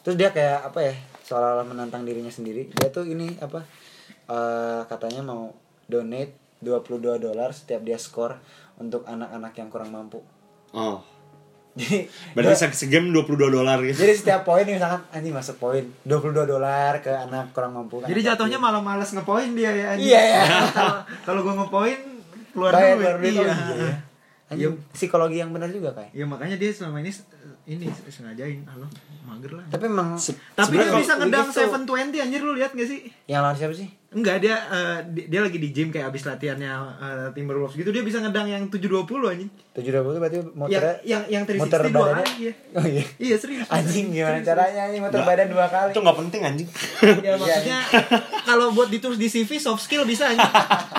Terus 0.00 0.16
dia 0.16 0.30
kayak 0.30 0.68
apa 0.68 0.80
ya? 0.82 0.94
Seolah-olah 1.24 1.64
menantang 1.64 2.04
dirinya 2.04 2.28
sendiri. 2.28 2.68
Dia 2.70 2.88
tuh 2.88 3.04
ini 3.04 3.36
apa? 3.40 3.64
eh, 4.24 4.80
katanya 4.84 5.20
mau 5.20 5.52
donate 5.84 6.32
22 6.60 7.20
dolar 7.20 7.52
setiap 7.52 7.80
dia 7.80 7.96
skor 7.96 8.40
untuk 8.76 9.04
anak-anak 9.04 9.52
yang 9.54 9.68
kurang 9.68 9.92
mampu. 9.92 10.20
Oh. 10.72 11.04
Jadi 11.74 12.06
Berarti 12.32 12.54
se 12.72 12.86
segame 12.86 13.10
22 13.10 13.50
dolar 13.50 13.82
gitu. 13.82 13.98
jadi 13.98 14.14
setiap 14.14 14.46
poin 14.46 14.62
misalkan 14.62 15.02
anjing 15.10 15.34
masuk 15.34 15.58
poin 15.58 15.82
22 16.06 16.46
dolar 16.46 17.02
ke 17.02 17.10
anak 17.10 17.50
kurang 17.50 17.74
mampu 17.74 17.98
kan. 17.98 18.06
Jadi 18.06 18.20
jatuhnya 18.22 18.56
malah 18.56 18.78
males 18.78 19.10
ngepoin 19.10 19.50
dia 19.52 19.74
ya 19.74 19.86
anjing. 19.92 20.06
Iya, 20.06 20.20
iya. 20.22 20.42
Kalau 21.26 21.42
gua 21.42 21.58
ngepoin 21.58 21.98
keluar 22.54 22.70
duit. 22.70 22.94
keluar 22.94 23.14
duit, 23.18 23.32
Iya. 23.34 23.42
oh 23.42 23.74
iya, 23.74 23.94
iya. 24.52 24.68
Anjing, 24.68 24.76
psikologi 24.92 25.40
yang 25.40 25.50
benar 25.54 25.72
juga 25.72 25.96
kayak. 25.96 26.12
Ya 26.12 26.24
makanya 26.28 26.56
dia 26.60 26.70
selama 26.74 27.00
ini 27.00 27.12
ini 27.64 27.84
sengajain 28.04 28.60
halo 28.64 28.86
mager 29.24 29.52
lah. 29.54 29.64
Tapi 29.66 29.84
emang 29.86 30.16
Tapi 30.52 30.74
dia 30.74 30.92
bisa 30.92 31.12
ngedang 31.16 31.48
tuh- 31.48 31.64
720 31.82 31.88
anjir 32.18 32.40
lu 32.40 32.52
lihat 32.52 32.70
gak 32.70 32.84
sih? 32.84 33.08
yang 33.24 33.40
lawan 33.40 33.54
siapa 33.54 33.72
sih? 33.72 33.88
Enggak 34.10 34.38
dia 34.38 34.54
eh, 34.54 34.98
di- 35.08 35.26
dia 35.26 35.40
lagi 35.40 35.58
di 35.58 35.68
gym 35.68 35.88
kayak 35.88 36.06
abis 36.06 36.22
latihannya 36.24 36.70
eh, 36.94 37.28
Timberwolves 37.32 37.74
gitu 37.74 37.88
dia 37.88 38.00
bisa 38.00 38.20
ngedang 38.20 38.46
yang 38.46 38.62
720 38.68 39.02
anjing. 39.26 39.50
720 39.72 39.82
berarti 40.14 40.36
Yang 40.36 40.48
muter 40.54 40.82
yang 41.02 41.22
yang 41.26 41.42
360 41.42 41.58
muter 41.58 41.80
dua 41.90 42.06
kali 42.14 42.30
ya. 42.38 42.52
Oh 42.70 42.84
iya. 42.86 43.02
Iya 43.18 43.36
serius. 43.36 43.66
Anjing 43.66 44.06
gimana 44.08 44.36
Serius, 44.36 44.46
caranya 44.46 44.80
anjing 44.84 45.02
muter 45.02 45.20
badan 45.20 45.48
dua 45.48 45.66
kali. 45.66 45.90
Itu 45.90 46.00
nggak 46.00 46.18
penting 46.20 46.40
anjing. 46.44 46.68
Ya 47.18 47.32
maksudnya 47.34 47.78
kalau 48.48 48.70
buat 48.70 48.86
ditulis 48.88 49.16
di 49.16 49.26
CV 49.26 49.50
soft 49.56 49.82
skill 49.82 50.04
bisa 50.04 50.28
anjing. 50.28 50.52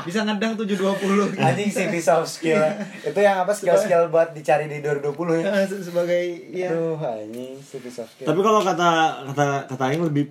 Bisa 0.03 0.19
ngedang 0.21 0.58
720. 0.58 1.39
Anjing 1.39 1.69
CV 1.69 1.93
soft 1.99 2.27
skill. 2.27 2.60
Itu 2.99 3.15
yang 3.17 3.39
apa 3.39 3.53
skill-skill 3.53 4.10
buat 4.10 4.34
dicari 4.34 4.67
di 4.67 4.81
2020 4.81 5.15
ya. 5.39 5.43
Eh, 5.53 5.65
se- 5.65 5.84
sebagai 5.84 6.35
ya 6.52 6.69
Aduh, 6.69 6.98
anjing 6.98 7.56
skill. 7.60 8.26
Tapi 8.26 8.39
kalau 8.39 8.60
kata 8.60 8.89
kata 9.32 9.45
kata 9.69 9.84
Aing 9.86 10.04
lebih 10.04 10.30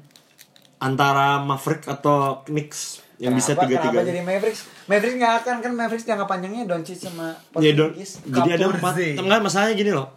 antara 0.79 1.41
Maverick 1.41 1.85
atau 1.85 2.43
Knicks 2.45 3.01
yang 3.17 3.33
bisa 3.33 3.55
Kenapa- 3.55 3.65
tiga 3.65 3.77
Kenapa 3.79 3.95
tiga. 3.95 4.11
jadi 4.11 4.21
Mavericks? 4.21 4.61
Mavericks 4.85 5.17
nggak 5.17 5.35
akan 5.41 5.57
kan 5.61 5.73
Mavericks 5.73 6.05
jangka 6.05 6.27
panjangnya 6.27 6.63
Doncic 6.67 6.99
sama 6.99 7.33
Ya, 7.57 7.73
Porzingis. 7.73 8.11
jadi 8.27 8.51
ada 8.59 8.65
empat. 8.69 8.95
Enggak 9.17 9.41
masalahnya 9.41 9.75
gini 9.75 9.91
loh. 9.91 10.09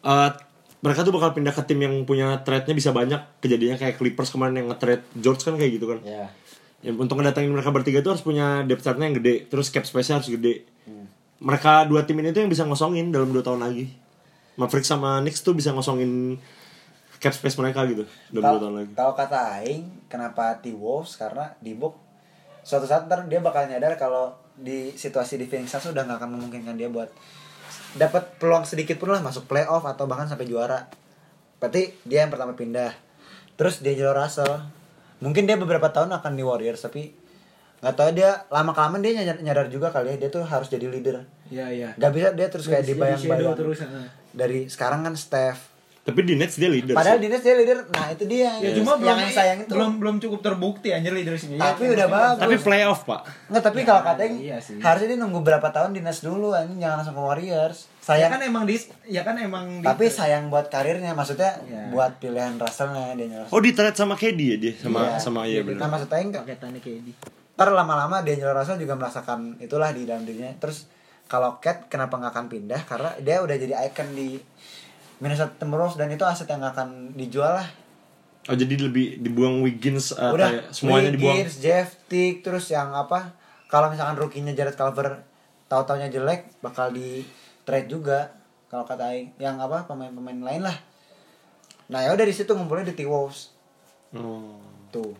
Eh, 0.00 0.30
mereka 0.78 1.02
tuh 1.02 1.10
bakal 1.10 1.34
pindah 1.34 1.50
ke 1.50 1.62
tim 1.62 1.78
yang 1.78 1.94
punya 2.02 2.40
trade-nya 2.40 2.72
bisa 2.72 2.90
banyak 2.90 3.20
kejadiannya 3.38 3.76
kayak 3.76 3.94
Clippers 3.96 4.30
kemarin 4.30 4.54
yang 4.56 4.66
nge-trade 4.70 5.02
George 5.14 5.42
kan 5.42 5.54
kayak 5.54 5.72
gitu 5.74 5.86
kan. 5.86 5.98
Ya. 6.02 6.30
Ya, 6.78 6.94
untuk 6.94 7.18
ngedatengin 7.18 7.50
mereka 7.50 7.74
bertiga 7.74 7.98
tuh 8.00 8.14
harus 8.14 8.22
punya 8.22 8.62
depth 8.62 8.86
chart-nya 8.86 9.10
yang 9.10 9.18
gede, 9.18 9.46
terus 9.46 9.68
cap 9.68 9.82
space-nya 9.82 10.22
harus 10.22 10.30
gede. 10.30 10.62
Mereka 11.38 11.86
dua 11.86 12.02
tim 12.02 12.14
ini 12.16 12.30
tuh 12.30 12.40
yang 12.40 12.50
bisa 12.50 12.62
ngosongin 12.62 13.10
dalam 13.10 13.28
dua 13.28 13.42
tahun 13.42 13.60
lagi. 13.60 13.90
Maverick 14.58 14.84
sama 14.84 15.22
Knicks 15.22 15.46
tuh 15.46 15.54
bisa 15.54 15.70
ngosongin 15.70 16.36
cap 17.22 17.34
space 17.34 17.58
mereka 17.58 17.86
gitu 17.86 18.06
tahun 18.34 18.74
lagi. 18.74 18.90
Tahu 18.94 19.12
kata 19.14 19.38
aing 19.62 20.10
kenapa 20.10 20.58
T 20.58 20.74
Wolves 20.74 21.14
karena 21.14 21.54
di 21.62 21.78
box 21.78 21.94
suatu 22.66 22.84
saat 22.84 23.06
ntar 23.06 23.24
dia 23.30 23.40
bakal 23.40 23.70
nyadar 23.70 23.96
kalau 23.96 24.34
di 24.58 24.92
situasi 24.92 25.38
di 25.38 25.46
Phoenix 25.46 25.70
Suns 25.70 25.94
udah 25.94 26.04
nggak 26.04 26.18
akan 26.18 26.30
memungkinkan 26.36 26.74
dia 26.74 26.90
buat 26.90 27.08
dapat 27.94 28.36
peluang 28.42 28.66
sedikit 28.66 28.98
pun 28.98 29.14
lah 29.14 29.22
masuk 29.22 29.46
playoff 29.46 29.86
atau 29.86 30.04
bahkan 30.10 30.26
sampai 30.26 30.44
juara. 30.50 30.90
Berarti 31.62 31.94
dia 32.04 32.26
yang 32.26 32.30
pertama 32.34 32.52
pindah. 32.54 32.92
Terus 33.58 33.82
dia 33.82 33.94
jual 33.94 34.14
Russell. 34.14 34.62
Mungkin 35.18 35.46
dia 35.50 35.58
beberapa 35.58 35.90
tahun 35.90 36.14
akan 36.14 36.38
di 36.38 36.42
Warriors 36.46 36.82
tapi 36.82 37.10
nggak 37.78 37.94
tahu 37.94 38.10
dia 38.12 38.30
lama 38.48 38.70
kelamaan 38.70 38.98
dia 38.98 39.12
nyadar, 39.16 39.38
nyadar 39.40 39.66
juga 39.66 39.88
kali 39.88 40.10
ya 40.10 40.16
dia 40.18 40.28
tuh 40.28 40.42
harus 40.42 40.66
jadi 40.66 40.86
leader 40.86 41.22
Iya 41.48 41.66
iya. 41.70 41.88
Gak 41.94 42.10
bisa 42.10 42.28
dia 42.30 42.46
terus 42.46 42.66
kayak 42.66 42.82
Jadi 42.82 42.92
dibayang-bayang 42.92 43.56
terus. 43.56 43.80
heeh. 43.80 44.06
dari 44.30 44.58
sekarang 44.66 45.00
kan 45.00 45.14
Steph 45.14 45.72
Tapi 46.02 46.20
di 46.22 46.34
Nets 46.34 46.56
dia 46.56 46.66
leader. 46.66 46.92
padahal 46.92 47.16
di 47.16 47.28
Nets 47.28 47.40
dia 47.40 47.52
leader 47.54 47.84
nah 47.86 48.08
itu 48.08 48.24
dia 48.24 48.48
Ya 48.58 48.72
cuma 48.74 48.96
belum 48.96 49.12
yang 49.14 49.28
sayang 49.30 49.58
itu 49.58 49.70
belum 49.70 49.92
belum 49.96 50.16
cukup 50.18 50.40
terbukti 50.42 50.88
anjir 50.88 51.08
leadershipnya. 51.10 51.56
Tapi 51.56 51.84
Ya, 51.86 51.90
udah 51.94 52.06
maksudnya- 52.06 52.28
bagus. 52.28 52.42
Tapi 52.42 52.56
playoff, 52.58 53.00
Pak. 53.02 53.20
Nggak, 53.46 53.62
tapi 53.62 53.80
kalau 53.82 54.02
katanya 54.02 54.34
iya 54.34 54.56
sih. 54.58 54.76
harusnya 54.78 55.06
dia 55.06 55.18
nunggu 55.18 55.40
berapa 55.40 55.68
tahun 55.68 55.90
di 55.90 56.00
Nets 56.00 56.20
dulu 56.20 56.50
anjing 56.50 56.76
jangan 56.78 56.96
langsung 56.98 57.14
ke 57.14 57.22
Warriors 57.22 57.78
Ya 58.02 58.04
sayang 58.10 58.30
kan 58.30 58.40
emang 58.42 58.64
di 58.64 58.76
ya 59.06 59.20
kan 59.22 59.36
emang 59.36 59.64
di 59.74 59.84
tapi 59.84 60.08
sayang 60.08 60.48
buat 60.48 60.66
karirnya 60.66 61.12
maksudnya 61.12 61.60
Iya. 61.62 61.88
buat 61.90 62.16
pilihan 62.16 62.56
Russellnya 62.56 63.12
dia 63.14 63.26
nyerah 63.26 63.48
Oh, 63.48 63.60
di 63.60 63.70
trade 63.70 63.92
sama 63.94 64.12
KD 64.14 64.40
ya 64.40 64.56
dia 64.58 64.72
sama 64.74 65.00
Iya. 65.06 65.16
sama 65.18 65.40
iya 65.44 65.60
benar. 65.62 65.76
nah 65.78 65.88
maksudnya 65.90 66.16
enggak 66.18 66.42
paketannya 66.42 66.80
kayak 66.80 67.04
ntar 67.58 67.74
lama-lama 67.74 68.22
Daniel 68.22 68.54
Russell 68.54 68.78
juga 68.78 68.94
merasakan 68.94 69.58
itulah 69.58 69.90
di 69.90 70.06
dalam 70.06 70.22
dirinya. 70.22 70.54
Terus 70.62 70.86
kalau 71.26 71.58
Cat 71.58 71.90
kenapa 71.90 72.14
nggak 72.14 72.30
akan 72.30 72.46
pindah? 72.46 72.80
Karena 72.86 73.10
dia 73.18 73.42
udah 73.42 73.58
jadi 73.58 73.74
icon 73.90 74.14
di 74.14 74.38
Minnesota 75.18 75.58
Timberwolves 75.58 75.98
dan 75.98 76.06
itu 76.14 76.22
aset 76.22 76.46
yang 76.46 76.62
akan 76.62 77.18
dijual 77.18 77.58
lah. 77.58 77.66
Oh, 78.46 78.54
jadi 78.54 78.78
lebih 78.78 79.18
dibuang 79.20 79.60
Wiggins 79.60 80.14
uh, 80.14 80.30
udah 80.30 80.48
kayak 80.48 80.64
semuanya 80.70 81.10
dibuang. 81.10 81.34
Wiggins, 81.34 81.58
Jeff 81.58 81.98
Tick 82.06 82.40
terus 82.40 82.70
yang 82.70 82.94
apa 82.94 83.34
kalau 83.66 83.90
misalkan 83.90 84.14
rookie-nya 84.16 84.54
Jared 84.54 84.78
Culver 84.78 85.20
tahu-taunya 85.66 86.08
jelek 86.08 86.48
bakal 86.62 86.94
di 86.94 87.26
trade 87.66 87.90
juga 87.90 88.30
kalau 88.70 88.86
kata 88.86 89.10
Aing. 89.10 89.34
Yang 89.42 89.66
apa 89.66 89.84
pemain-pemain 89.84 90.38
lain 90.40 90.62
lah. 90.62 90.78
Nah 91.90 92.06
ya 92.06 92.14
udah 92.14 92.22
di 92.22 92.32
situ 92.32 92.54
ngumpulnya 92.54 92.86
di 92.86 92.94
T-Wolves 92.94 93.58
Oh. 94.14 94.56
tuh. 94.88 95.12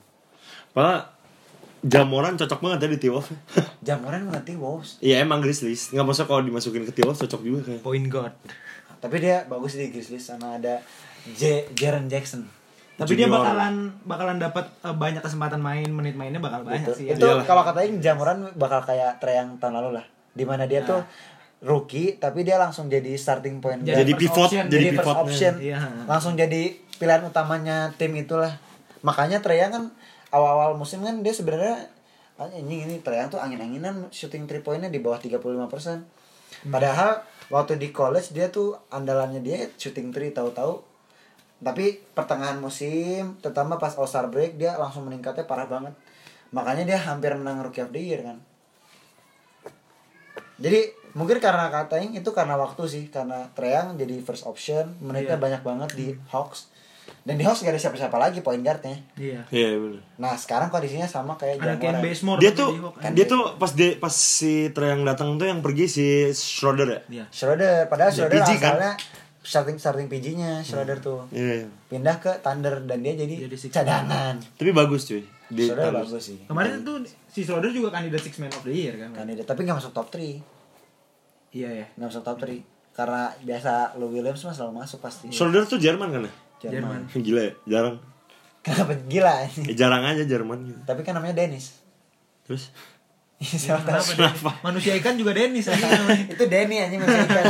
Pak 0.72 1.17
Jamoran 1.81 2.35
cocok 2.35 2.59
banget 2.59 2.79
ya 2.81 2.89
di 2.89 3.01
T-Wolves. 3.01 3.31
Jamoran 3.87 4.24
bukan 4.24 4.43
T-Wolves 4.45 4.99
Iya 4.99 5.22
emang 5.22 5.39
Grizzlies. 5.39 5.89
Nggak 5.89 6.05
maksud 6.05 6.24
kalau 6.24 6.43
dimasukin 6.43 6.83
ke 6.83 6.93
T-Wolves 6.93 7.20
cocok 7.20 7.41
juga 7.41 7.61
kayak. 7.64 7.81
Point 7.81 8.07
guard. 8.07 8.35
tapi 8.99 9.16
dia 9.18 9.47
bagus 9.47 9.72
di 9.72 9.89
Grizzlies 9.89 10.24
sama 10.24 10.55
ada 10.55 10.83
J 11.31 11.70
Jaren 11.72 12.07
Jackson 12.07 12.43
Tapi 12.97 13.14
dia 13.14 13.24
Junior. 13.24 13.39
bakalan 13.41 13.74
bakalan 14.03 14.37
dapat 14.37 14.66
eh, 14.76 14.91
banyak 14.91 15.20
kesempatan 15.20 15.59
main, 15.59 15.87
menit 15.89 16.14
mainnya 16.14 16.39
bakal 16.39 16.62
banyak 16.62 16.83
Gitu. 16.85 16.93
sih. 16.97 17.05
ya. 17.05 17.14
itu 17.14 17.22
Iyalah. 17.22 17.45
kalau 17.45 17.62
katanya 17.62 17.89
Jamoran 18.03 18.39
bakal 18.55 18.83
kayak 18.83 19.18
Trey 19.18 19.37
yang 19.37 19.55
tahun 19.57 19.74
lalu 19.76 19.91
lah 19.95 20.05
di 20.33 20.43
mana 20.43 20.64
dia 20.64 20.83
tuh 20.83 20.99
rookie 21.61 22.14
tapi 22.16 22.43
dia 22.43 22.55
langsung 22.55 22.87
jadi 22.87 23.14
starting 23.14 23.59
point 23.59 23.79
guard. 23.81 23.97
Jadi 23.97 24.12
first 24.12 24.22
pivot, 24.24 24.43
option, 24.45 24.64
jadi 24.64 24.74
jadi 24.81 24.89
first 24.93 24.99
pivotnya. 25.05 25.22
option 25.24 25.55
Iya. 25.61 25.79
langsung 26.05 26.33
jadi 26.35 26.62
pilihan 26.97 27.22
utamanya 27.24 27.76
tim 27.95 28.11
itulah 28.12 28.51
makanya 29.01 29.39
Trey 29.39 29.59
Young 29.59 29.70
kan 29.72 29.85
awal-awal 30.35 30.76
musim 30.76 31.01
kan 31.05 31.20
dia 31.24 31.33
sebenarnya 31.33 31.89
ah, 32.39 32.49
ini 32.53 32.85
ini 32.85 32.95
Young 33.01 33.31
tuh 33.33 33.41
angin-anginan 33.41 34.09
shooting 34.12 34.47
three 34.47 34.62
pointnya 34.62 34.93
di 34.93 35.01
bawah 35.01 35.18
35% 35.18 36.70
padahal 36.70 37.22
waktu 37.49 37.81
di 37.81 37.89
college 37.93 38.33
dia 38.37 38.49
tuh 38.53 38.76
andalannya 38.93 39.41
dia 39.41 39.68
shooting 39.76 40.12
three 40.12 40.33
tahu-tahu. 40.33 40.85
Tapi 41.59 41.99
pertengahan 42.14 42.62
musim 42.62 43.35
terutama 43.43 43.83
pas 43.83 43.99
All 43.99 44.07
Star 44.07 44.31
break 44.31 44.55
dia 44.61 44.79
langsung 44.79 45.11
meningkatnya 45.11 45.43
parah 45.43 45.66
banget. 45.66 45.91
Makanya 46.55 46.87
dia 46.87 46.99
hampir 47.03 47.35
menang 47.35 47.66
Rookie 47.66 47.83
of 47.83 47.91
the 47.91 47.99
Year 47.99 48.22
kan. 48.22 48.39
Jadi 50.59 50.91
mungkin 51.18 51.43
karena 51.43 51.66
katanya 51.70 52.14
itu 52.14 52.31
karena 52.31 52.55
waktu 52.55 52.83
sih 52.87 53.05
karena 53.11 53.51
Treyang 53.59 53.99
jadi 53.99 54.22
first 54.22 54.47
option 54.47 54.95
menitnya 55.03 55.35
Iya. 55.35 55.43
banyak 55.43 55.62
banget 55.66 55.91
di 55.99 56.07
Hawks 56.31 56.70
dan 57.20 57.34
di 57.34 57.42
Hawks 57.42 57.61
gak 57.61 57.70
ada 57.70 57.80
siapa-siapa 57.80 58.14
lagi 58.14 58.38
point 58.38 58.59
guardnya 58.59 58.96
Iya. 59.14 59.44
Iya 59.48 59.68
benar. 59.74 60.00
nah 60.14 60.34
sekarang 60.34 60.68
kondisinya 60.68 61.04
sama 61.04 61.34
kayak 61.34 61.59
Ada 61.59 61.74
Ken 61.74 61.92
Jamoran 61.92 62.02
Bazemore 62.02 62.38
Dia 62.38 62.52
tuh. 62.52 62.70
Kan 62.94 63.11
dia 63.12 63.24
tuh 63.24 63.40
pas 63.54 63.70
dia 63.70 63.88
pas 63.94 64.11
si 64.11 64.52
Trey 64.68 64.88
yang 64.88 65.02
datang 65.02 65.34
tuh 65.34 65.44
yang 65.44 65.59
pergi 65.59 65.84
si 65.86 66.06
Schroeder 66.30 66.88
ya. 66.88 67.00
Iya. 67.09 67.24
Schroeder 67.28 67.86
padahal 67.86 68.09
Ya, 68.09 68.16
Schroeder 68.16 68.38
PG 68.38 68.50
kan? 68.54 68.74
asalnya 68.74 68.92
starting 69.40 69.76
starting 69.76 70.06
PG-nya 70.06 70.52
Schroeder 70.61 70.98
tuh 70.98 71.24
Iya. 71.30 71.68
pindah 71.86 72.16
ke 72.18 72.32
Thunder 72.38 72.82
dan 72.82 72.98
dia 72.98 73.14
jadi, 73.14 73.46
Jadi 73.46 73.56
cadangan 73.68 74.34
Tapi 74.54 74.70
bagus 74.70 75.04
cuy. 75.04 75.24
Di 75.48 75.64
Schroeder 75.64 75.88
Thunder. 75.90 76.04
bagus 76.04 76.22
sih 76.22 76.38
Kemarin 76.44 76.80
tuh 76.82 77.00
si 77.26 77.40
Schroeder 77.40 77.70
juga 77.70 77.88
kandidat 77.90 78.20
Six 78.20 78.36
Man 78.38 78.50
of 78.50 78.61
the 78.61 78.70
Year 78.70 78.94
kan. 78.98 79.11
kandidat 79.14 79.44
tapi 79.44 79.62
nggak 79.62 79.78
masuk 79.78 79.92
top 79.92 80.09
3 80.11 80.40
Iya 81.50 81.70
ya. 81.74 81.86
nggak 81.94 82.09
masuk 82.09 82.22
top 82.22 82.38
3 82.38 82.61
karena 82.92 83.30
biasa 83.38 83.72
Lou 83.94 84.11
Williams 84.11 84.42
mah 84.42 84.52
selalu 84.52 84.74
masuk 84.76 84.98
pasti 84.98 85.30
Schroeder 85.30 85.64
tuh 85.64 85.78
Jerman 85.78 86.11
kan 86.11 86.22
ya? 86.22 86.32
Jerman 86.61 87.06
Gila 87.26 87.42
ya, 87.42 87.52
jarang. 87.66 87.96
kenapa 88.61 88.92
gila 89.04 89.34
ini 89.48 89.72
Ya, 89.72 89.86
jarang 89.86 90.02
aja 90.02 90.22
Jerman 90.22 90.59
gitu. 90.64 90.78
tapi 90.84 91.00
kan 91.02 91.14
namanya 91.14 91.34
Dennis 91.34 91.78
Terus 92.44 92.72
Siapa 93.38 93.86
tahu. 93.86 94.02
Kenapa 94.18 94.34
Dennis? 94.50 94.64
Manusia 94.66 94.92
ikan 94.98 95.14
juga 95.14 95.30
Dennis 95.30 95.66
aja 95.66 95.78
namanya. 95.78 96.26
itu 96.34 96.44
Denny 96.44 96.76
anjing 96.76 96.98
manusia 96.98 97.22
ikan 97.24 97.44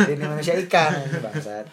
Denny 0.00 0.24
manusia 0.24 0.54
ikan 0.58 0.90
anjing 0.96 1.20
bangsat 1.20 1.64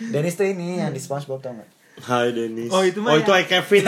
Dennis 0.00 0.34
tuh 0.34 0.46
ini 0.46 0.78
yang 0.78 0.90
di 0.90 0.98
SpongeBob 0.98 1.38
tau 1.38 1.54
gak? 1.54 1.70
Hai 2.00 2.30
Dennis. 2.30 2.70
Oh, 2.70 2.82
itu 2.82 2.98
mah 2.98 3.10
Oh 3.10 3.18
itu 3.18 3.30
I 3.30 3.42
Kevin. 3.44 3.82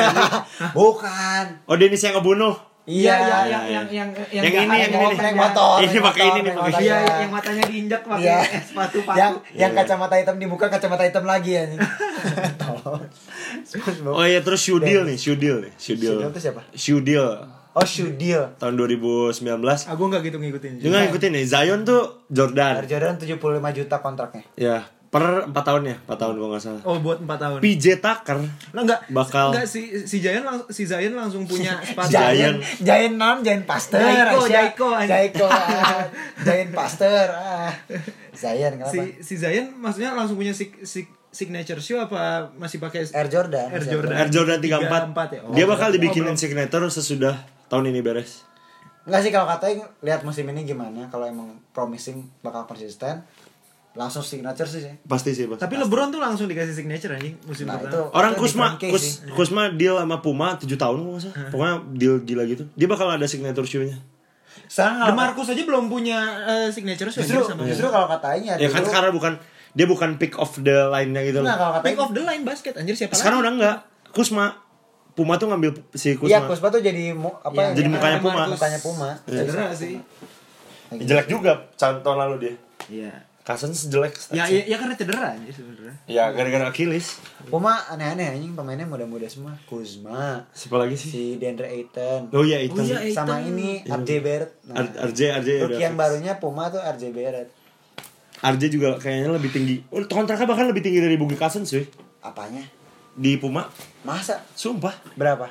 bukan 0.72 1.44
oh 1.64 1.74
Dennis 1.74 2.00
yang 2.00 2.14
ngebunuh. 2.16 2.54
Iya 2.90 3.14
Iya, 3.14 3.22
iya, 3.22 3.38
yang 3.46 3.64
iya. 3.64 3.80
yang 3.92 4.08
yang 4.28 4.42
Yang 4.42 4.54
ini, 4.58 4.76
yang 4.76 4.90
bawa 4.90 5.08
ini. 5.08 5.18
naik 5.20 5.36
motor. 5.36 5.76
motor 5.76 5.86
Ini 5.86 5.98
pakai 6.02 6.24
ini 6.26 6.40
nih. 6.42 6.54
Iya, 6.80 6.96
yang 7.20 7.30
matanya 7.30 7.62
diinjak 7.64 8.00
pakai 8.02 8.24
Iya. 8.24 8.38
sepatu 8.66 8.98
paku. 9.00 9.16
yang 9.16 9.32
yang 9.54 9.70
Iya. 9.70 9.78
kacamata 9.78 10.14
hitam 10.16 10.36
dibuka 10.36 10.66
kacamata 10.66 11.02
hitam 11.02 11.24
lagi 11.24 11.52
SpongeBob 13.62 14.12
Oh 14.12 14.24
iya 14.24 14.40
terus 14.40 14.60
Shudil 14.60 15.04
nih, 15.04 15.16
Shudil 15.16 15.56
nih, 15.62 15.72
Shudil. 15.76 16.16
Shudil 16.16 16.28
tuh 16.30 16.40
siapa? 16.40 16.60
Shudil 16.72 17.24
oh 17.70 17.86
Shudil 17.86 18.42
tahun 18.56 18.74
2019. 18.74 19.46
Ah, 19.62 19.94
gua 19.94 20.06
nggak 20.08 20.22
gitu 20.24 20.36
ngikutin. 20.38 20.72
Juga 20.80 20.96
ngikutin 21.00 21.30
nih, 21.32 21.44
Zion 21.46 21.80
tuh 21.82 22.26
Jordan. 22.26 22.82
Jordan 22.82 23.14
75 23.16 23.38
juta 23.72 23.96
kontraknya 23.98 24.42
Ya, 24.54 24.90
per 25.10 25.22
4 25.42 25.50
tahun 25.50 25.82
ya, 25.84 25.96
4 26.00 26.14
tahun 26.16 26.34
kalau 26.38 26.48
nggak 26.48 26.62
salah. 26.62 26.82
Oh, 26.82 26.96
buat 26.96 27.18
4 27.18 27.26
tahun. 27.34 27.58
PJ 27.58 27.98
Tucker 27.98 28.38
Lah 28.70 28.80
enggak 28.80 29.00
Bakal- 29.10 29.50
enggak 29.50 29.66
si 29.66 30.06
si 30.06 30.22
Zion 30.22 30.46
langsung 30.46 30.70
si 30.70 30.86
Zion 30.86 31.12
langsung 31.12 31.42
punya 31.44 31.82
sepatu. 31.82 32.14
Giant 32.14 32.62
Giant 32.78 33.14
non 33.14 33.42
Giant 33.42 33.66
Pasteur 33.66 33.98
Jaiko. 33.98 34.46
Jaiko. 34.46 34.88
Jaiko 35.02 35.46
ah. 35.50 36.06
Giant 36.46 36.70
Pasteur 36.70 37.26
ah. 37.28 37.74
Kenapa 38.30 38.86
Si 38.88 39.00
si 39.20 39.34
Zion 39.36 39.74
maksudnya 39.76 40.14
langsung 40.14 40.38
punya 40.38 40.54
sig, 40.54 40.72
sig, 40.80 41.04
signature 41.28 41.76
shoe 41.76 41.98
apa 41.98 42.48
masih 42.54 42.78
pakai 42.78 43.02
Air 43.04 43.26
Jordan 43.26 43.66
Air 43.68 43.82
Jordan. 43.84 44.14
Air 44.14 44.30
Jordan 44.30 44.58
34. 44.58 45.10
34 45.10 45.34
ya? 45.34 45.40
Oh, 45.42 45.52
Dia 45.52 45.66
bakal 45.66 45.90
dibikinin 45.90 46.32
Oh, 46.32 46.38
signature 46.38 46.86
sesudah 46.86 47.34
tahun 47.66 47.90
ini 47.90 47.98
beres. 47.98 48.46
Enggak 49.02 49.26
sih 49.26 49.30
kalau 49.30 49.48
katanya 49.48 49.90
lihat 50.00 50.22
musim 50.22 50.46
ini 50.46 50.62
gimana 50.62 51.10
kalau 51.10 51.26
emang 51.26 51.58
promising 51.72 52.30
bakal 52.40 52.62
konsisten 52.64 53.26
langsung 53.92 54.22
signature 54.22 54.64
sih 54.64 54.80
sih. 54.80 54.94
Pasti 55.02 55.30
sih, 55.32 55.44
Bos. 55.44 55.56
Tapi 55.56 55.74
LeBron 55.74 56.08
tuh 56.08 56.18
langsung 56.18 56.46
dikasih 56.46 56.72
signature 56.72 57.10
anjing 57.10 57.34
musim 57.42 57.64
Nah, 57.64 57.74
itu 57.74 57.90
pertama. 57.90 58.10
Orang 58.12 58.32
itu 58.32 58.40
Kusma, 58.40 58.66
Kus, 58.76 59.02
sih. 59.02 59.12
Kusma 59.28 59.62
deal 59.70 59.96
sama 59.96 60.18
Puma 60.18 60.54
7 60.54 60.70
tahun 60.72 60.98
kok 61.00 61.18
salah. 61.20 61.50
Pokoknya 61.50 61.74
deal 61.92 62.14
gila 62.20 62.42
gitu. 62.44 62.64
Dia 62.72 62.86
bakal 62.86 63.06
ada 63.08 63.26
signature 63.26 63.64
shoe-nya. 63.64 63.98
Kalau- 64.68 65.08
DeMarcus 65.08 65.48
aja 65.48 65.62
belum 65.64 65.86
punya 65.86 66.18
eh, 66.44 66.68
signature 66.68 67.06
shoe 67.08 67.22
justru 67.22 67.42
sama 67.44 67.62
justru 67.64 67.86
kalau 67.86 68.06
katanya 68.08 68.54
Ya 68.56 68.66
kan 68.66 68.80
dulu- 68.80 68.88
sekarang 68.88 69.10
bukan 69.12 69.32
dia 69.72 69.86
bukan 69.86 70.10
pick 70.16 70.34
of 70.36 70.50
the 70.56 70.86
line-nya 70.86 71.22
gitu 71.24 71.38
Nah, 71.40 71.54
loh. 71.54 71.58
kalau 71.72 71.82
Pick 71.82 71.98
of 71.98 72.10
the 72.10 72.20
line 72.20 72.42
basket 72.42 72.74
anjir 72.74 72.94
siapa 72.94 73.10
Sekarang 73.12 73.38
lagi? 73.40 73.46
udah 73.48 73.52
enggak. 73.52 73.76
Kusma 74.10 74.58
Puma 75.12 75.34
tuh 75.36 75.46
ngambil 75.46 75.74
si 75.92 76.14
Kusma. 76.14 76.30
Iya, 76.32 76.38
Kusma 76.44 76.66
tuh 76.68 76.78
jadi 76.78 77.10
mu, 77.12 77.34
apa 77.36 77.50
Iya, 77.52 77.62
yang 77.64 77.74
jadi 77.76 77.88
mukanya 77.90 78.18
Puma. 78.20 78.42
Mukanya 78.48 78.78
Puma. 78.78 79.10
Cedera 79.24 79.66
sih. 79.72 79.98
Lagi. 80.88 81.02
Jelek 81.04 81.26
juga 81.26 81.52
tahun 81.74 82.02
lalu 82.18 82.34
dia. 82.40 82.54
Iya. 82.88 83.12
Cousins 83.50 83.90
jelek. 83.90 84.14
Ya, 84.30 84.46
ya, 84.46 84.62
ya 84.62 84.76
karena 84.78 84.94
cedera 84.94 85.34
anjir 85.34 85.50
sebenarnya. 85.50 85.94
Ya 86.06 86.30
gara-gara 86.30 86.70
Achilles. 86.70 87.18
Puma 87.50 87.82
aneh-aneh 87.90 88.30
anjing 88.30 88.54
pemainnya 88.54 88.86
muda-muda 88.86 89.26
semua. 89.26 89.58
Kuzma, 89.66 90.46
Siapa 90.54 90.78
lagi 90.78 90.94
sih? 90.94 91.10
si 91.10 91.22
Deandre 91.34 91.66
Ayton, 91.66 92.30
Oh 92.30 92.46
iya 92.46 92.62
itu. 92.62 92.78
Oh 92.78 92.86
iya, 92.86 93.02
Ayton. 93.02 93.26
sama 93.26 93.42
ini 93.42 93.82
RJ 93.82 94.10
Barrett. 94.22 94.52
Nah, 94.70 94.86
RJ 95.10 95.20
RJ 95.42 95.48
rookie 95.66 95.82
yang 95.82 95.98
barunya 95.98 96.38
Puma 96.38 96.70
tuh 96.70 96.78
RJ 96.78 97.10
Barrett. 97.10 97.50
RJ 98.40 98.62
juga 98.70 98.94
kayaknya 98.96 99.34
lebih 99.34 99.50
tinggi. 99.50 99.76
Oh, 99.90 99.98
kontraknya 100.06 100.46
bahkan 100.46 100.70
lebih 100.70 100.80
tinggi 100.80 101.02
dari 101.02 101.18
Boogie 101.18 101.36
Cousins 101.36 101.66
cuy. 101.68 101.84
Apanya? 102.22 102.62
Di 103.12 103.34
Puma. 103.36 103.66
Masa? 104.00 104.46
Sumpah. 104.54 104.94
Berapa? 105.18 105.50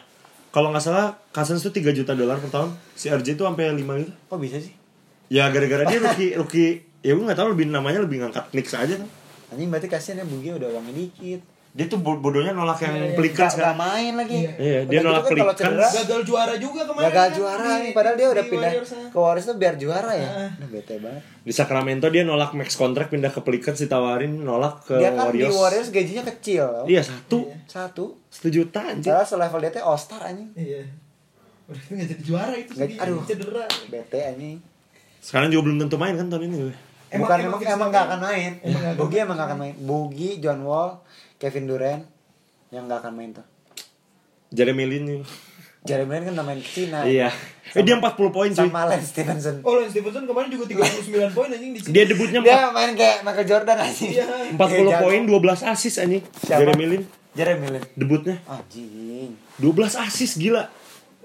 Kalau 0.50 0.74
nggak 0.74 0.82
salah 0.82 1.14
Cousins 1.30 1.62
tuh 1.62 1.70
3 1.70 1.94
juta 1.94 2.18
dolar 2.18 2.42
per 2.42 2.50
tahun. 2.50 2.74
Si 2.96 3.12
RJ 3.12 3.38
tuh 3.38 3.46
sampai 3.46 3.76
5 3.76 3.84
gitu. 4.02 4.14
Kok 4.26 4.40
bisa 4.42 4.58
sih? 4.58 4.74
Ya 5.30 5.46
gara-gara 5.54 5.86
dia 5.86 6.02
rookie 6.02 6.34
rookie 6.34 6.89
ya 7.02 7.12
gue 7.12 7.24
nggak 7.24 7.38
tahu 7.38 7.50
lebih 7.52 7.66
namanya 7.68 8.00
lebih 8.00 8.20
ngangkat 8.20 8.46
Knicks 8.50 8.74
aja 8.74 8.94
tuh. 8.96 9.10
Anjing 9.50 9.68
berarti 9.68 9.88
kasihan 9.88 10.20
ya 10.20 10.26
Bugi 10.26 10.50
udah 10.52 10.70
uangnya 10.70 10.94
dikit. 10.96 11.42
Dia 11.70 11.86
tuh 11.86 11.98
bo- 11.98 12.18
bodohnya 12.18 12.50
nolak 12.50 12.82
yang 12.82 12.98
Gak, 12.98 13.14
Pelicans 13.14 13.54
gak 13.54 13.62
kan. 13.64 13.78
main 13.78 14.14
lagi. 14.16 14.42
Iya, 14.42 14.80
dia 14.84 15.00
Udah 15.00 15.06
nolak 15.06 15.22
gitu 15.22 15.30
kan 15.30 15.38
kalau 15.40 15.54
Pelicans. 15.54 15.70
cedera, 15.70 15.88
Gagal 15.96 16.22
juara 16.24 16.54
juga 16.58 16.82
kemarin. 16.82 17.06
Gagal 17.06 17.22
kan, 17.24 17.38
juara 17.38 17.62
di- 17.70 17.78
nih 17.80 17.92
padahal 17.94 18.16
dia 18.16 18.28
udah 18.28 18.44
di 18.44 18.50
pindah 18.50 18.72
Warriors, 18.72 18.92
ah. 18.92 19.08
ke 19.08 19.18
Warriors 19.20 19.46
tuh 19.46 19.56
biar 19.56 19.74
juara 19.76 20.12
ya. 20.12 20.30
Udah 20.52 20.68
bete 20.68 20.96
banget. 20.98 21.24
Di 21.40 21.52
Sacramento 21.52 22.08
dia 22.08 22.24
nolak 22.24 22.52
max 22.52 22.70
kontrak 22.74 23.08
pindah 23.08 23.30
ke 23.30 23.40
Pelicans 23.40 23.78
ditawarin 23.80 24.34
nolak 24.36 24.82
ke 24.84 24.98
Dia 24.98 25.10
kan 25.12 25.30
Warriors. 25.30 25.46
di 25.46 25.56
Warriors 25.56 25.90
gajinya 25.92 26.24
kecil. 26.28 26.66
Iya 26.86 27.02
satu 27.04 27.40
Satu. 27.64 28.06
satu 28.28 28.48
juta 28.52 28.82
anjir. 28.84 29.14
Padahal 29.14 29.26
selevel 29.28 29.60
dia 29.62 29.72
tuh 29.72 29.84
All 29.84 30.00
Star 30.00 30.22
anjing. 30.24 30.50
Iya. 30.56 30.82
Udah 31.68 31.82
nggak 31.88 32.08
jadi 32.08 32.24
juara 32.24 32.54
itu 32.56 32.72
sih. 32.76 32.98
aduh. 32.98 33.22
Cedera. 33.24 33.66
Bete 33.88 34.20
anjing. 34.20 34.58
Sekarang 35.20 35.48
juga 35.48 35.70
belum 35.70 35.78
tentu 35.80 35.96
main 35.96 36.14
kan 36.14 36.26
tahun 36.28 36.50
ini. 36.50 36.58
gue. 36.64 36.76
Emang- 37.10 37.26
Bukan 37.26 37.38
emang 37.40 37.60
emang 37.60 37.78
main? 37.80 37.90
nggak 37.90 38.06
akan 38.06 38.20
main. 38.22 38.52
Bogi 38.96 39.18
emang 39.18 39.36
nggak 39.36 39.48
akan 39.50 39.60
main. 39.60 39.76
Bogi, 39.78 40.30
John 40.38 40.60
Wall, 40.62 40.90
Kevin 41.36 41.66
Durant 41.66 42.04
yang 42.70 42.86
nggak 42.86 43.02
akan 43.02 43.14
main 43.14 43.32
tuh. 43.34 43.46
Jeremy 44.50 44.86
Lin 44.86 45.04
nih. 45.06 45.22
Jeremy 45.80 46.12
Lin 46.12 46.24
kan 46.24 46.34
udah 46.36 46.46
main 46.46 46.60
Cina. 46.60 47.06
Iya. 47.06 47.30
Eh 47.70 47.82
dia 47.82 47.96
40 47.96 48.30
poin 48.30 48.50
cuy. 48.50 48.66
Sama 48.66 48.84
Lance 48.84 49.10
Stevenson. 49.10 49.62
Oh, 49.62 49.78
Lance 49.78 49.94
Stevenson 49.94 50.26
kemarin 50.26 50.50
juga 50.50 50.66
39 50.66 51.32
poin 51.32 51.50
anjing 51.50 51.72
di 51.72 51.80
sini. 51.80 51.94
Dia 51.94 52.04
debutnya 52.04 52.40
Dia 52.42 52.70
main 52.70 52.92
kayak 52.94 53.18
Michael 53.22 53.48
Jordan 53.48 53.78
anjing. 53.80 54.10
Iya. 54.12 54.26
40 54.54 54.58
Kayak 54.58 55.02
poin, 55.02 55.22
jago. 55.24 55.38
12 55.40 55.70
assist 55.70 55.98
anjing. 55.98 56.24
Siapa? 56.36 56.60
Jeremy 56.60 56.86
Lin 56.86 57.04
Jeremy 57.30 57.68
Lin. 57.70 57.84
debutnya 57.94 58.36
Anjing. 58.44 59.32
12 59.58 59.96
assist 60.02 60.34
gila. 60.38 60.66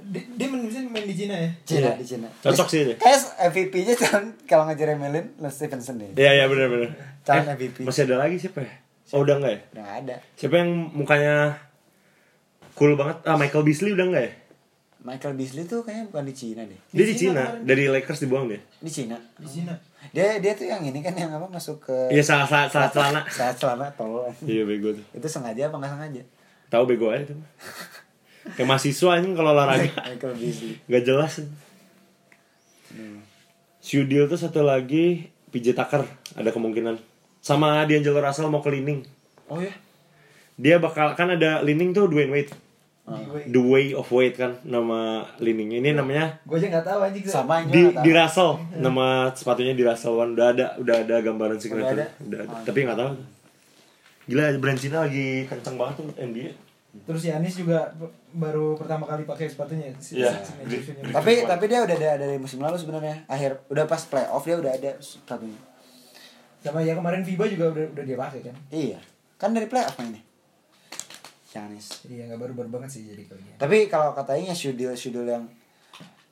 Dia, 0.05 0.21
dia 0.37 0.47
main, 0.47 0.65
main 0.67 1.05
di 1.05 1.15
Cina 1.15 1.35
ya. 1.35 1.51
Cina 1.63 1.81
Iya. 1.87 1.93
di 1.97 2.05
Cina. 2.05 2.29
Cocok 2.39 2.67
sih 2.67 2.81
dia. 2.85 2.97
Kayak 2.97 3.21
MVP-nya 3.47 3.95
calon 3.97 4.25
kalau 4.45 4.63
nggak 4.65 4.77
Jeremy 4.77 5.09
Lin, 5.09 5.27
Lance 5.39 5.57
Stevenson 5.57 5.97
deh. 5.97 6.11
Iya 6.15 6.31
iya 6.35 6.45
benar 6.45 6.69
benar. 6.69 6.91
Calon 7.23 7.45
Eh, 7.45 7.55
MVP. 7.57 7.77
Masih 7.83 8.05
ada 8.05 8.17
lagi 8.19 8.37
siapa 8.37 8.61
ya? 8.61 8.73
Oh 9.11 9.21
udah 9.21 9.37
enggak 9.37 9.53
ya? 9.53 9.61
Udah 9.73 9.87
ada. 9.95 10.17
Siapa 10.35 10.55
yang 10.57 10.71
mukanya 10.91 11.57
cool 12.75 12.95
banget? 12.95 13.17
Ah 13.23 13.35
Michael 13.35 13.63
Beasley 13.63 13.93
udah 13.93 14.07
enggak 14.07 14.25
ya? 14.25 14.33
Michael 15.01 15.37
Beasley 15.37 15.65
tuh 15.65 15.81
kayaknya 15.81 16.09
bukan 16.09 16.25
di 16.25 16.35
Cina 16.35 16.63
deh. 16.65 16.81
Dia 16.91 17.05
di 17.05 17.13
Cina 17.13 17.21
Cina, 17.31 17.43
kemarin. 17.47 17.65
dari 17.65 17.85
Lakers 17.87 18.21
dibuang 18.21 18.45
dia. 18.47 18.61
Di 18.79 18.89
Cina. 18.89 19.17
Di 19.37 19.45
Cina. 19.47 19.75
Dia 20.11 20.37
dia 20.39 20.53
tuh 20.53 20.65
yang 20.65 20.81
ini 20.81 21.01
kan 21.01 21.13
yang 21.13 21.29
apa 21.31 21.45
masuk 21.47 21.81
ke 21.83 21.97
Iya 22.09 22.21
salah 22.21 22.45
salah 22.45 22.69
salah 22.69 22.89
celana. 22.89 23.21
saat 23.29 23.53
celana 23.55 23.89
tolol. 23.91 24.29
Iya 24.43 24.65
bego 24.65 24.93
tuh. 24.93 25.05
Itu 25.13 25.29
sengaja 25.29 25.69
apa 25.69 25.77
nggak 25.77 25.93
sengaja? 25.93 26.23
Tahu 26.69 26.83
bego 26.87 27.09
aja 27.09 27.25
tuh. 27.27 27.37
Kayak 28.45 28.69
mahasiswa 28.69 29.09
anjing 29.17 29.33
kalau 29.33 29.57
olahraga. 29.57 29.89
Michael 29.89 30.35
Beasley. 30.37 30.77
Gak 30.85 31.03
jelas. 31.03 31.33
Shudil 33.81 34.25
tuh 34.27 34.41
satu 34.41 34.65
lagi 34.65 35.29
PJ 35.49 35.73
Tucker 35.73 36.05
ada 36.35 36.51
kemungkinan. 36.51 36.97
Sama 37.45 37.85
D'Angelo 37.85 38.21
Russell 38.21 38.49
mau 38.49 38.65
ke 38.65 38.73
Lining. 38.73 39.05
Oh 39.49 39.61
ya? 39.61 39.73
Dia 40.57 40.81
bakal 40.81 41.13
kan 41.13 41.29
ada 41.29 41.61
Lining 41.61 41.93
tuh 41.93 42.09
Dwayne 42.09 42.33
Wade. 42.33 42.53
Gue 43.05 43.45
The 43.45 43.61
Way 43.61 43.93
of 43.93 44.09
Wade 44.09 44.37
kan 44.41 44.57
nama 44.65 45.29
Lining. 45.37 45.77
Ini 45.77 45.93
namanya 45.93 46.41
gue 46.49 46.57
aja 46.57 46.73
nggak 46.73 46.87
tahu 46.89 47.01
anjing. 47.05 47.25
Sama 47.29 47.61
yang 47.61 47.69
di 47.69 47.81
di 47.85 47.85
nggak. 47.93 48.17
Russell. 48.17 48.53
Nama 48.81 49.07
sepatunya 49.37 49.77
di 49.77 49.85
Russell 49.85 50.17
One 50.17 50.33
udah 50.33 50.47
ada 50.57 50.67
udah 50.81 50.97
ada 51.05 51.17
gambaran 51.21 51.61
signature. 51.61 52.01
ada? 52.01 52.07
Udah 52.25 52.39
ada. 52.41 52.49
Oh, 52.49 52.65
Tapi 52.65 52.79
nggak 52.81 52.97
tahu. 52.97 53.11
Gila 54.25 54.45
brand 54.57 54.81
Cina 54.81 55.05
lagi 55.05 55.45
kencang 55.45 55.77
banget 55.77 55.95
tuh 56.01 56.09
NBA. 56.17 56.51
Terus 56.97 57.23
Yanis 57.25 57.55
juga 57.57 57.91
baru 58.31 58.75
pertama 58.75 59.03
kali 59.05 59.23
pakai 59.23 59.47
sepatunya. 59.47 59.91
si- 59.99 60.17
Iya. 60.17 60.31
si- 60.37 60.55
signature 60.55 60.81
shoe-nya. 60.81 61.11
Tapi 61.11 61.33
tapi 61.45 61.65
dia 61.67 61.81
udah 61.81 61.97
ada 61.97 62.11
dari 62.17 62.39
musim 62.39 62.59
lalu 62.59 62.77
sebenarnya. 62.77 63.27
Akhir 63.27 63.59
udah 63.67 63.85
pas 63.85 64.03
playoff 64.03 64.41
dia 64.41 64.57
udah 64.57 64.73
ada 64.73 64.91
sepatunya. 64.99 65.59
sama 66.61 66.81
ya 66.81 66.97
kemarin 66.97 67.21
FIBA 67.21 67.45
juga 67.51 67.65
udah 67.71 67.85
udah 67.93 68.05
dia 68.05 68.17
pakai 68.17 68.41
kan. 68.43 68.57
Iya. 68.71 68.97
Kan 69.37 69.53
dari 69.53 69.67
playoff 69.67 69.93
mainnya. 69.95 70.23
Giannis. 71.47 72.03
Jadi 72.03 72.15
ya 72.17 72.25
nggak 72.27 72.41
baru-baru 72.41 72.69
banget 72.71 72.91
sih 72.91 73.03
jadi 73.05 73.23
kalau 73.25 73.41
dia. 73.41 73.55
Tapi 73.57 73.77
kalau 73.87 74.11
katanya 74.11 74.51
Shudil 74.51 74.91
Shudil 74.93 75.23
yang 75.25 75.45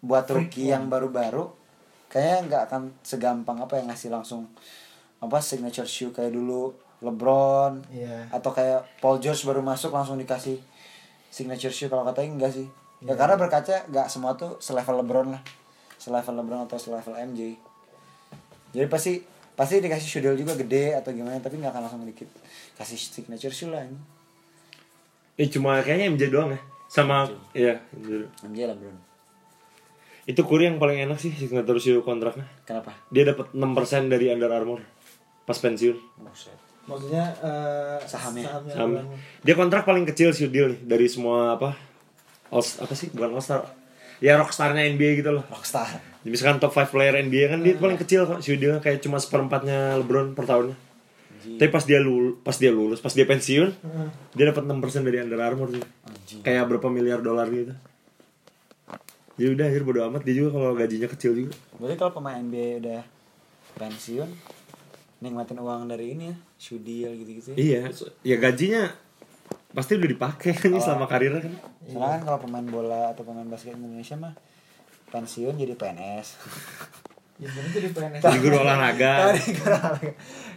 buat 0.01 0.27
rookie 0.27 0.67
yang 0.67 0.89
baru-baru 0.89 1.47
kayaknya 2.09 2.39
nggak 2.45 2.63
akan 2.67 2.83
segampang 3.01 3.55
apa 3.57 3.77
yang 3.77 3.87
ngasih 3.87 4.11
langsung 4.11 4.51
apa 5.17 5.39
signature 5.39 5.87
shoe 5.87 6.11
kayak 6.11 6.33
dulu 6.33 6.75
LeBron 7.03 7.83
Iya. 7.91 8.31
atau 8.31 8.51
kayak 8.51 8.87
Paul 8.99 9.19
George 9.19 9.43
baru 9.43 9.61
masuk 9.61 9.91
langsung 9.91 10.17
dikasih 10.17 10.57
signature 11.29 11.75
shoe 11.75 11.87
kalau 11.87 12.03
katanya 12.03 12.39
enggak 12.39 12.53
sih 12.55 12.67
ya 13.03 13.13
karena 13.13 13.35
berkaca 13.35 13.83
nggak 13.91 14.07
semua 14.07 14.39
tuh 14.39 14.57
selevel 14.59 15.03
LeBron 15.03 15.35
lah 15.35 15.43
selevel 15.99 16.39
LeBron 16.39 16.63
atau 16.65 16.79
selevel 16.79 17.19
MJ 17.19 17.59
jadi 18.71 18.87
pasti 18.87 19.19
pasti 19.53 19.83
dikasih 19.83 20.09
shudel 20.09 20.35
juga 20.35 20.55
gede 20.55 20.97
atau 20.97 21.11
gimana 21.11 21.37
tapi 21.39 21.59
nggak 21.59 21.75
akan 21.75 21.83
langsung 21.85 22.03
dikit 22.03 22.31
kasih 22.75 22.97
signature 22.97 23.53
shoe 23.53 23.69
lah 23.69 23.83
ini 23.83 23.99
Eh 25.33 25.49
cuma 25.49 25.81
kayaknya 25.81 26.13
MJ 26.13 26.29
doang 26.29 26.53
ya. 26.53 26.61
Sama 26.87 27.25
iya 27.53 27.81
MJ. 27.97 28.29
MJ 28.45 28.59
LeBron 28.69 28.97
Itu 30.23 30.45
Curry 30.45 30.69
yang 30.69 30.77
paling 30.77 31.03
enak 31.03 31.19
sih 31.19 31.33
signature 31.33 31.81
shoe 31.81 32.05
kontraknya. 32.05 32.45
kenapa 32.63 32.93
Dia 33.09 33.27
dapat 33.27 33.51
6% 33.51 33.59
dari 34.07 34.29
Under 34.29 34.53
Armour 34.53 34.85
pas 35.43 35.59
pensiun. 35.59 35.99
Buset. 36.23 36.55
Maksudnya 36.83 37.25
eh, 37.39 37.99
Sahamnya. 38.05 38.47
sahamnya 38.47 38.75
doang. 38.75 39.07
Dia 39.47 39.55
kontrak 39.55 39.87
paling 39.87 40.03
kecil 40.07 40.35
sih 40.35 40.51
deal 40.51 40.75
nih 40.75 40.81
dari 40.83 41.07
semua 41.07 41.55
apa? 41.55 41.79
All, 42.51 42.63
apa 42.63 42.95
sih? 42.95 43.09
Bukan 43.15 43.39
All 43.39 43.45
Star. 43.45 43.63
Ya 44.23 44.39
rockstarnya 44.39 44.87
NBA 44.95 45.19
gitu 45.23 45.35
loh. 45.35 45.43
rockstar 45.51 45.99
Jadi 46.23 46.31
misalkan 46.31 46.63
top 46.63 46.71
5 46.71 46.95
player 46.95 47.19
NBA 47.27 47.45
kan 47.51 47.59
dia 47.59 47.75
paling 47.75 47.99
kecil 47.99 48.23
kok 48.23 48.39
shoe 48.39 48.55
deal 48.55 48.79
kayak 48.79 49.03
cuma 49.03 49.19
seperempatnya 49.19 49.99
LeBron 49.99 50.39
per 50.39 50.47
tahunnya. 50.47 50.79
Tapi 51.59 51.71
pas 51.75 51.83
dia 51.83 51.99
lulus, 51.99 52.39
pas 52.39 52.55
dia 52.55 52.71
lulus, 52.71 53.03
pas 53.03 53.11
dia 53.11 53.27
pensiun, 53.27 53.75
Heeh. 53.75 54.09
dia 54.39 54.45
dapat 54.55 54.63
6% 54.63 54.79
dari 55.03 55.19
Under 55.19 55.43
Armour 55.43 55.75
sih. 55.75 55.83
Kayak 56.47 56.71
berapa 56.71 56.87
miliar 56.87 57.19
dolar 57.19 57.51
gitu. 57.51 57.75
Jadi 59.43 59.49
udah 59.59 59.67
akhir 59.67 59.83
bodo 59.83 60.01
amat 60.07 60.23
dia 60.23 60.39
juga 60.39 60.55
kalau 60.55 60.71
gajinya 60.79 61.11
kecil 61.11 61.35
juga. 61.35 61.53
Berarti 61.83 61.99
kalau 61.99 62.13
pemain 62.15 62.39
NBA 62.39 62.79
udah 62.79 63.03
pensiun 63.75 64.29
nikmatin 65.23 65.55
uang 65.57 65.87
dari 65.87 66.13
ini 66.13 66.29
ya, 66.29 66.37
shoe 66.57 66.79
deal 66.79 67.15
gitu-gitu. 67.15 67.55
ya. 67.55 67.57
Iya, 67.57 67.81
ya 68.21 68.37
gajinya 68.37 68.91
pasti 69.71 69.95
udah 69.95 70.11
dipakai 70.11 70.53
kan 70.53 70.69
Oh. 70.71 70.83
selama 70.83 71.07
karirnya 71.07 71.41
kan. 71.41 71.55
Soalnya 71.85 72.19
kan 72.19 72.23
kalau 72.27 72.39
pemain 72.41 72.67
bola 72.67 73.03
atau 73.09 73.23
pemain 73.23 73.47
basket 73.47 73.73
Indonesia 73.73 74.17
mah 74.17 74.35
pensiun 75.09 75.55
jadi 75.55 75.73
PNS. 75.73 76.29
Ya 77.39 77.49
jadi 77.71 77.89
PNS. 77.89 78.21
Jadi 78.21 78.39
guru 78.41 78.57
olahraga, 78.59 79.31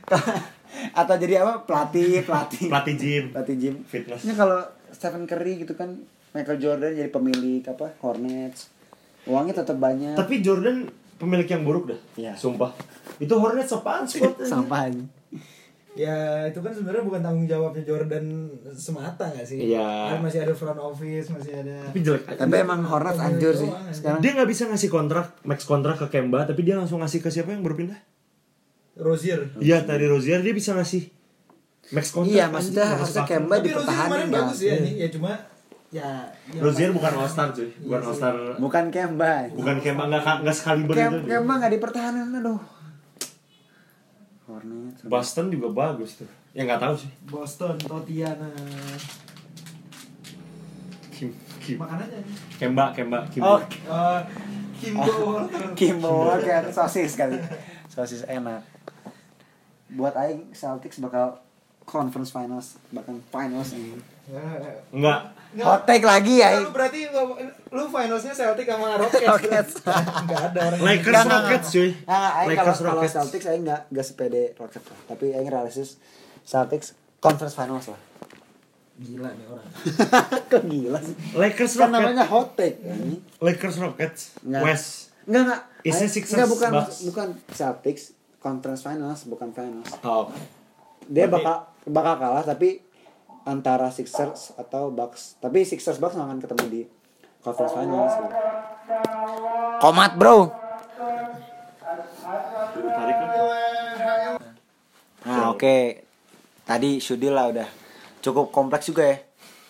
atau 0.95 1.15
jadi 1.15 1.41
apa? 1.41 1.63
Pelatih, 1.63 2.21
pelatih. 2.21 2.67
pelatih 2.67 2.95
gym, 2.95 3.23
Pelatih 3.31 3.55
gym. 3.55 3.75
fitness. 3.83 4.21
Ini 4.21 4.33
kalau 4.33 4.59
Stephen 4.89 5.25
Curry 5.25 5.61
gitu 5.61 5.73
kan 5.73 5.95
Michael 6.31 6.57
Jordan 6.57 6.91
jadi 6.91 7.09
pemilik 7.09 7.63
apa? 7.63 7.95
Hornets. 8.01 8.69
Uangnya 9.25 9.55
tetap 9.57 9.77
banyak. 9.77 10.13
Tapi 10.13 10.41
Jordan 10.41 10.85
pemilik 11.15 11.47
yang 11.47 11.63
buruk 11.63 11.91
dah. 11.91 11.99
Iya. 12.19 12.33
Sumpah. 12.35 12.71
Itu 13.19 13.39
Hornets 13.39 13.71
apaan 13.71 14.03
squad? 14.07 14.35
sampah. 14.51 14.91
Ya 15.95 16.43
itu 16.51 16.59
kan 16.59 16.75
sebenarnya 16.75 17.07
bukan 17.07 17.23
tanggung 17.23 17.47
jawabnya 17.47 17.87
Jordan 17.87 18.51
semata 18.75 19.31
gak 19.31 19.47
sih? 19.47 19.71
Iya. 19.71 20.11
Kan 20.11 20.19
masih 20.27 20.43
ada 20.43 20.51
front 20.51 20.75
office, 20.75 21.31
masih 21.31 21.63
ada. 21.63 21.87
Tapi 21.87 21.99
jelek. 22.03 22.35
Tapi 22.35 22.55
emang 22.59 22.83
Hornets 22.83 23.15
anjur 23.15 23.55
sih 23.55 23.71
sekarang. 23.95 24.19
Dia 24.19 24.31
nggak 24.35 24.49
bisa 24.51 24.67
ngasih 24.67 24.89
kontrak, 24.91 25.39
max 25.47 25.63
kontrak 25.63 25.95
ke 26.03 26.07
Kemba, 26.11 26.43
tapi 26.43 26.67
dia 26.67 26.75
langsung 26.75 26.99
ngasih 26.99 27.23
ke 27.23 27.31
siapa 27.31 27.55
yang 27.55 27.63
baru 27.63 27.79
pindah? 27.79 27.99
Rozier. 28.99 29.55
Iya, 29.59 29.87
tadi 29.87 30.03
Rozier 30.07 30.43
dia 30.43 30.51
bisa 30.51 30.75
ngasih 30.75 31.07
max 31.95 32.11
kontrak. 32.11 32.35
Iya, 32.35 32.45
maksudnya 32.51 32.85
harusnya. 32.91 33.23
Kemba 33.23 33.55
Tapi 33.63 33.69
Rozier 33.71 33.95
kemarin 34.03 34.27
kan. 34.27 34.35
bagus 34.35 34.59
ya 34.67 34.75
nih, 34.83 34.93
ya 34.99 35.07
cuma 35.15 35.31
ya. 35.95 36.27
ya 36.51 36.59
Rozier 36.59 36.91
bukan 36.91 37.11
All 37.15 37.29
Star 37.29 37.49
cuy, 37.55 37.71
bukan 37.79 37.99
Iya 38.03 38.07
All. 38.11 38.15
Star. 38.15 38.35
Bukan 38.59 38.85
Kemba. 38.91 39.47
Bukan 39.55 39.77
Kemba 39.79 40.03
nggak 40.11 40.43
nggak 40.43 40.55
sekaliber 40.55 40.93
Kem 40.95 41.11
itu. 41.15 41.19
Kemba 41.31 41.53
nggak 41.63 41.73
dipertahanin 41.79 42.35
aduh. 42.35 42.59
Hornets. 44.45 45.01
Boston 45.07 45.45
juga 45.49 45.67
bagus 45.71 46.21
tuh. 46.21 46.29
Ya 46.53 46.67
nggak 46.67 46.81
tahu 46.83 46.93
sih. 46.99 47.11
Boston, 47.25 47.75
Totiana. 47.79 48.51
Kim, 51.15 51.31
Kim. 51.63 51.77
Makan 51.79 51.97
aja. 52.03 52.19
Kemba, 52.59 52.85
Kemba, 52.91 53.19
Kim. 53.31 53.41
Oh, 53.41 53.59
Uh, 53.87 54.19
Kimbo. 54.75 55.47
Kimbo 55.73 56.11
Walker 56.27 56.67
sosis 56.69 57.15
kali. 57.15 57.39
Sosis 57.87 58.27
enak. 58.27 58.61
Buat 59.95 60.13
aing 60.19 60.51
Celtics 60.51 60.99
bakal 60.99 61.39
conference 61.87 62.33
finals, 62.33 62.75
bahkan 62.91 63.15
finals 63.31 63.71
ini. 63.73 63.95
Ya, 64.27 64.41
Enggak. 64.91 65.34
Hot 65.57 65.83
take 65.83 66.03
lagi 66.03 66.35
ya. 66.37 66.57
Lu 66.57 66.69
berarti 66.69 67.07
lu, 67.07 67.83
finalsnya 67.85 68.31
Celtic 68.31 68.65
sama 68.65 68.97
Rockets. 68.97 69.23
Rockets. 69.23 69.73
Enggak 69.85 70.41
ada 70.49 70.59
orang. 70.65 70.79
Lakers 70.81 71.05
Nggak, 71.07 71.23
nggak, 71.23 71.41
Rockets 71.41 71.67
cuy. 71.69 71.89
Nah, 72.01 72.19
kalau 72.19 72.47
Lakers 72.49 72.65
kalau 72.75 72.87
Rockets. 72.91 73.13
Celtics 73.13 73.45
aing 73.45 73.63
nggak 73.63 73.81
nggak 73.87 74.05
sepede 74.05 74.43
Rockets 74.55 74.85
lah. 74.85 74.99
Tapi 75.07 75.25
aing 75.31 75.47
realistis 75.47 75.89
Celtics 76.41 76.87
conference 77.17 77.53
finals 77.53 77.87
lah. 77.87 77.99
Gila 78.95 79.27
nih 79.29 79.45
orang. 79.45 79.67
Kok 80.51 80.63
gila 80.65 80.99
sih? 80.99 81.15
Lakers 81.33 81.71
Kan 81.73 81.79
Rockets. 81.85 81.95
namanya 81.95 82.23
hot 82.25 82.49
take. 82.55 82.77
ini. 82.79 83.19
Lakers 83.37 83.75
Rockets. 83.77 84.21
Nggak. 84.41 84.61
West. 84.61 84.87
Enggak 85.25 85.41
enggak. 85.43 85.61
Is 85.81 85.93
it 85.93 85.99
Aing- 85.99 86.13
Sixers, 86.13 86.35
Enggak 86.37 86.51
bukan 86.51 86.71
Bucks? 86.73 86.95
bukan 87.03 87.27
Celtics 87.49 88.03
conference 88.37 88.81
finals 88.81 89.19
bukan 89.25 89.49
finals. 89.49 89.89
Oh. 90.01 90.31
Dia 91.05 91.25
Tapi- 91.25 91.33
bakal 91.35 91.55
bakal 91.85 92.13
kalah 92.17 92.41
tapi 92.41 92.81
antara 93.45 93.93
Sixers 93.93 94.57
atau 94.57 94.89
Bucks. 94.89 95.37
Tapi 95.37 95.61
Sixers 95.63 96.01
Bucks 96.01 96.17
nggak 96.17 96.27
akan 96.27 96.39
ketemu 96.41 96.65
di 96.67 96.81
conference 97.45 97.73
finals. 97.77 98.13
Komat 99.79 100.17
bro. 100.17 100.49
Nah 105.25 105.53
oke. 105.53 105.77
Tadi 106.65 106.97
Shudil 106.97 107.37
lah 107.37 107.53
udah 107.53 107.69
cukup 108.25 108.49
kompleks 108.49 108.89
juga 108.89 109.05
ya. 109.05 109.17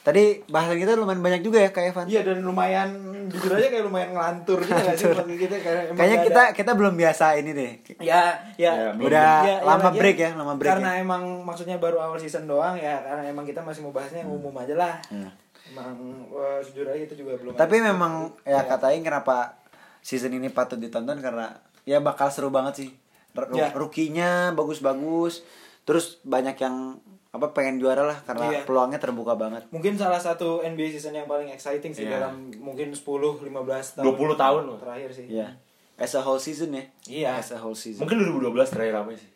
Tadi 0.06 0.24
bahasan 0.46 0.78
kita 0.78 0.94
lumayan 0.94 1.18
banyak 1.20 1.42
juga 1.42 1.58
ya 1.60 1.70
kayak 1.70 1.92
Evan. 1.92 2.06
Iya 2.06 2.22
dan 2.22 2.38
lumayan 2.40 2.90
jujur 3.26 3.50
aja 3.52 3.68
kayak 3.68 3.84
lumayan 3.84 4.14
ngelantur 4.14 4.62
gitu 4.62 4.78
gak 4.78 4.94
sih 4.94 5.10
bagi 5.10 5.36
kita 5.36 5.56
kayak 5.58 5.84
Kayaknya 5.92 6.18
kita 6.22 6.42
ada- 6.44 6.54
kita 6.54 6.72
belum 6.72 6.94
biasa 6.94 7.26
ini 7.36 7.52
deh. 7.52 7.72
ya 8.00 8.38
ya, 8.54 8.72
Ya. 8.72 8.94
Udah 8.94 9.42
lama 9.60 9.82
lagian 9.84 9.98
break 9.98 10.18
ya, 10.20 10.30
lama 10.32 10.54
break 10.54 10.70
karena 10.70 10.90
ya. 10.92 11.02
emang 11.02 11.24
maksudnya 11.42 11.76
baru 11.76 11.98
awal 12.00 12.16
season 12.16 12.46
doang 12.46 12.78
ya 12.78 13.02
karena 13.02 13.26
emang 13.26 13.44
kita 13.44 13.60
masih 13.60 13.82
mau 13.82 13.90
bahasnya 13.90 14.22
yang 14.22 14.30
umum 14.32 14.54
aja 14.54 14.78
lah 14.78 14.94
Ya. 15.10 15.26
emang 15.68 15.98
wah, 16.30 16.62
jujur 16.62 16.86
aja 16.86 17.02
kita 17.02 17.18
juga 17.18 17.34
belum 17.36 17.58
Tapi 17.58 17.76
ada- 17.76 17.86
memang 17.90 18.14
ya 18.46 18.62
katain 18.64 19.02
kenapa 19.02 19.58
season 20.00 20.30
ini 20.32 20.48
patut 20.48 20.78
ditonton 20.78 21.18
karena 21.18 21.50
ya 21.82 21.98
bakal 22.00 22.30
seru 22.30 22.50
banget 22.50 22.74
sih. 22.78 22.90
R- 23.34 23.50
Ya. 23.52 23.68
Rukinya 23.70 24.54
bagus-bagus. 24.54 25.42
Terus 25.82 26.22
banyak 26.22 26.56
yang 26.56 27.02
apa 27.36 27.52
pengen 27.52 27.76
juara 27.78 28.02
lah 28.02 28.16
karena 28.22 28.48
Iya. 28.50 28.62
peluangnya 28.64 28.96
terbuka 28.96 29.36
banget. 29.36 29.68
mungkin 29.68 29.94
salah 29.94 30.18
satu 30.18 30.60
NBA 30.62 30.88
season 30.90 31.12
yang 31.14 31.26
paling 31.26 31.48
exciting 31.48 31.92
sih 31.92 32.04
Iya. 32.04 32.24
dalam 32.24 32.48
mungkin 32.56 32.90
10 32.90 33.04
15 33.38 33.44
tahun 33.94 34.06
20 34.08 34.36
tahun 34.36 34.62
loh. 34.66 34.78
terakhir 34.80 35.12
sih 35.12 35.28
Iya. 35.30 35.52
As 35.96 36.12
a 36.12 36.20
whole 36.20 36.36
season 36.38 36.72
ya. 36.72 36.84
Iya. 37.06 37.30
As 37.36 37.52
a 37.52 37.58
whole 37.58 37.72
season. 37.74 38.00
Mungkin 38.02 38.20
2012 38.20 38.68
terakhir 38.70 38.94
ramai 38.96 39.16
sih. 39.16 39.28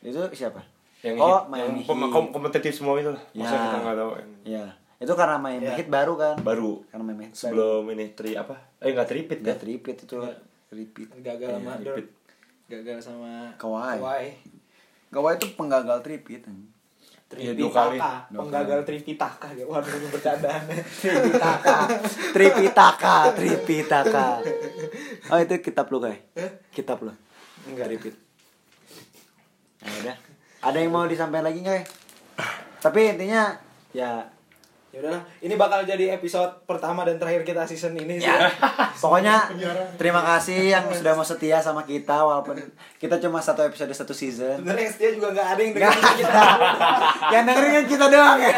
Itu 0.00 0.18
siapa? 0.32 0.62
Yang 1.00 1.16
oh, 1.16 1.26
hit, 1.36 1.46
Miami 1.48 1.80
yang 1.80 2.10
kom- 2.10 2.30
kompetitif 2.30 2.70
semua 2.72 2.94
itu 2.96 3.10
lah. 3.10 3.22
Ya. 3.32 3.42
Masa 3.42 3.54
kita 3.60 3.76
nggak 3.78 3.96
tahu 3.96 4.10
yang 4.14 4.30
Iya. 4.44 4.66
Itu 4.96 5.12
karena 5.12 5.36
Miami 5.36 5.62
Iya. 5.64 5.74
Heat 5.76 5.88
baru 5.88 6.14
kan. 6.14 6.34
baru 6.40 6.72
Karena 6.86 7.04
Miami 7.04 7.22
Heat 7.24 7.32
baru. 7.32 7.40
sebelum 7.40 7.82
ini 7.90 8.06
tri 8.10 8.30
apa? 8.34 8.54
Eh 8.78 8.90
nggak 8.90 9.06
tripit 9.06 9.38
Gak 9.38 9.46
kan? 9.48 9.58
tripit 9.60 9.96
itu. 10.00 10.14
Iya. 10.16 10.34
Tripit. 10.66 11.08
gagal 11.18 11.48
Iya, 11.48 11.56
sama 11.56 11.70
repeat. 11.72 11.84
Dirk 11.84 12.08
gagal 12.66 12.98
sama 13.00 13.30
Kawhi. 13.54 13.96
Kawhi. 13.96 14.28
Kawhi 15.08 15.32
itu 15.36 15.46
penggagal 15.52 15.98
tripit. 16.00 16.42
Kali. 16.42 16.62
Tripitaka, 17.24 18.28
Dua 18.30 18.40
penggagal 18.44 18.80
Tripitaka 18.84 19.48
ya. 19.56 19.64
Waduh 19.64 19.92
ini 19.96 20.06
bercandaan. 20.12 20.62
Tripitaka. 21.02 21.76
Tripitaka, 22.30 23.16
Tripitaka. 23.32 24.26
Oh 25.32 25.38
itu 25.40 25.54
kitab 25.64 25.88
lu 25.88 25.98
kayak? 26.04 26.20
Kitab 26.70 27.00
lu. 27.00 27.12
Enggak. 27.66 27.88
Tripit. 27.90 28.14
Ya 29.80 29.90
udah. 30.04 30.16
Ada 30.64 30.78
yang 30.80 30.92
mau 30.92 31.08
disampaikan 31.08 31.48
lagi 31.48 31.60
ya? 31.64 31.80
Tapi 32.84 33.16
intinya 33.16 33.56
ya 33.96 34.28
Ya 34.94 35.02
udahlah, 35.02 35.22
ini 35.40 35.54
bakal 35.54 35.82
jadi 35.82 36.14
episode 36.14 36.62
pertama 36.64 37.02
dan 37.02 37.18
terakhir 37.18 37.42
kita 37.42 37.66
season 37.66 37.98
ini 37.98 38.14
sih. 38.16 38.24
Ya. 38.24 38.46
Pokoknya 39.02 39.50
terima 39.94 40.22
kasih 40.24 40.70
yang 40.70 40.86
sudah 40.88 41.12
mau 41.12 41.26
setia 41.26 41.58
sama 41.58 41.82
kita 41.82 42.14
walaupun 42.16 42.62
kita 42.96 43.18
cuma 43.18 43.42
satu 43.42 43.66
episode 43.66 43.90
satu 43.90 44.14
season. 44.14 44.54
Sebenarnya 44.56 44.80
yang 44.80 44.94
setia 44.94 45.10
juga 45.10 45.34
nggak 45.34 45.48
ada 45.48 45.60
yang 45.60 45.72
dengerin 45.74 46.14
kita. 46.16 46.42
Yang 47.26 47.42
dengerin 47.44 47.72
kan 47.72 47.84
kita 47.90 48.06
doang 48.06 48.38
ya. 48.38 48.54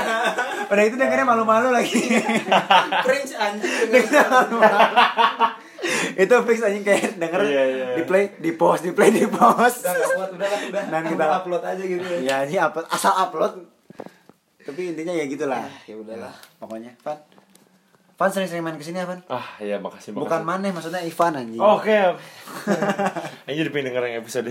Udah 0.67 0.85
itu 0.85 0.97
dengernya 0.97 1.25
malu-malu 1.25 1.69
lagi. 1.73 2.05
Cringe 3.09 3.33
anjing 3.33 3.89
dengerin. 3.89 4.61
itu 6.17 6.35
fix 6.43 6.59
aja 6.61 6.79
kayak 6.79 7.15
denger 7.17 7.41
Iya, 7.45 7.63
iya. 7.65 7.87
di 7.95 8.03
play 8.03 8.33
di 8.37 8.51
post 8.53 8.83
di 8.83 8.91
play 8.91 9.09
di 9.09 9.25
post. 9.25 9.85
Udah 9.85 9.93
nggak 9.95 10.11
kuat, 10.11 10.31
udah 10.35 10.49
lah, 10.49 10.61
udah. 10.67 10.83
Dan 10.91 11.01
Kita 11.01 11.13
kita- 11.17 11.37
upload 11.39 11.63
aja 11.65 11.83
gitu 11.83 12.05
ya. 12.05 12.19
ya 12.21 12.37
ini 12.45 12.57
upload 12.59 12.87
asal 12.89 13.13
upload. 13.15 13.55
Tapi 14.67 14.81
intinya 14.91 15.15
ya 15.15 15.25
gitulah. 15.25 15.63
Ya 15.87 15.95
udahlah. 15.95 16.35
Pokoknya 16.59 16.91
Van. 17.01 17.19
Van 18.17 18.31
sering-sering 18.31 18.65
main 18.65 18.75
ke 18.75 18.83
sini 18.83 18.99
ya 18.99 19.07
Van? 19.07 19.21
Ah 19.27 19.57
iya 19.59 19.77
makasih 19.77 20.11
makasih. 20.11 20.19
Bukan 20.19 20.41
Maneh 20.43 20.73
maksudnya 20.73 21.01
Ivan 21.01 21.37
anjing. 21.37 21.61
Oke. 21.61 21.93
oke. 22.09 22.25
Ini 23.47 23.55
jadi 23.55 23.71
pengen 23.71 23.87
denger 23.91 24.03
yang 24.05 24.17
episode 24.21 24.51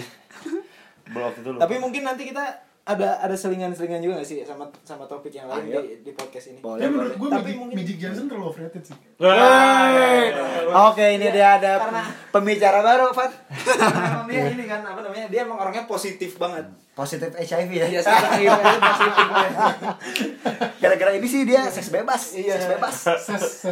blog 1.05 1.33
itu 1.35 1.49
loh. 1.49 1.59
Tapi 1.59 1.75
mungkin 1.77 2.01
nanti 2.01 2.25
kita 2.25 2.45
ada 2.85 3.17
ada 3.17 3.33
selingan-selingan 3.33 3.97
juga 3.97 4.21
gak 4.21 4.29
sih 4.29 4.45
sama 4.45 4.69
sama 4.85 5.09
topik 5.09 5.33
yang 5.33 5.49
lain 5.49 5.65
Ayo. 5.67 5.81
di, 5.81 6.05
di 6.05 6.11
podcast 6.13 6.53
ini? 6.53 6.61
Boleh, 6.61 6.85
Tapi 6.85 6.93
menurut 6.93 7.09
boleh. 7.09 7.17
gue 7.17 7.29
Tapi 7.33 7.41
Magic, 7.41 7.57
mungkin- 7.57 7.77
Magic 7.81 7.97
Johnson 7.97 8.25
terlalu 8.29 8.45
overrated 8.45 8.83
sih. 8.85 8.97
Wey. 9.17 10.25
Oke, 10.69 11.05
ini 11.11 11.27
dia 11.27 11.47
ada 11.57 11.73
Karena- 11.81 12.05
pembicara 12.29 12.79
baru, 12.79 13.09
Van. 13.09 13.31
Karena 14.29 14.45
ini 14.47 14.65
kan 14.65 14.85
apa 14.85 15.01
namanya? 15.01 15.25
Dia 15.27 15.41
emang 15.41 15.57
orangnya 15.57 15.85
positif 15.85 16.37
banget. 16.37 16.69
Positif 16.95 17.27
HIV 17.27 17.71
ya. 17.75 17.85
Iya, 17.91 17.99
positif 17.99 19.27
ya. 19.27 19.49
Gara-gara 20.81 21.11
ini 21.11 21.27
sih 21.27 21.43
dia 21.43 21.67
seks 21.67 21.91
bebas. 21.91 22.39
Iya. 22.39 22.55
Seks 22.55 22.67
bebas. 22.71 22.95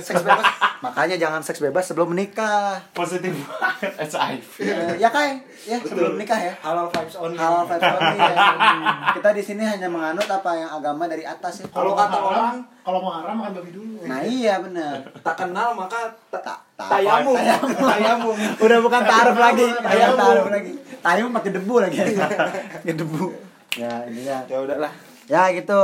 Seks 0.04 0.22
bebas. 0.28 0.44
Makanya 0.84 1.16
jangan 1.16 1.40
seks 1.40 1.64
bebas 1.64 1.88
sebelum 1.88 2.12
menikah. 2.12 2.84
positif 2.92 3.32
banget 3.32 4.12
HIV. 4.12 4.54
Ya, 4.60 5.08
ya 5.08 5.10
Kai, 5.16 5.40
ya 5.64 5.80
sebelum 5.80 6.20
menikah 6.20 6.36
ya. 6.36 6.52
Halal 6.60 6.92
vibes 6.92 7.16
only. 7.16 7.40
Halal 7.40 7.64
vibes 7.64 7.88
only 7.96 8.20
ya. 8.20 8.36
Kita 9.16 9.30
di 9.32 9.40
sini 9.40 9.64
hanya 9.64 9.88
menganut 9.88 10.28
apa 10.28 10.52
yang 10.60 10.68
agama 10.76 11.08
dari 11.08 11.24
atas 11.24 11.64
ya. 11.64 11.66
Kalau 11.72 11.96
kata 11.96 12.20
orang 12.20 12.60
kalau 12.84 13.00
mau 13.00 13.16
haram 13.16 13.36
makan 13.36 13.52
babi 13.56 13.72
dulu. 13.72 14.04
Nah 14.04 14.20
iya 14.22 14.60
benar. 14.60 15.08
tak 15.20 15.36
kenal 15.38 15.72
maka 15.74 16.12
ta- 16.28 16.44
Ta- 16.44 16.60
ta- 16.76 16.90
tayamum. 16.94 17.34
tayamum. 17.34 17.70
Tayamum. 17.72 18.36
Udah 18.60 18.78
bukan 18.80 19.02
taruh 19.02 19.38
lagi, 19.38 19.68
Tayamum. 19.72 20.20
taruh 20.20 20.48
lagi. 20.50 20.72
Tayamum 21.00 21.32
pakai 21.32 21.52
debu 21.52 21.76
lagi. 21.80 21.98
Pakai 22.80 22.94
debu. 22.94 23.26
Ya, 23.74 24.04
intinya. 24.06 24.38
Ya 24.46 24.58
udahlah. 24.60 24.92
Ya 25.26 25.44
gitu. 25.52 25.82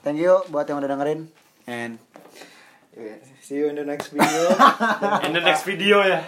Thank 0.00 0.18
you 0.18 0.38
buat 0.48 0.64
yang 0.64 0.78
udah 0.78 0.90
dengerin. 0.90 1.26
And 1.66 1.98
See 3.38 3.56
you 3.56 3.68
in 3.68 3.76
the 3.76 3.86
next 3.86 4.10
video. 4.10 4.50
In 5.24 5.32
the 5.32 5.40
next 5.40 5.62
video 5.62 6.02
ya. 6.02 6.18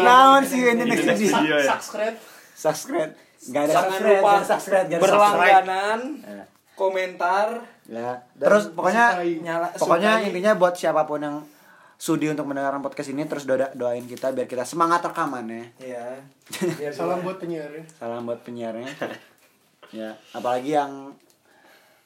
Naon 0.00 0.46
sih 0.46 0.62
ini 0.62 0.72
In 0.72 0.78
the 0.80 0.86
next 0.88 1.04
next 1.04 1.20
video. 1.20 1.36
video 1.36 1.56
ya. 1.58 1.70
Subscribe. 1.74 2.16
Subscribe. 2.54 3.10
Gak 3.42 3.62
ada 3.62 3.72
Jangan 3.72 3.76
subscribe, 3.88 4.22
subscribe, 4.44 4.86
berlangganan, 4.96 6.00
Ya. 6.20 6.44
komentar, 6.74 7.46
Ya. 7.90 8.22
Terus 8.38 8.70
pokoknya 8.70 9.18
sukai. 9.18 9.42
nyala 9.42 9.66
pokoknya 9.74 10.12
sukai. 10.22 10.26
intinya 10.30 10.52
buat 10.54 10.74
siapa 10.78 11.02
pun 11.04 11.18
yang 11.18 11.36
sudi 12.00 12.30
untuk 12.30 12.46
mendengarkan 12.48 12.80
podcast 12.80 13.10
ini 13.12 13.26
terus 13.28 13.44
doa 13.44 13.68
doain 13.76 14.06
kita 14.06 14.30
biar 14.30 14.46
kita 14.46 14.62
semangat 14.62 15.02
rekamannya. 15.04 15.74
Iya. 15.82 16.22
Biar 16.80 16.94
Salam 16.94 17.20
buat 17.20 17.36
penyiarnya. 17.36 17.84
Salam 17.92 18.24
buat 18.24 18.40
penyiarnya. 18.40 18.88
ya, 19.90 20.14
apalagi 20.30 20.78
yang 20.78 21.12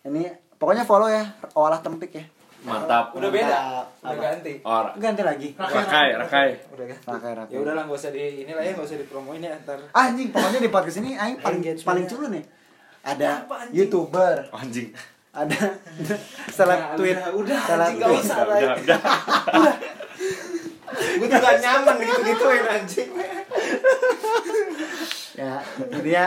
ini 0.02 0.26
pokoknya 0.56 0.88
follow 0.88 1.06
ya 1.06 1.22
olah 1.52 1.78
tempik 1.78 2.10
ya. 2.16 2.24
Mantap. 2.64 3.12
Udah 3.12 3.28
beda. 3.28 3.84
Udah 4.00 4.08
Apa? 4.08 4.22
ganti. 4.24 4.52
Or 4.64 4.88
Ganti 4.96 5.20
lagi. 5.20 5.48
Rakai, 5.52 6.16
Rakai. 6.16 6.50
Udah 6.72 6.84
kan. 6.88 6.98
Rakai, 7.12 7.32
rakai. 7.36 7.52
Ya 7.52 7.58
udahlah 7.60 7.84
enggak 7.84 8.00
usah 8.00 8.10
di 8.10 8.24
inilah 8.40 8.64
ya 8.64 8.72
enggak 8.72 8.88
usah 8.88 8.96
dipromoin 8.98 9.44
ya 9.44 9.52
ntar. 9.62 9.78
Anjing, 9.92 10.32
pokoknya 10.32 10.60
di 10.64 10.70
podcast 10.72 10.98
ini 11.04 11.12
aing 11.12 11.38
paling 11.44 11.60
paling 11.84 12.04
culun 12.08 12.40
nih. 12.40 12.44
Ada 13.04 13.44
Apa, 13.44 13.68
anjing? 13.68 13.76
YouTuber, 13.84 14.36
Anjing. 14.48 14.88
Ada 15.34 15.60
seleb 16.46 16.78
Udah, 16.78 16.94
tweet, 16.94 17.18
udah, 17.18 17.34
udah, 17.34 17.60
seleb 17.66 17.90
anjing, 17.90 18.06
tweet. 18.06 18.22
usah. 18.22 18.36
Udah, 18.38 18.54
udah, 18.54 18.74
udah. 18.78 19.00
Gue 21.18 21.26
juga 21.26 21.50
nyaman 21.58 21.96
gitu-gituin 21.98 22.64
anjing. 22.70 23.10
Ya, 25.34 25.58
dia 25.98 26.24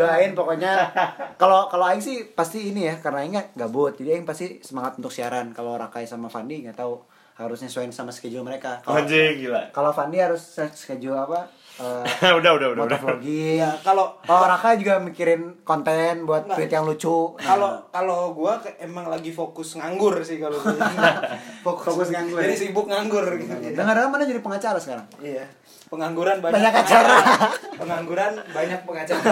doain 0.00 0.32
pokoknya 0.32 0.88
kalau 1.36 1.68
kalau 1.68 1.84
aing 1.92 2.00
sih 2.00 2.32
pasti 2.32 2.72
ini 2.72 2.88
ya 2.88 2.96
karena 2.96 3.20
aing 3.20 3.32
nggak 3.36 3.48
gabut. 3.52 3.92
Jadi 4.00 4.16
aing 4.16 4.24
pasti 4.24 4.64
semangat 4.64 4.96
untuk 4.96 5.12
siaran. 5.12 5.52
Kalau 5.52 5.76
Rakai 5.76 6.08
sama 6.08 6.32
Fandi 6.32 6.64
nggak 6.64 6.80
tahu 6.80 6.96
harus 7.36 7.60
nyesuaiin 7.60 7.92
sama 7.92 8.08
schedule 8.16 8.40
mereka. 8.40 8.80
Kalau 8.80 9.04
Anjing 9.04 9.44
gila. 9.44 9.68
kalau 9.76 9.92
Fandi 9.92 10.16
harus 10.16 10.40
schedule 10.72 11.20
apa? 11.20 11.52
Eh, 11.76 12.32
udah, 12.40 12.50
udah, 12.56 12.68
udah, 12.72 12.84
udah. 12.88 12.98
Ya, 13.20 13.68
kalau 13.84 14.16
Oh, 14.24 14.42
Raka 14.42 14.74
juga 14.74 14.96
mikirin 14.96 15.60
konten 15.60 16.24
buat 16.24 16.48
tweet 16.48 16.72
yang 16.72 16.88
lucu. 16.88 17.36
kalau 17.36 17.84
kalau 17.92 18.32
gua 18.32 18.56
ke- 18.56 18.80
emang 18.80 19.06
lagi 19.06 19.28
fokus 19.28 19.76
nganggur 19.76 20.16
sih 20.20 20.40
kalau 20.40 20.56
gua. 20.56 20.72
Fokus 21.66 22.08
nganggur. 22.08 22.40
Jadi 22.40 22.56
sibuk 22.56 22.88
nganggur 22.88 23.28
gitu. 23.36 23.52
Dengar 23.70 24.08
mana 24.08 24.24
jadi 24.24 24.40
pengacara 24.40 24.80
sekarang? 24.80 25.04
Iya. 25.20 25.44
Pengangguran 25.86 26.42
banyak, 26.42 26.58
Banyak 26.58 26.74
acara. 26.76 27.16
Pengangguran 27.80 28.32
banyak 28.50 28.80
pengacara. 28.82 29.22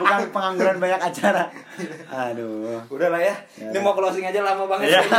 Bukan 0.00 0.20
pengangguran 0.30 0.76
banyak 0.78 1.00
acara. 1.02 1.52
Aduh. 2.08 2.80
Udah 2.88 3.08
lah 3.10 3.20
ya. 3.20 3.34
Ya 3.58 3.68
Ini 3.68 3.78
mau 3.78 3.92
closing 3.92 4.24
aja 4.24 4.40
lama 4.40 4.64
banget 4.64 4.94
Iya. 4.94 5.00
sih. 5.02 5.10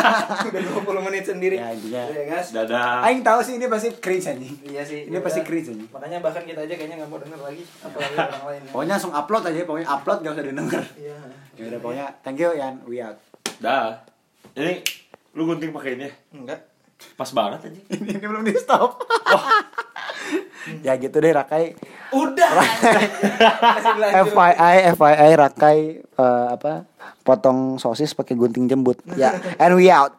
Udah 0.49 0.61
20 0.81 1.05
menit 1.05 1.23
sendiri. 1.23 1.55
Ya, 1.55 1.69
intinya. 1.69 2.03
Iya, 2.07 2.23
guys. 2.25 2.47
Dadah. 2.49 3.03
Aing 3.03 3.21
tahu 3.21 3.39
sih 3.43 3.59
ini 3.59 3.67
pasti 3.67 3.93
cringe 3.93 4.25
anjing. 4.25 4.55
Iya 4.65 4.81
sih. 4.81 5.05
Ini 5.05 5.17
pasti 5.19 5.39
Udah. 5.39 5.47
cringe 5.47 5.67
anjing. 5.69 5.89
Makanya 5.91 6.17
bahkan 6.19 6.41
kita 6.41 6.59
aja 6.63 6.73
kayaknya 6.73 6.95
nggak 6.97 7.11
mau 7.11 7.19
denger 7.19 7.39
lagi 7.39 7.63
apalagi 7.79 8.15
orang 8.15 8.43
lain. 8.47 8.61
Pokoknya 8.71 8.93
langsung 8.95 9.13
upload 9.13 9.43
aja, 9.45 9.59
pokoknya 9.61 9.87
upload 9.87 10.17
gak 10.19 10.33
usah 10.33 10.45
didengar. 10.45 10.83
Iya. 10.95 11.17
Ya 11.53 11.63
udah 11.69 11.79
pokoknya 11.79 12.05
thank 12.23 12.39
you 12.39 12.49
Yan, 12.49 12.75
we 12.83 12.97
out. 12.97 13.19
Dah. 13.59 14.01
Ini 14.53 14.81
lu 15.33 15.45
gunting 15.45 15.69
pakai 15.69 15.93
ini 15.93 16.07
ya? 16.07 16.11
Enggak. 16.33 16.59
Pas 17.13 17.27
banget 17.29 17.59
anjing. 17.61 17.85
ini, 17.91 18.09
ini 18.15 18.23
belum 18.23 18.41
di 18.41 18.55
stop. 18.55 19.03
Ya 20.85 20.97
gitu 20.97 21.17
deh 21.21 21.31
Rakai. 21.31 21.75
Udah. 22.15 22.49
Lanjut. 22.57 24.25
FYI 24.33 24.75
FYI 24.95 25.31
Rakai 25.37 25.79
eh, 26.01 26.47
apa 26.49 26.89
potong 27.25 27.77
sosis 27.77 28.15
pakai 28.15 28.37
gunting 28.37 28.69
jembut. 28.69 29.01
Ya, 29.17 29.37
and 29.61 29.75
we 29.77 29.91
out. 29.91 30.17